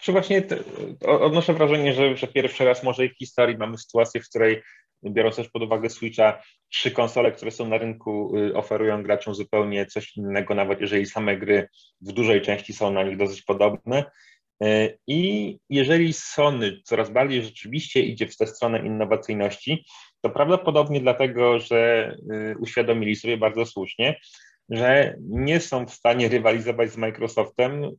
Czy 0.00 0.12
właśnie 0.12 0.42
odnoszę 1.00 1.54
wrażenie, 1.54 1.94
że, 1.94 2.16
że 2.16 2.26
pierwszy 2.26 2.64
raz 2.64 2.82
może 2.82 3.08
w 3.08 3.18
historii 3.18 3.56
mamy 3.56 3.78
sytuację, 3.78 4.20
w 4.20 4.28
której 4.28 4.62
biorąc 5.04 5.36
też 5.36 5.48
pod 5.48 5.62
uwagę 5.62 5.90
Switcha, 5.90 6.42
trzy 6.68 6.90
konsole, 6.90 7.32
które 7.32 7.50
są 7.50 7.68
na 7.68 7.78
rynku, 7.78 8.36
y, 8.36 8.54
oferują 8.54 9.02
graczom 9.02 9.34
zupełnie 9.34 9.86
coś 9.86 10.16
innego, 10.16 10.54
nawet 10.54 10.80
jeżeli 10.80 11.06
same 11.06 11.36
gry 11.36 11.68
w 12.00 12.12
dużej 12.12 12.42
części 12.42 12.72
są 12.72 12.90
na 12.90 13.02
nich 13.02 13.16
dosyć 13.16 13.42
podobne. 13.42 14.04
Y, 14.64 14.98
I 15.06 15.58
jeżeli 15.70 16.12
Sony 16.12 16.80
coraz 16.84 17.10
bardziej 17.10 17.42
rzeczywiście 17.42 18.00
idzie 18.00 18.26
w 18.26 18.36
tę 18.36 18.46
stronę 18.46 18.86
innowacyjności, 18.86 19.84
to 20.20 20.30
prawdopodobnie 20.30 21.00
dlatego, 21.00 21.58
że 21.58 22.12
y, 22.32 22.58
uświadomili 22.58 23.16
sobie 23.16 23.36
bardzo 23.36 23.66
słusznie, 23.66 24.20
że 24.68 25.16
nie 25.20 25.60
są 25.60 25.86
w 25.86 25.94
stanie 25.94 26.28
rywalizować 26.28 26.92
z 26.92 26.96
Microsoftem, 26.96 27.90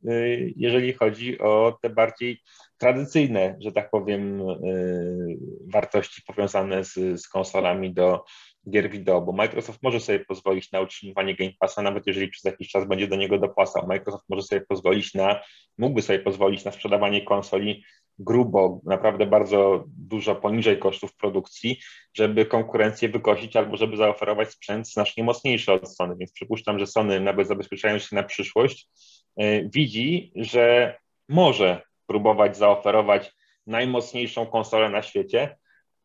jeżeli 0.56 0.92
chodzi 0.92 1.38
o 1.38 1.78
te 1.82 1.90
bardziej 1.90 2.40
tradycyjne, 2.82 3.56
że 3.60 3.72
tak 3.72 3.90
powiem, 3.90 4.40
y, 4.40 5.38
wartości 5.72 6.22
powiązane 6.26 6.84
z, 6.84 6.94
z 6.94 7.28
konsolami 7.28 7.94
do 7.94 8.24
gier 8.70 8.90
wideo, 8.90 9.20
bo 9.20 9.32
Microsoft 9.32 9.82
może 9.82 10.00
sobie 10.00 10.20
pozwolić 10.20 10.72
na 10.72 10.80
utrzymywanie 10.80 11.34
Game 11.34 11.52
Passa, 11.58 11.82
nawet 11.82 12.06
jeżeli 12.06 12.28
przez 12.28 12.44
jakiś 12.44 12.68
czas 12.68 12.88
będzie 12.88 13.08
do 13.08 13.16
niego 13.16 13.38
dopłacał. 13.38 13.86
Microsoft 13.86 14.24
może 14.28 14.42
sobie 14.42 14.60
pozwolić 14.60 15.14
na, 15.14 15.40
mógłby 15.78 16.02
sobie 16.02 16.18
pozwolić 16.18 16.64
na 16.64 16.72
sprzedawanie 16.72 17.24
konsoli 17.24 17.84
grubo, 18.18 18.80
naprawdę 18.84 19.26
bardzo 19.26 19.84
dużo 19.86 20.34
poniżej 20.34 20.78
kosztów 20.78 21.16
produkcji, 21.16 21.78
żeby 22.14 22.46
konkurencję 22.46 23.08
wykosić 23.08 23.56
albo 23.56 23.76
żeby 23.76 23.96
zaoferować 23.96 24.50
sprzęt 24.50 24.88
znacznie 24.88 25.24
mocniejszy 25.24 25.72
od 25.72 25.96
Sony. 25.96 26.14
Więc 26.18 26.32
przypuszczam, 26.32 26.78
że 26.78 26.86
Sony 26.86 27.20
nawet 27.20 27.48
zabezpieczając 27.48 28.02
się 28.02 28.16
na 28.16 28.22
przyszłość, 28.22 28.88
y, 29.40 29.70
widzi, 29.72 30.32
że 30.36 30.96
może 31.28 31.91
próbować 32.06 32.56
zaoferować 32.56 33.32
najmocniejszą 33.66 34.46
konsolę 34.46 34.90
na 34.90 35.02
świecie, 35.02 35.56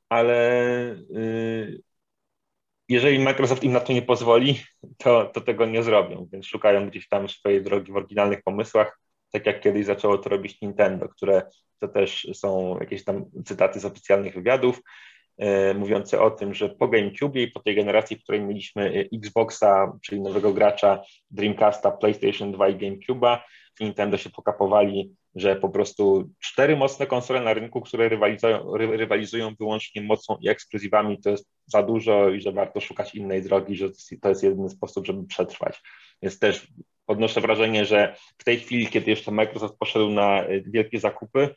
ale 0.09 0.71
y, 1.15 1.81
jeżeli 2.89 3.19
Microsoft 3.19 3.63
im 3.63 3.71
na 3.71 3.79
to 3.79 3.93
nie 3.93 4.01
pozwoli, 4.01 4.61
to, 4.97 5.25
to 5.25 5.41
tego 5.41 5.65
nie 5.65 5.83
zrobią, 5.83 6.27
więc 6.31 6.45
szukają 6.45 6.89
gdzieś 6.89 7.09
tam 7.09 7.29
swojej 7.29 7.63
drogi 7.63 7.91
w 7.91 7.95
oryginalnych 7.95 8.43
pomysłach, 8.43 8.99
tak 9.31 9.45
jak 9.45 9.61
kiedyś 9.61 9.85
zaczęło 9.85 10.17
to 10.17 10.29
robić 10.29 10.61
Nintendo, 10.61 11.09
które 11.09 11.41
to 11.79 11.87
też 11.87 12.27
są 12.33 12.77
jakieś 12.79 13.03
tam 13.03 13.25
cytaty 13.45 13.79
z 13.79 13.85
oficjalnych 13.85 14.33
wywiadów, 14.33 14.81
y, 15.41 15.73
mówiące 15.73 16.21
o 16.21 16.31
tym, 16.31 16.53
że 16.53 16.69
po 16.69 16.87
GameCube 16.87 17.39
i 17.39 17.51
po 17.51 17.59
tej 17.59 17.75
generacji, 17.75 18.17
w 18.17 18.23
której 18.23 18.41
mieliśmy 18.41 19.07
Xboxa, 19.13 19.93
czyli 20.01 20.21
nowego 20.21 20.53
gracza 20.53 21.01
Dreamcasta, 21.31 21.91
PlayStation 21.91 22.51
2 22.51 22.69
i 22.69 22.75
GameCube'a, 22.75 23.37
Nintendo 23.79 24.17
się 24.17 24.29
pokapowali 24.29 25.15
że 25.39 25.55
po 25.55 25.69
prostu 25.69 26.29
cztery 26.39 26.77
mocne 26.77 27.07
konsole 27.07 27.41
na 27.41 27.53
rynku, 27.53 27.81
które 27.81 28.09
rywalizują, 28.09 28.77
rywalizują 28.77 29.55
wyłącznie 29.59 30.01
mocą 30.01 30.38
i 30.41 30.49
ekskluzywami, 30.49 31.21
to 31.21 31.29
jest 31.29 31.49
za 31.65 31.83
dużo 31.83 32.29
i 32.29 32.41
że 32.41 32.51
warto 32.51 32.81
szukać 32.81 33.15
innej 33.15 33.41
drogi, 33.41 33.75
że 33.75 33.89
to 34.21 34.29
jest 34.29 34.43
jedyny 34.43 34.69
sposób, 34.69 35.05
żeby 35.05 35.27
przetrwać. 35.27 35.81
Więc 36.21 36.39
też 36.39 36.67
odnoszę 37.07 37.41
wrażenie, 37.41 37.85
że 37.85 38.15
w 38.38 38.43
tej 38.43 38.59
chwili, 38.59 38.88
kiedy 38.88 39.11
jeszcze 39.11 39.31
Microsoft 39.31 39.77
poszedł 39.79 40.09
na 40.09 40.49
y, 40.49 40.63
wielkie 40.67 40.99
zakupy, 40.99 41.55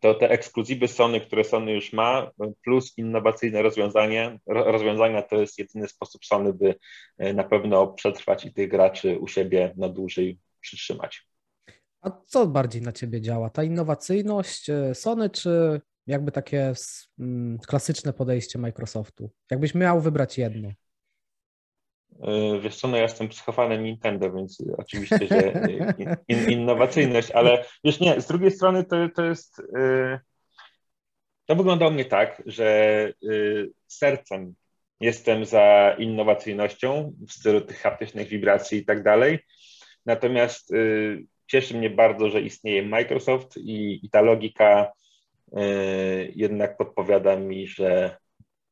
to 0.00 0.14
te 0.14 0.30
ekskluzywy 0.30 0.88
Sony, 0.88 1.20
które 1.20 1.44
Sony 1.44 1.72
już 1.72 1.92
ma, 1.92 2.30
plus 2.64 2.98
innowacyjne 2.98 3.62
rozwiązania, 3.62 4.38
rozwiązania 4.46 5.22
to 5.22 5.36
jest 5.36 5.58
jedyny 5.58 5.88
sposób 5.88 6.24
Sony, 6.24 6.52
by 6.52 6.74
y, 7.22 7.34
na 7.34 7.44
pewno 7.44 7.86
przetrwać 7.86 8.44
i 8.44 8.52
tych 8.52 8.68
graczy 8.68 9.18
u 9.18 9.28
siebie 9.28 9.74
na 9.76 9.88
dłużej 9.88 10.38
przytrzymać. 10.60 11.26
A 12.06 12.10
co 12.26 12.46
bardziej 12.46 12.82
na 12.82 12.92
ciebie 12.92 13.20
działa? 13.20 13.50
Ta 13.50 13.64
innowacyjność 13.64 14.70
e, 14.70 14.94
Sony, 14.94 15.30
czy 15.30 15.80
jakby 16.06 16.32
takie 16.32 16.72
mm, 17.18 17.58
klasyczne 17.58 18.12
podejście 18.12 18.58
Microsoftu? 18.58 19.30
Jakbyś 19.50 19.74
miał 19.74 20.00
wybrać 20.00 20.38
jedno? 20.38 20.68
E, 22.22 22.60
wiesz 22.60 22.76
co, 22.76 22.88
no 22.88 22.96
ja 22.96 23.02
jestem 23.02 23.28
psychofanem 23.28 23.84
Nintendo, 23.84 24.32
więc 24.32 24.62
oczywiście, 24.78 25.26
że 25.30 25.52
in, 26.28 26.50
innowacyjność, 26.50 27.30
ale 27.30 27.64
wiesz 27.84 28.00
nie, 28.00 28.20
z 28.20 28.26
drugiej 28.26 28.50
strony 28.50 28.84
to, 28.84 28.96
to 29.14 29.24
jest, 29.24 29.62
e, 29.78 30.20
to 31.46 31.56
wygląda 31.56 31.88
u 31.88 31.90
mnie 31.90 32.04
tak, 32.04 32.42
że 32.46 33.12
sercem 33.86 34.54
jestem 35.00 35.44
za 35.44 35.96
innowacyjność,ą 35.98 37.12
w 37.28 37.32
stylu 37.32 37.60
tych 37.60 37.78
haptycznych 37.78 38.28
wibracji 38.28 38.78
i 38.78 38.84
tak 38.84 39.02
dalej, 39.02 39.38
natomiast 40.06 40.72
Cieszy 41.46 41.76
mnie 41.76 41.90
bardzo, 41.90 42.30
że 42.30 42.40
istnieje 42.40 42.82
Microsoft 42.82 43.56
i, 43.56 44.06
i 44.06 44.10
ta 44.10 44.20
logika 44.20 44.92
y, 45.58 46.32
jednak 46.36 46.76
podpowiada 46.76 47.36
mi, 47.36 47.66
że 47.66 48.16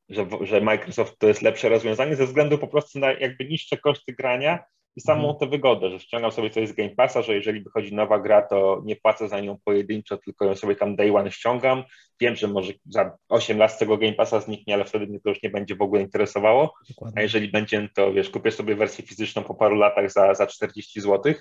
że, 0.08 0.26
że 0.40 0.60
Microsoft 0.60 1.18
to 1.18 1.28
jest 1.28 1.42
lepsze 1.42 1.68
rozwiązanie 1.68 2.16
ze 2.16 2.26
względu 2.26 2.58
po 2.58 2.68
prostu 2.68 2.98
na 2.98 3.12
jakby 3.12 3.44
niższe 3.44 3.76
koszty 3.76 4.12
grania 4.12 4.64
i 4.96 5.00
samą 5.00 5.30
mhm. 5.30 5.38
tę 5.38 5.46
wygodę, 5.46 5.90
że 5.90 6.00
ściągam 6.00 6.32
sobie 6.32 6.50
coś 6.50 6.68
z 6.68 6.72
Game 6.72 6.90
Passa, 6.90 7.22
że 7.22 7.34
jeżeli 7.34 7.60
wychodzi 7.60 7.94
nowa 7.94 8.18
gra, 8.18 8.42
to 8.42 8.82
nie 8.84 8.96
płacę 8.96 9.28
za 9.28 9.40
nią 9.40 9.58
pojedynczo, 9.64 10.16
tylko 10.16 10.44
ją 10.44 10.54
sobie 10.54 10.76
tam 10.76 10.96
day 10.96 11.16
one 11.16 11.30
ściągam. 11.30 11.84
Wiem, 12.20 12.36
że 12.36 12.48
może 12.48 12.72
za 12.90 13.16
8 13.28 13.58
lat 13.58 13.72
z 13.72 13.78
tego 13.78 13.98
Game 13.98 14.12
Passa 14.12 14.40
zniknie, 14.40 14.74
ale 14.74 14.84
wtedy 14.84 15.06
mnie 15.06 15.20
to 15.20 15.28
już 15.28 15.42
nie 15.42 15.50
będzie 15.50 15.76
w 15.76 15.82
ogóle 15.82 16.02
interesowało. 16.02 16.74
Dokładnie. 16.88 17.18
A 17.18 17.22
jeżeli 17.22 17.48
będzie, 17.48 17.88
to 17.94 18.12
wiesz, 18.12 18.30
kupię 18.30 18.50
sobie 18.50 18.76
wersję 18.76 19.06
fizyczną 19.06 19.42
po 19.42 19.54
paru 19.54 19.76
latach 19.76 20.12
za, 20.12 20.34
za 20.34 20.46
40 20.46 21.00
zł. 21.00 21.34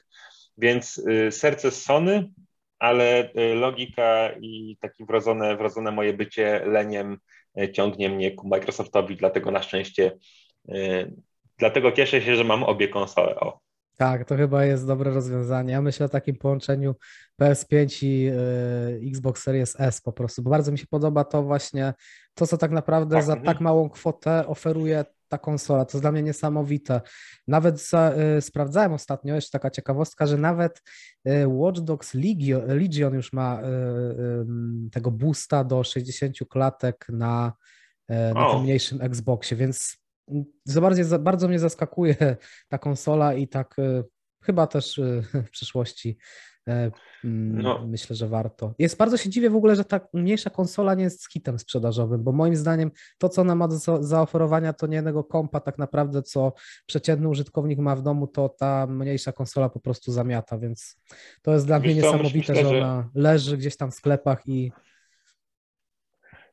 Więc 0.57 0.97
y, 0.97 1.31
serce 1.31 1.71
z 1.71 1.83
Sony, 1.83 2.29
ale 2.79 3.31
y, 3.33 3.55
logika 3.55 4.29
i 4.41 4.77
takie 4.79 5.05
wrodzone, 5.05 5.57
wrodzone 5.57 5.91
moje 5.91 6.13
bycie 6.13 6.61
leniem 6.65 7.17
y, 7.61 7.71
ciągnie 7.71 8.09
mnie 8.09 8.31
ku 8.31 8.47
Microsoftowi, 8.47 9.15
dlatego 9.15 9.51
na 9.51 9.61
szczęście 9.61 10.11
Dlatego 11.57 11.91
cieszę 11.91 12.21
się, 12.21 12.35
że 12.35 12.43
mam 12.43 12.63
obie 12.63 12.87
konsole. 12.87 13.35
O. 13.35 13.59
Tak, 13.97 14.25
to 14.25 14.37
chyba 14.37 14.65
jest 14.65 14.87
dobre 14.87 15.11
rozwiązanie. 15.11 15.73
Ja 15.73 15.81
myślę 15.81 16.05
o 16.05 16.09
takim 16.09 16.35
połączeniu 16.35 16.95
PS5 17.41 18.05
i 18.05 18.29
y, 19.05 19.09
Xbox 19.09 19.43
Series 19.43 19.79
S 19.79 20.01
po 20.01 20.13
prostu, 20.13 20.41
bo 20.41 20.49
bardzo 20.49 20.71
mi 20.71 20.77
się 20.77 20.87
podoba 20.87 21.23
to 21.23 21.43
właśnie, 21.43 21.93
to 22.33 22.47
co 22.47 22.57
tak 22.57 22.71
naprawdę 22.71 23.15
tak, 23.15 23.23
za 23.23 23.35
tak 23.35 23.61
małą 23.61 23.89
kwotę 23.89 24.47
oferuje 24.47 25.05
ta 25.33 25.37
konsola. 25.37 25.85
To 25.85 25.97
jest 25.97 26.03
dla 26.03 26.11
mnie 26.11 26.23
niesamowite. 26.23 27.01
Nawet 27.47 27.89
y, 28.37 28.41
sprawdzałem 28.41 28.93
ostatnio, 28.93 29.35
jeszcze 29.35 29.51
taka 29.51 29.69
ciekawostka, 29.69 30.27
że 30.27 30.37
nawet 30.37 30.81
y, 31.27 31.47
Watch 31.47 31.79
Dogs 31.79 32.13
Legion, 32.13 32.65
Legion 32.67 33.13
już 33.13 33.33
ma 33.33 33.61
y, 33.61 33.65
tego 34.91 35.11
boosta 35.11 35.63
do 35.63 35.83
60 35.83 36.37
klatek 36.49 37.05
na, 37.09 37.53
na 38.09 38.51
tym 38.51 38.61
mniejszym 38.61 39.01
Xboxie, 39.01 39.57
więc 39.57 39.97
za 40.65 40.81
bardzo, 40.81 41.19
bardzo 41.19 41.47
mnie 41.47 41.59
zaskakuje 41.59 42.37
ta 42.69 42.77
konsola 42.77 43.33
i 43.33 43.47
tak 43.47 43.75
chyba 44.43 44.67
też 44.67 45.01
w 45.47 45.49
przyszłości 45.49 46.09
e, 46.09 46.17
no. 47.23 47.87
myślę, 47.87 48.15
że 48.15 48.27
warto. 48.27 48.73
Jest 48.79 48.97
bardzo 48.97 49.17
się 49.17 49.29
dziwię 49.29 49.49
w 49.49 49.55
ogóle, 49.55 49.75
że 49.75 49.85
ta 49.85 49.99
mniejsza 50.13 50.49
konsola 50.49 50.95
nie 50.95 51.03
jest 51.03 51.31
hitem 51.31 51.59
sprzedażowym, 51.59 52.23
bo 52.23 52.31
moim 52.31 52.55
zdaniem 52.55 52.91
to, 53.17 53.29
co 53.29 53.41
ona 53.41 53.55
ma 53.55 53.67
do 53.67 54.03
zaoferowania, 54.03 54.73
to 54.73 54.87
nie 54.87 54.95
jednego 54.95 55.23
kompa 55.23 55.59
tak 55.59 55.77
naprawdę, 55.77 56.21
co 56.21 56.53
przeciętny 56.85 57.29
użytkownik 57.29 57.79
ma 57.79 57.95
w 57.95 58.01
domu, 58.01 58.27
to 58.27 58.49
ta 58.49 58.87
mniejsza 58.87 59.31
konsola 59.31 59.69
po 59.69 59.79
prostu 59.79 60.11
zamiata, 60.11 60.57
więc 60.57 61.01
to 61.41 61.53
jest 61.53 61.67
dla 61.67 61.79
Wiesz 61.79 61.93
mnie 61.93 62.01
niesamowite, 62.03 62.53
myślę, 62.53 62.55
że 62.55 62.77
ona 62.77 63.09
leży 63.15 63.57
gdzieś 63.57 63.77
tam 63.77 63.91
w 63.91 63.95
sklepach 63.95 64.47
i 64.47 64.71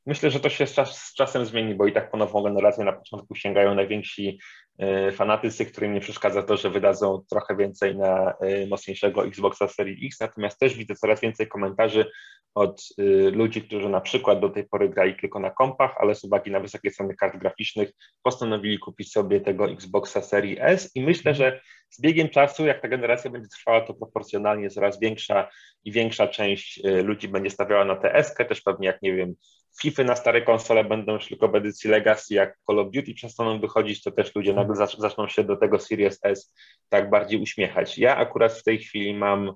Myślę, 0.07 0.31
że 0.31 0.41
to 0.41 0.49
się 0.49 0.67
z, 0.67 0.73
czas, 0.73 0.97
z, 0.97 1.15
czasem 1.15 1.47
zmieni, 1.47 1.75
bo 1.75 1.87
i 1.87 1.93
tak 1.93 2.11
po 2.11 2.17
nową 2.17 2.43
generację 2.43 2.85
na 2.85 2.93
początku 2.93 3.35
sięgają 3.35 3.75
najwięksi 3.75 4.29
e, 4.29 4.70
fanatycy, 5.13 5.67
którym 5.67 5.95
nie 5.95 6.01
przeszkadza 6.01 6.43
to, 6.43 6.57
że 6.57 6.71
wydadzą 6.71 7.23
trochę 7.31 7.57
więcej 7.57 7.97
na 7.97 8.35
e, 8.41 8.67
mocniejszego 8.67 9.27
Xboxa 9.27 9.69
Series 9.69 9.99
X. 10.03 10.21
Natomiast 10.21 10.59
też 10.59 10.75
widzę 10.75 10.95
coraz 10.95 11.21
więcej 11.21 11.49
komentarzy 11.49 12.11
od 12.55 12.83
e, 12.99 13.03
ludzi, 13.31 13.63
którzy 13.63 13.89
na 13.89 14.01
przykład 14.01 14.41
do 14.41 14.49
tej 14.49 14.65
pory 14.65 14.89
grali 14.89 15.15
tylko 15.17 15.41
na 15.41 15.51
kompach, 15.51 15.95
ale 15.99 16.15
z 16.15 16.25
uwagi 16.25 16.51
na 16.51 16.61
wysokie 16.61 16.91
ceny 16.91 17.17
kart 17.17 17.37
graficznych 17.37 17.93
postanowili 18.23 18.79
kupić 18.79 19.13
sobie 19.13 19.41
tego 19.41 19.71
Xboxa 19.71 20.23
Series 20.23 20.59
S 20.61 20.91
i 20.97 21.03
myślę, 21.03 21.35
że 21.35 21.61
z 21.91 22.01
biegiem 22.01 22.29
czasu, 22.29 22.67
jak 22.67 22.83
ta 22.83 22.89
generacja 22.89 23.31
będzie 23.31 23.49
trwała, 23.49 23.81
to 23.81 23.95
proporcjonalnie 23.95 24.71
coraz 24.71 25.01
większa 25.01 25.49
i 25.85 25.93
większa 25.93 26.29
część 26.29 26.81
ludzi 27.05 27.29
będzie 27.29 27.51
stawiała 27.51 27.85
na 27.85 27.97
TS, 27.97 28.35
też 28.35 28.61
pewnie 28.61 28.87
jak 28.87 29.03
nie 29.03 29.15
wiem, 29.15 29.35
FIFA 29.83 30.05
na 30.05 30.17
stare 30.17 30.43
konsole 30.43 30.85
będą 30.85 31.13
już 31.13 31.29
tylko 31.29 31.49
w 31.49 31.55
edycji 31.55 31.91
Legacy, 31.91 32.35
jak 32.35 32.59
Call 32.67 32.79
of 32.79 32.91
Duty 32.91 33.15
przestaną 33.15 33.61
wychodzić, 33.61 34.03
to 34.03 34.11
też 34.11 34.35
ludzie 34.35 34.53
nagle 34.53 34.87
zaczną 34.99 35.29
się 35.29 35.45
do 35.45 35.57
tego 35.57 35.79
Series 35.79 36.19
S 36.23 36.53
tak 36.89 37.11
bardziej 37.11 37.43
uśmiechać. 37.43 37.99
Ja 37.99 38.17
akurat 38.17 38.53
w 38.53 38.63
tej 38.63 38.79
chwili 38.79 39.15
mam 39.15 39.53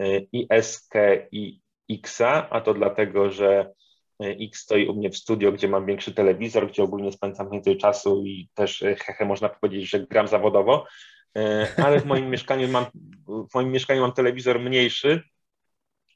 y, 0.00 0.26
i 0.32 0.46
S 0.50 0.88
i 1.32 1.60
X, 1.90 2.20
a 2.50 2.60
to 2.60 2.74
dlatego, 2.74 3.30
że 3.30 3.70
y, 4.24 4.36
X 4.40 4.60
stoi 4.60 4.86
u 4.86 4.94
mnie 4.94 5.10
w 5.10 5.16
studio, 5.16 5.52
gdzie 5.52 5.68
mam 5.68 5.86
większy 5.86 6.14
telewizor, 6.14 6.68
gdzie 6.68 6.82
ogólnie 6.82 7.12
spędzam 7.12 7.50
więcej 7.50 7.76
czasu 7.78 8.24
i 8.26 8.48
też 8.54 8.82
y, 8.82 8.96
hehe 8.96 9.24
można 9.24 9.48
powiedzieć, 9.48 9.90
że 9.90 10.00
gram 10.00 10.28
zawodowo, 10.28 10.86
ale 11.76 12.00
w 12.00 12.06
moim 12.06 12.30
mieszkaniu 12.30 12.68
mam 12.68 12.86
w 13.26 13.54
moim 13.54 13.72
mieszkaniu 13.72 14.00
mam 14.00 14.12
telewizor 14.12 14.60
mniejszy, 14.60 15.22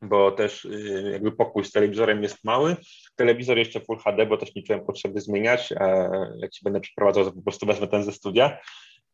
bo 0.02 0.32
też 0.32 0.64
y, 0.64 1.10
jakby 1.12 1.32
pokój 1.32 1.64
z 1.64 1.72
telewizorem 1.72 2.22
jest 2.22 2.44
mały. 2.44 2.76
Telewizor 3.16 3.58
jeszcze 3.58 3.80
Full 3.80 3.98
HD, 3.98 4.26
bo 4.26 4.36
też 4.36 4.54
nie 4.54 4.62
czułem 4.62 4.86
potrzeby 4.86 5.20
zmieniać, 5.20 5.72
a 5.72 5.86
jak 6.38 6.54
się 6.54 6.60
będę 6.64 6.80
przeprowadzał, 6.80 7.24
to 7.24 7.32
po 7.32 7.42
prostu 7.42 7.66
wezmę 7.66 7.86
ten 7.86 8.04
ze 8.04 8.12
studia. 8.12 8.58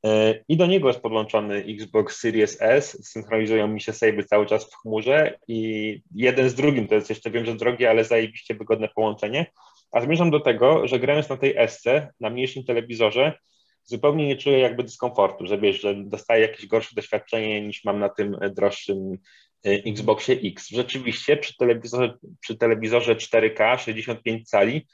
Y, 0.06 0.44
I 0.48 0.56
do 0.56 0.66
niego 0.66 0.88
jest 0.88 1.00
podłączony 1.00 1.64
Xbox 1.68 2.20
Series 2.20 2.56
S, 2.60 3.08
synchronizują 3.08 3.68
mi 3.68 3.80
się 3.80 3.92
savey 3.92 4.24
cały 4.24 4.46
czas 4.46 4.70
w 4.70 4.76
chmurze 4.76 5.38
i 5.48 6.00
jeden 6.14 6.50
z 6.50 6.54
drugim, 6.54 6.88
to 6.88 6.94
jest 6.94 7.10
jeszcze 7.10 7.30
wiem, 7.30 7.44
że 7.44 7.54
drogie, 7.54 7.90
ale 7.90 8.04
zajebiście 8.04 8.54
wygodne 8.54 8.88
połączenie. 8.88 9.46
A 9.92 10.00
zmierzam 10.00 10.30
do 10.30 10.40
tego, 10.40 10.88
że 10.88 10.98
grając 10.98 11.28
na 11.28 11.36
tej 11.36 11.56
S, 11.56 11.84
na 12.20 12.30
mniejszym 12.30 12.64
telewizorze, 12.64 13.38
zupełnie 13.84 14.26
nie 14.26 14.36
czuję 14.36 14.58
jakby 14.58 14.82
dyskomfortu, 14.82 15.46
że 15.46 15.58
wiesz, 15.58 15.80
że 15.80 15.94
dostaję 15.94 16.42
jakieś 16.42 16.66
gorsze 16.66 16.94
doświadczenie 16.94 17.66
niż 17.66 17.84
mam 17.84 17.98
na 17.98 18.08
tym 18.08 18.36
droższym 18.56 19.18
Xboxie 19.64 20.34
X. 20.44 20.68
Rzeczywiście 20.68 21.36
przy 21.36 21.56
telewizorze, 21.56 22.18
przy 22.40 22.56
telewizorze 22.56 23.16
4K 23.16 23.78
65 23.78 24.48
cali 24.48 24.86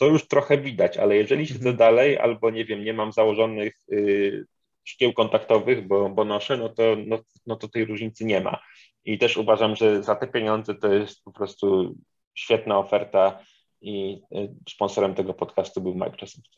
to 0.00 0.06
już 0.06 0.28
trochę 0.28 0.58
widać, 0.58 0.96
ale 0.96 1.16
jeżeli 1.16 1.46
siedzę 1.46 1.58
mhm. 1.58 1.76
dalej 1.76 2.18
albo 2.18 2.50
nie 2.50 2.64
wiem, 2.64 2.84
nie 2.84 2.92
mam 2.92 3.12
założonych 3.12 3.74
y, 3.92 4.46
szkieł 4.84 5.12
kontaktowych, 5.12 5.86
bo, 5.86 6.08
bo 6.08 6.24
noszę, 6.24 6.56
no 6.56 6.68
to, 6.68 6.82
no, 7.06 7.18
no 7.46 7.56
to 7.56 7.68
tej 7.68 7.84
różnicy 7.84 8.24
nie 8.24 8.40
ma. 8.40 8.60
I 9.04 9.18
też 9.18 9.36
uważam, 9.36 9.76
że 9.76 10.02
za 10.02 10.16
te 10.16 10.26
pieniądze 10.26 10.74
to 10.74 10.92
jest 10.92 11.24
po 11.24 11.32
prostu 11.32 11.94
świetna 12.34 12.78
oferta 12.78 13.38
i 13.82 14.22
y, 14.32 14.54
sponsorem 14.68 15.14
tego 15.14 15.34
podcastu 15.34 15.80
był 15.80 15.94
Microsoft. 15.94 16.48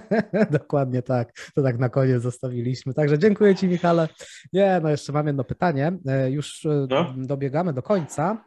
Dokładnie 0.50 1.02
tak. 1.02 1.32
To 1.54 1.62
tak 1.62 1.78
na 1.78 1.88
koniec 1.88 2.22
zostawiliśmy. 2.22 2.94
Także 2.94 3.18
dziękuję 3.18 3.54
Ci, 3.54 3.68
Michale. 3.68 4.08
Nie, 4.52 4.80
no 4.82 4.90
jeszcze 4.90 5.12
mam 5.12 5.26
jedno 5.26 5.44
pytanie. 5.44 5.92
E, 6.06 6.30
już 6.30 6.66
e, 6.66 6.86
no. 6.90 7.14
dobiegamy 7.16 7.72
do 7.72 7.82
końca. 7.82 8.44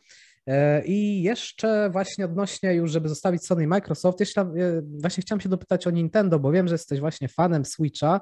E, 0.47 0.85
I 0.85 1.23
jeszcze 1.23 1.89
właśnie 1.89 2.25
odnośnie 2.25 2.73
już, 2.73 2.91
żeby 2.91 3.09
zostawić 3.09 3.45
Sony 3.45 3.63
i 3.63 3.67
Microsoft, 3.67 4.19
jeszcze 4.19 4.41
e, 4.41 4.81
właśnie 5.01 5.21
chciałem 5.21 5.41
się 5.41 5.49
dopytać 5.49 5.87
o 5.87 5.91
Nintendo, 5.91 6.39
bo 6.39 6.51
wiem, 6.51 6.67
że 6.67 6.73
jesteś 6.73 6.99
właśnie 6.99 7.27
fanem 7.27 7.65
Switcha 7.65 8.21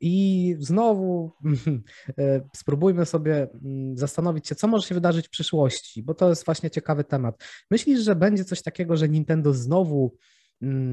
i 0.00 0.56
znowu 0.58 1.32
e, 2.18 2.40
spróbujmy 2.56 3.06
sobie 3.06 3.48
mm, 3.64 3.96
zastanowić 3.96 4.48
się, 4.48 4.54
co 4.54 4.68
może 4.68 4.88
się 4.88 4.94
wydarzyć 4.94 5.26
w 5.26 5.30
przyszłości, 5.30 6.02
bo 6.02 6.14
to 6.14 6.28
jest 6.28 6.44
właśnie 6.44 6.70
ciekawy 6.70 7.04
temat. 7.04 7.44
Myślisz, 7.70 8.00
że 8.00 8.16
będzie 8.16 8.44
coś 8.44 8.62
takiego, 8.62 8.96
że 8.96 9.08
Nintendo 9.08 9.52
znowu 9.52 10.16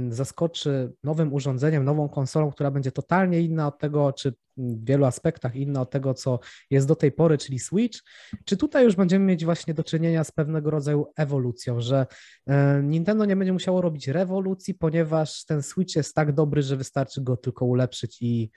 zaskoczy 0.09 0.93
nowym 1.03 1.33
urządzeniem, 1.33 1.83
nową 1.83 2.09
konsolą, 2.09 2.51
która 2.51 2.71
będzie 2.71 2.91
totalnie 2.91 3.41
inna 3.41 3.67
od 3.67 3.79
tego, 3.79 4.13
czy 4.13 4.33
w 4.57 4.85
wielu 4.85 5.05
aspektach 5.05 5.55
inna 5.55 5.81
od 5.81 5.89
tego, 5.91 6.13
co 6.13 6.39
jest 6.69 6.87
do 6.87 6.95
tej 6.95 7.11
pory, 7.11 7.37
czyli 7.37 7.59
Switch, 7.59 7.99
czy 8.45 8.57
tutaj 8.57 8.83
już 8.83 8.95
będziemy 8.95 9.25
mieć 9.25 9.45
właśnie 9.45 9.73
do 9.73 9.83
czynienia 9.83 10.23
z 10.23 10.31
pewnego 10.31 10.71
rodzaju 10.71 11.05
ewolucją, 11.17 11.81
że 11.81 12.05
e, 12.47 12.83
Nintendo 12.83 13.25
nie 13.25 13.35
będzie 13.35 13.53
musiało 13.53 13.81
robić 13.81 14.07
rewolucji, 14.07 14.73
ponieważ 14.73 15.45
ten 15.45 15.63
Switch 15.63 15.95
jest 15.95 16.15
tak 16.15 16.33
dobry, 16.33 16.61
że 16.61 16.77
wystarczy 16.77 17.21
go 17.21 17.37
tylko 17.37 17.65
ulepszyć 17.65 18.21
i, 18.21 18.51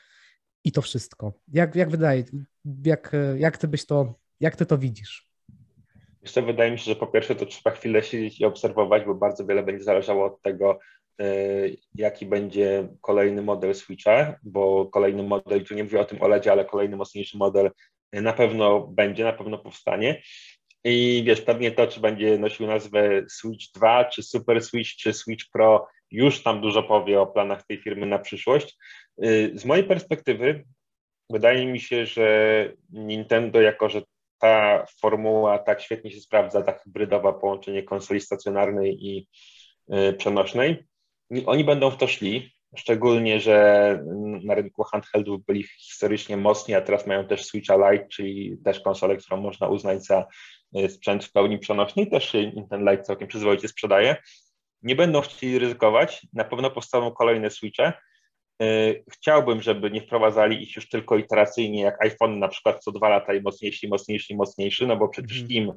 i 0.64 0.72
to 0.72 0.82
wszystko. 0.82 1.32
Jak, 1.52 1.74
jak 1.74 1.90
wydaje, 1.90 2.24
jak, 2.84 3.12
jak 3.36 3.58
ty 3.58 3.68
byś 3.68 3.86
to, 3.86 4.14
jak 4.40 4.56
ty 4.56 4.66
to 4.66 4.78
widzisz? 4.78 5.34
Jeszcze 6.22 6.42
wydaje 6.42 6.70
mi 6.70 6.78
się, 6.78 6.84
że 6.84 6.96
po 6.96 7.06
pierwsze 7.06 7.34
to 7.34 7.46
trzeba 7.46 7.76
chwilę 7.76 8.02
siedzieć 8.02 8.40
i 8.40 8.44
obserwować, 8.44 9.04
bo 9.04 9.14
bardzo 9.14 9.46
wiele 9.46 9.62
będzie 9.62 9.84
zależało 9.84 10.26
od 10.26 10.42
tego, 10.42 10.78
jaki 11.94 12.26
będzie 12.26 12.88
kolejny 13.00 13.42
model 13.42 13.74
Switcha, 13.74 14.38
bo 14.42 14.86
kolejny 14.86 15.22
model, 15.22 15.64
tu 15.64 15.74
nie 15.74 15.84
mówię 15.84 16.00
o 16.00 16.04
tym 16.04 16.22
OLEDzie, 16.22 16.52
ale 16.52 16.64
kolejny 16.64 16.96
mocniejszy 16.96 17.38
model 17.38 17.70
na 18.12 18.32
pewno 18.32 18.80
będzie, 18.80 19.24
na 19.24 19.32
pewno 19.32 19.58
powstanie. 19.58 20.22
I 20.84 21.22
wiesz, 21.26 21.40
pewnie 21.40 21.70
to, 21.70 21.86
czy 21.86 22.00
będzie 22.00 22.38
nosił 22.38 22.66
nazwę 22.66 23.24
Switch 23.28 23.64
2, 23.74 24.04
czy 24.04 24.22
Super 24.22 24.62
Switch, 24.62 24.90
czy 24.90 25.12
Switch 25.12 25.44
Pro, 25.52 25.88
już 26.10 26.42
tam 26.42 26.60
dużo 26.60 26.82
powie 26.82 27.20
o 27.20 27.26
planach 27.26 27.66
tej 27.66 27.78
firmy 27.82 28.06
na 28.06 28.18
przyszłość. 28.18 28.76
E, 29.22 29.58
z 29.58 29.64
mojej 29.64 29.84
perspektywy 29.84 30.64
wydaje 31.30 31.66
mi 31.66 31.80
się, 31.80 32.06
że 32.06 32.72
Nintendo, 32.90 33.60
jako 33.60 33.88
że 33.88 34.02
ta 34.38 34.86
formuła 35.00 35.58
tak 35.58 35.82
świetnie 35.82 36.10
się 36.10 36.20
sprawdza, 36.20 36.62
ta 36.62 36.72
hybrydowa 36.72 37.32
połączenie 37.32 37.82
konsoli 37.82 38.20
stacjonarnej 38.20 39.06
i 39.06 39.28
y, 39.94 40.12
przenośnej. 40.12 40.84
Oni 41.46 41.64
będą 41.64 41.90
w 41.90 41.96
to 41.96 42.06
szli, 42.06 42.52
szczególnie, 42.76 43.40
że 43.40 43.98
na 44.44 44.54
rynku 44.54 44.82
handheldów 44.82 45.44
byli 45.46 45.62
historycznie 45.62 46.36
mocni, 46.36 46.74
a 46.74 46.80
teraz 46.80 47.06
mają 47.06 47.26
też 47.26 47.44
Switcha 47.44 47.90
Lite, 47.90 48.08
czyli 48.08 48.56
też 48.64 48.80
konsolę, 48.80 49.16
którą 49.16 49.40
można 49.40 49.68
uznać 49.68 50.04
za 50.04 50.26
y, 50.78 50.88
sprzęt 50.88 51.24
w 51.24 51.32
pełni 51.32 51.58
przenośny 51.58 52.02
i 52.02 52.10
też 52.10 52.32
ten 52.70 52.80
Lite 52.80 53.02
całkiem 53.02 53.28
przyzwoicie 53.28 53.68
sprzedaje. 53.68 54.16
nie 54.82 54.96
będą 54.96 55.20
chcieli 55.20 55.58
ryzykować, 55.58 56.26
na 56.32 56.44
pewno 56.44 56.70
powstaną 56.70 57.12
kolejne 57.12 57.50
switche. 57.50 57.92
Chciałbym, 59.12 59.62
żeby 59.62 59.90
nie 59.90 60.00
wprowadzali 60.00 60.62
ich 60.62 60.76
już 60.76 60.88
tylko 60.88 61.16
iteracyjnie, 61.16 61.80
jak 61.80 62.02
iPhone 62.04 62.38
na 62.38 62.48
przykład 62.48 62.84
co 62.84 62.92
dwa 62.92 63.08
lata 63.08 63.34
i 63.34 63.42
mocniejszy, 63.42 63.88
mocniejszy, 63.88 64.34
mocniejszy, 64.34 64.86
no 64.86 64.96
bo 64.96 65.08
przecież 65.08 65.38
mm. 65.38 65.50
im 65.50 65.72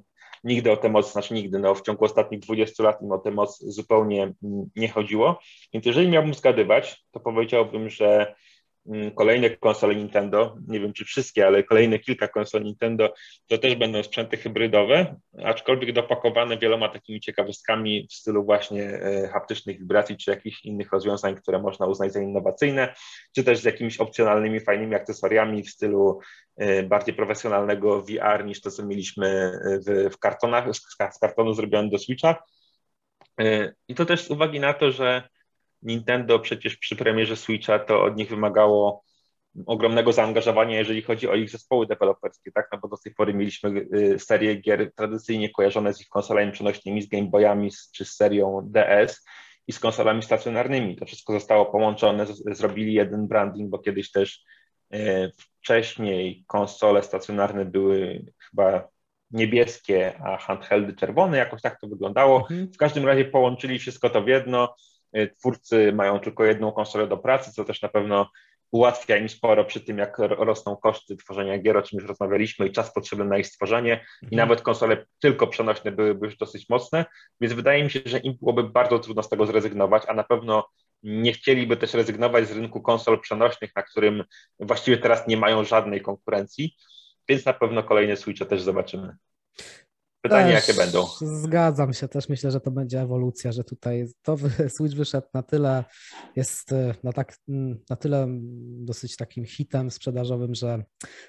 nigdy 0.47 0.71
o 0.71 0.77
tę 0.77 0.89
moc, 0.89 1.11
znaczy 1.11 1.33
nigdy, 1.33 1.59
no 1.59 1.75
w 1.75 1.81
ciągu 1.81 2.05
ostatnich 2.05 2.39
20 2.39 2.83
lat 2.83 3.01
im 3.01 3.11
o 3.11 3.17
tę 3.17 3.31
moc 3.31 3.59
zupełnie 3.59 4.23
mm, 4.23 4.69
nie 4.75 4.89
chodziło. 4.89 5.39
Więc 5.73 5.85
jeżeli 5.85 6.07
miałbym 6.07 6.33
zgadywać, 6.33 7.03
to 7.11 7.19
powiedziałbym, 7.19 7.89
że 7.89 8.35
kolejne 9.15 9.49
konsole 9.49 9.95
Nintendo, 9.95 10.57
nie 10.67 10.79
wiem 10.79 10.93
czy 10.93 11.05
wszystkie, 11.05 11.47
ale 11.47 11.63
kolejne 11.63 11.99
kilka 11.99 12.27
konsol 12.27 12.63
Nintendo, 12.63 13.13
to 13.47 13.57
też 13.57 13.75
będą 13.75 14.03
sprzęty 14.03 14.37
hybrydowe, 14.37 15.15
aczkolwiek 15.43 15.93
dopakowane 15.93 16.57
wieloma 16.57 16.89
takimi 16.89 17.19
ciekawostkami 17.19 18.07
w 18.11 18.13
stylu 18.13 18.45
właśnie 18.45 18.83
e, 18.83 19.27
haptycznych 19.27 19.79
wibracji, 19.79 20.17
czy 20.17 20.31
jakichś 20.31 20.65
innych 20.65 20.91
rozwiązań, 20.91 21.35
które 21.35 21.59
można 21.59 21.85
uznać 21.85 22.13
za 22.13 22.21
innowacyjne, 22.21 22.93
czy 23.35 23.43
też 23.43 23.59
z 23.59 23.63
jakimiś 23.63 23.97
opcjonalnymi, 23.97 24.59
fajnymi 24.59 24.95
akcesoriami 24.95 25.63
w 25.63 25.69
stylu 25.69 26.19
e, 26.57 26.83
bardziej 26.83 27.15
profesjonalnego 27.15 28.01
VR 28.01 28.45
niż 28.45 28.61
to, 28.61 28.71
co 28.71 28.85
mieliśmy 28.85 29.27
e, 29.27 29.79
w, 29.79 30.13
w 30.13 30.19
kartonach, 30.19 30.65
z 31.11 31.19
kartonu 31.19 31.53
zrobione 31.53 31.89
do 31.89 31.99
Switcha. 31.99 32.43
I 33.87 33.95
to 33.95 34.05
też 34.05 34.21
z 34.21 34.31
uwagi 34.31 34.59
na 34.59 34.73
to, 34.73 34.91
że 34.91 35.29
Nintendo 35.81 36.39
przecież 36.39 36.77
przy 36.77 36.95
premierze 36.95 37.35
Switcha 37.35 37.79
to 37.79 38.03
od 38.03 38.17
nich 38.17 38.29
wymagało 38.29 39.03
ogromnego 39.65 40.13
zaangażowania, 40.13 40.77
jeżeli 40.77 41.01
chodzi 41.01 41.29
o 41.29 41.35
ich 41.35 41.49
zespoły 41.49 41.87
deweloperskie, 41.87 42.51
tak? 42.51 42.67
No 42.71 42.79
bo 42.79 42.87
do 42.87 42.97
tej 42.97 43.13
pory 43.13 43.33
mieliśmy 43.33 43.69
y, 43.93 44.19
serię 44.19 44.55
gier 44.55 44.93
tradycyjnie 44.95 45.49
kojarzone 45.49 45.93
z 45.93 46.01
ich 46.01 46.07
konsolami 46.07 46.51
przenośnymi, 46.51 47.01
z 47.01 47.07
Game 47.07 47.27
Boyami 47.27 47.69
czy 47.95 48.05
z 48.05 48.15
serią 48.15 48.61
DS 48.71 49.25
i 49.67 49.73
z 49.73 49.79
konsolami 49.79 50.23
stacjonarnymi. 50.23 50.95
To 50.95 51.05
wszystko 51.05 51.33
zostało 51.33 51.65
połączone, 51.65 52.25
zrobili 52.51 52.93
jeden 52.93 53.27
branding, 53.27 53.69
bo 53.69 53.79
kiedyś 53.79 54.11
też 54.11 54.43
y, 54.93 55.31
wcześniej 55.37 56.43
konsole 56.47 57.03
stacjonarne 57.03 57.65
były 57.65 58.25
chyba 58.49 58.87
niebieskie, 59.31 60.19
a 60.23 60.37
handheldy 60.37 60.93
czerwone, 60.93 61.37
jakoś 61.37 61.61
tak 61.61 61.79
to 61.79 61.87
wyglądało. 61.87 62.39
Mhm. 62.39 62.73
W 62.73 62.77
każdym 62.77 63.05
razie 63.05 63.25
połączyli 63.25 63.79
wszystko 63.79 64.09
to 64.09 64.21
w 64.21 64.27
jedno 64.27 64.75
twórcy 65.39 65.93
mają 65.93 66.19
tylko 66.19 66.45
jedną 66.45 66.71
konsolę 66.71 67.07
do 67.07 67.17
pracy, 67.17 67.51
co 67.51 67.65
też 67.65 67.81
na 67.81 67.89
pewno 67.89 68.29
ułatwia 68.71 69.17
im 69.17 69.29
sporo 69.29 69.65
przy 69.65 69.81
tym, 69.81 69.97
jak 69.97 70.17
rosną 70.19 70.75
koszty 70.75 71.17
tworzenia 71.17 71.57
gier, 71.59 71.77
o 71.77 71.81
czym 71.81 71.99
już 71.99 72.07
rozmawialiśmy, 72.07 72.67
i 72.67 72.71
czas 72.71 72.93
potrzebny 72.93 73.25
na 73.25 73.37
ich 73.37 73.47
stworzenie. 73.47 74.05
I 74.21 74.25
mhm. 74.25 74.37
nawet 74.37 74.61
konsole 74.61 75.05
tylko 75.19 75.47
przenośne 75.47 75.91
byłyby 75.91 76.25
już 76.25 76.37
dosyć 76.37 76.69
mocne, 76.69 77.05
więc 77.41 77.53
wydaje 77.53 77.83
mi 77.83 77.89
się, 77.89 77.99
że 78.05 78.17
im 78.17 78.33
byłoby 78.39 78.63
bardzo 78.63 78.99
trudno 78.99 79.23
z 79.23 79.29
tego 79.29 79.45
zrezygnować, 79.45 80.03
a 80.07 80.13
na 80.13 80.23
pewno 80.23 80.67
nie 81.03 81.33
chcieliby 81.33 81.77
też 81.77 81.93
rezygnować 81.93 82.47
z 82.47 82.51
rynku 82.51 82.81
konsol 82.81 83.19
przenośnych, 83.19 83.75
na 83.75 83.83
którym 83.83 84.23
właściwie 84.59 84.97
teraz 84.97 85.27
nie 85.27 85.37
mają 85.37 85.63
żadnej 85.63 86.01
konkurencji, 86.01 86.75
więc 87.29 87.45
na 87.45 87.53
pewno 87.53 87.83
kolejne 87.83 88.15
Switche 88.15 88.45
też 88.45 88.61
zobaczymy. 88.61 89.15
Pytanie, 90.21 90.53
też 90.53 90.67
jakie 90.67 90.79
będą. 90.79 91.07
Zgadzam 91.21 91.93
się, 91.93 92.07
też 92.07 92.29
myślę, 92.29 92.51
że 92.51 92.59
to 92.59 92.71
będzie 92.71 93.01
ewolucja, 93.01 93.51
że 93.51 93.63
tutaj 93.63 94.05
to 94.21 94.37
Switch 94.77 94.95
wyszedł 94.95 95.27
na 95.33 95.43
tyle, 95.43 95.83
jest 96.35 96.71
e, 96.71 96.95
na, 97.03 97.13
tak, 97.13 97.37
mm, 97.49 97.79
na 97.89 97.95
tyle 97.95 98.27
dosyć 98.79 99.15
takim 99.15 99.45
hitem 99.45 99.91
sprzedażowym, 99.91 100.55
że 100.55 100.83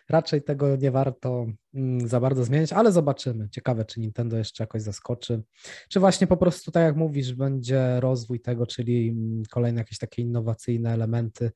raczej 0.09 0.43
tego 0.43 0.77
nie 0.77 0.91
warto 0.91 1.47
mm, 1.75 2.09
za 2.09 2.21
bardzo 2.21 2.45
zmieniać, 2.45 2.73
ale 2.73 2.93
zobaczymy. 2.93 3.49
Ciekawe, 3.51 3.85
czy 3.85 4.01
Nintendo 4.01 4.37
jeszcze 4.37 4.63
jakoś 4.63 4.83
zaskoczy, 4.83 5.43
czy 5.89 6.01
właśnie 6.01 6.27
po 6.27 6.37
prostu, 6.37 6.71
tak 6.71 6.83
jak 6.83 6.97
mówisz, 6.97 7.35
będzie 7.35 8.01
rozwój 8.01 8.41
tego, 8.41 8.67
czyli 8.67 9.09
mm, 9.09 9.43
kolejne 9.51 9.81
jakieś 9.81 9.99
takie 9.99 10.23
innowacyjne 10.23 10.93
elementy, 10.93 11.51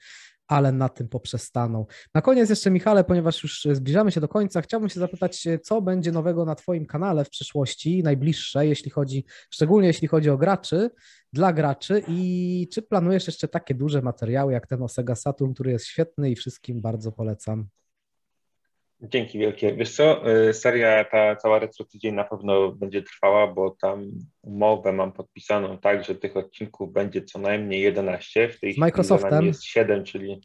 ale 0.48 0.72
na 0.72 0.88
tym 0.88 1.08
poprzestaną. 1.08 1.86
Na 2.14 2.22
koniec 2.22 2.50
jeszcze, 2.50 2.70
Michale, 2.70 3.04
ponieważ 3.04 3.42
już 3.42 3.66
zbliżamy 3.72 4.12
się 4.12 4.20
do 4.20 4.28
końca, 4.28 4.62
chciałbym 4.62 4.88
się 4.88 5.00
zapytać, 5.00 5.44
co 5.62 5.82
będzie 5.82 6.12
nowego 6.12 6.44
na 6.44 6.54
Twoim 6.54 6.86
kanale 6.86 7.24
w 7.24 7.30
przyszłości, 7.30 8.02
najbliższe, 8.02 8.66
jeśli 8.66 8.90
chodzi, 8.90 9.24
szczególnie 9.50 9.88
jeśli 9.88 10.08
chodzi 10.08 10.30
o 10.30 10.38
graczy, 10.38 10.90
dla 11.32 11.52
graczy 11.52 12.02
i 12.08 12.68
czy 12.72 12.82
planujesz 12.82 13.26
jeszcze 13.26 13.48
takie 13.48 13.74
duże 13.74 14.02
materiały 14.02 14.52
jak 14.52 14.66
ten 14.66 14.82
o 14.82 14.88
Sega 14.88 15.14
Saturn, 15.14 15.52
który 15.52 15.70
jest 15.70 15.86
świetny 15.86 16.30
i 16.30 16.36
wszystkim 16.36 16.80
bardzo 16.80 17.12
polecam. 17.12 17.68
Dzięki 19.02 19.38
wielkie. 19.38 19.74
Wiesz 19.74 19.96
co, 19.96 20.30
y, 20.48 20.54
seria 20.54 21.04
ta 21.04 21.36
cała 21.36 21.58
retro 21.58 21.84
tydzień 21.84 22.14
na 22.14 22.24
pewno 22.24 22.72
będzie 22.72 23.02
trwała, 23.02 23.46
bo 23.46 23.76
tam 23.80 24.10
umowę 24.42 24.92
mam 24.92 25.12
podpisaną 25.12 25.78
tak, 25.78 26.04
że 26.04 26.14
tych 26.14 26.36
odcinków 26.36 26.92
będzie 26.92 27.22
co 27.22 27.38
najmniej 27.38 27.82
11. 27.82 28.48
W 28.48 28.60
tej 28.60 28.74
Microsoftem 28.78 29.46
jest 29.46 29.64
7, 29.64 30.04
czyli, 30.04 30.40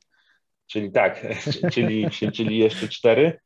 czyli 0.68 0.92
tak, 0.92 1.26
czyli, 1.74 2.10
czyli 2.10 2.58
jeszcze 2.58 2.88
4. 2.88 3.40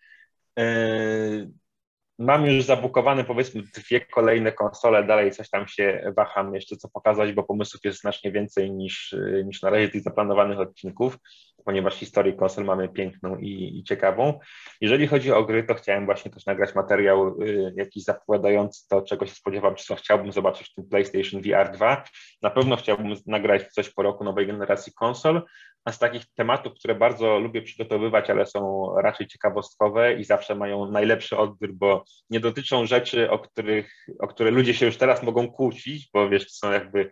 Mam 2.20 2.46
już 2.46 2.64
zabukowane 2.64 3.24
powiedzmy 3.24 3.62
dwie 3.62 4.02
kolejne 4.02 4.52
konsole, 4.52 5.04
dalej 5.04 5.32
coś 5.32 5.50
tam 5.50 5.68
się 5.68 6.14
waham 6.18 6.56
jeszcze 6.56 6.76
co 6.78 6.90
pokazać, 6.90 7.34
bo 7.34 7.44
pomysłów 7.44 7.82
jest 7.86 8.02
znacznie 8.02 8.32
więcej 8.32 8.72
niż, 8.72 9.16
niż 9.46 9.62
na 9.62 9.70
razie 9.70 9.90
tych 9.90 10.02
zaplanowanych 10.02 10.60
odcinków, 10.60 11.18
ponieważ 11.66 11.96
historię 11.96 12.34
konsol 12.34 12.66
mamy 12.66 12.90
piękną 12.90 13.38
i, 13.38 13.80
i 13.80 13.84
ciekawą. 13.84 14.40
Jeżeli 14.82 15.08
chodzi 15.08 15.32
o 15.32 15.44
gry, 15.44 15.64
to 15.64 15.74
chciałem 15.74 16.06
właśnie 16.06 16.32
też 16.32 16.46
nagrać 16.46 16.76
materiał 16.76 17.42
y, 17.42 17.74
jakiś 17.76 18.04
zapowiadający 18.04 18.88
to, 18.90 19.02
czego 19.02 19.26
się 19.26 19.36
spodziewam, 19.36 19.76
czy 19.76 19.86
co 19.86 19.96
chciałbym 19.96 20.32
zobaczyć 20.32 20.68
w 20.68 20.76
tym 20.76 20.86
PlayStation 20.90 21.42
VR 21.42 21.72
2. 21.72 22.04
Na 22.42 22.50
pewno 22.50 22.76
chciałbym 22.76 23.16
nagrać 23.28 23.68
coś 23.74 23.90
po 23.90 24.02
roku 24.02 24.24
nowej 24.24 24.48
generacji 24.48 24.94
konsol, 24.94 25.42
a 25.86 25.92
z 25.92 26.00
takich 26.00 26.26
tematów, 26.36 26.74
które 26.74 26.96
bardzo 26.96 27.40
lubię 27.40 27.62
przygotowywać, 27.62 28.30
ale 28.30 28.46
są 28.46 28.94
raczej 29.02 29.28
ciekawostkowe 29.28 30.14
i 30.14 30.24
zawsze 30.24 30.56
mają 30.56 30.92
najlepszy 30.92 31.38
odbiór, 31.38 31.74
bo 31.74 32.04
nie 32.30 32.40
dotyczą 32.40 32.86
rzeczy, 32.86 33.32
o, 33.32 33.40
których, 33.40 34.06
o 34.20 34.28
które 34.28 34.52
ludzie 34.52 34.74
się 34.74 34.86
już 34.86 34.98
teraz 34.98 35.24
mogą 35.24 35.52
kłócić, 35.52 36.10
bo 36.14 36.30
wiesz, 36.30 36.44
to 36.44 36.68
są 36.68 36.72
jakby 36.72 37.12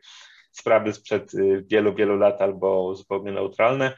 sprawy 0.52 0.94
sprzed 0.94 1.34
y, 1.34 1.64
wielu, 1.68 1.96
wielu 1.96 2.18
lat 2.18 2.42
albo 2.42 2.96
zupełnie 2.96 3.32
neutralne. 3.32 3.94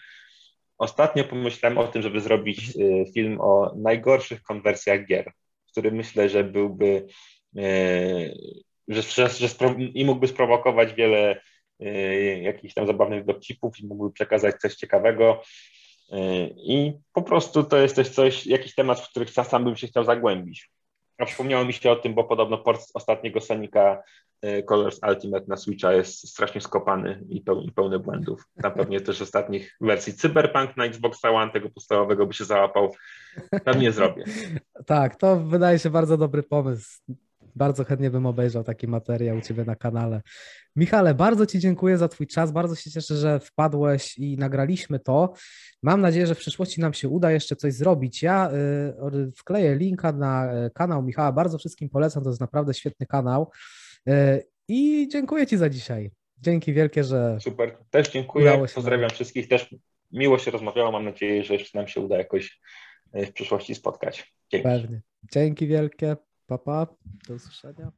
Ostatnio 0.82 1.24
pomyślałem 1.24 1.78
o 1.78 1.88
tym, 1.88 2.02
żeby 2.02 2.22
zrobić 2.22 2.76
y, 2.76 3.06
film 3.14 3.42
o 3.42 3.74
najgorszych 3.76 4.44
konwersjach 4.44 5.06
gier, 5.06 5.32
który 5.72 5.92
myślę, 5.92 6.30
że 6.30 6.44
byłby, 6.44 7.08
y, 7.58 8.34
że, 8.88 9.02
że, 9.02 9.30
że 9.30 9.76
i 9.94 10.06
mógłby 10.06 10.28
sprowokować 10.28 10.94
wiele 10.94 11.42
Y, 11.82 12.42
jakichś 12.44 12.74
tam 12.74 12.88
zabawnych 12.88 13.26
dowcipów 13.26 13.80
i 13.80 13.88
mógłby 13.88 14.14
przekazać 14.14 14.56
coś 14.56 14.76
ciekawego. 14.76 15.42
I 16.56 16.94
po 17.14 17.22
prostu 17.22 17.64
to 17.64 17.78
jest 17.78 17.96
też 17.96 18.10
coś, 18.10 18.48
jakiś 18.48 18.76
temat, 18.76 19.00
w 19.00 19.10
których 19.10 19.30
sam 19.30 19.64
bym 19.64 19.76
się 19.76 19.88
chciał 19.88 20.04
zagłębić. 20.04 20.70
A 21.22 21.26
przypomniało 21.26 21.66
mi 21.66 21.74
się 21.74 21.92
o 21.92 21.96
tym, 21.96 22.14
bo 22.14 22.24
podobno 22.24 22.58
port 22.58 22.82
ostatniego 22.94 23.42
Sonika 23.42 24.04
y, 24.46 24.64
Colors 24.64 25.00
Ultimate 25.10 25.46
na 25.48 25.58
Switcha 25.58 25.94
jest 25.94 26.30
strasznie 26.30 26.62
skopany 26.62 27.24
i, 27.30 27.42
pełny, 27.42 27.72
pełny 27.72 28.00
błędów. 28.00 28.44
Tam 28.62 28.72
pewnie 28.72 29.02
też 29.02 29.22
ostatnich 29.22 29.78
wersji 29.82 30.14
Cyberpunk 30.14 30.78
na 30.78 30.86
Xbox 30.86 31.26
One, 31.26 31.52
tego 31.52 31.70
podstawowego 31.70 32.26
by 32.26 32.34
się 32.34 32.46
załapał. 32.46 32.96
Pewnie 33.66 33.92
zrobię. 33.92 34.24
Tak, 34.86 35.16
to 35.16 35.40
wydaje 35.40 35.80
się 35.80 35.90
bardzo 35.90 36.18
dobry 36.18 36.44
pomysł. 36.44 37.02
Bardzo 37.56 37.84
chętnie 37.84 38.12
bym 38.12 38.26
obejrzał 38.26 38.64
taki 38.64 38.88
materiał 38.88 39.38
u 39.38 39.41
Ciebie 39.41 39.66
na 39.66 39.76
kanale. 39.76 40.22
Michale, 40.76 41.14
bardzo 41.14 41.45
Ci 41.45 41.60
dziękuję 41.60 41.97
za 41.97 42.08
Twój 42.08 42.28
czas. 42.28 42.52
Bardzo 42.52 42.76
się 42.76 42.91
cieszę, 42.91 43.16
że 43.16 43.39
wpadłeś 43.39 44.18
i 44.18 44.38
nagraliśmy 44.38 44.99
to. 44.99 45.34
Mam 45.84 46.02
nadzieję, 46.02 46.28
że 46.28 46.36
w 46.36 46.38
przyszłości 46.38 46.82
nam 46.82 46.93
się 46.93 47.10
uda 47.10 47.32
jeszcze 47.32 47.56
coś 47.56 47.74
zrobić. 47.74 48.24
Ja 48.24 48.52
y, 49.14 49.32
wkleję 49.38 49.76
linka 49.76 50.12
na 50.12 50.66
y, 50.66 50.72
kanał 50.74 51.04
Michała. 51.04 51.32
Bardzo 51.32 51.58
wszystkim 51.58 51.89
polecam. 51.89 52.24
To 52.24 52.30
jest 52.30 52.41
naprawdę 52.41 52.74
świetny 52.74 53.06
kanał. 53.06 53.52
Y, 54.10 54.47
I 54.68 55.08
dziękuję 55.12 55.47
Ci 55.47 55.58
za 55.58 55.70
dzisiaj. 55.70 56.12
Dzięki 56.38 56.74
wielkie, 56.74 57.04
że. 57.04 57.38
Super. 57.41 57.78
Też 57.89 58.10
dziękuję. 58.10 58.66
Pozdrawiam 58.76 59.10
wszystkich. 59.10 59.47
Też 59.47 59.76
miło 60.12 60.38
się 60.38 60.52
rozmawiało. 60.52 60.91
Mam 60.91 61.06
nadzieję, 61.06 61.43
że 61.43 61.54
jeszcze 61.54 61.78
nam 61.78 61.88
się 61.88 62.02
uda 62.02 62.18
jakoś 62.18 62.60
w 63.14 63.32
przyszłości 63.34 63.76
spotkać. 63.76 64.34
Dzięki. 64.52 64.64
Pewnie. 64.64 65.02
Dzięki 65.34 65.68
wielkie. 65.68 66.16
Papá, 66.52 66.84
estou 66.84 67.38
então, 67.38 67.39
fechado. 67.39 67.93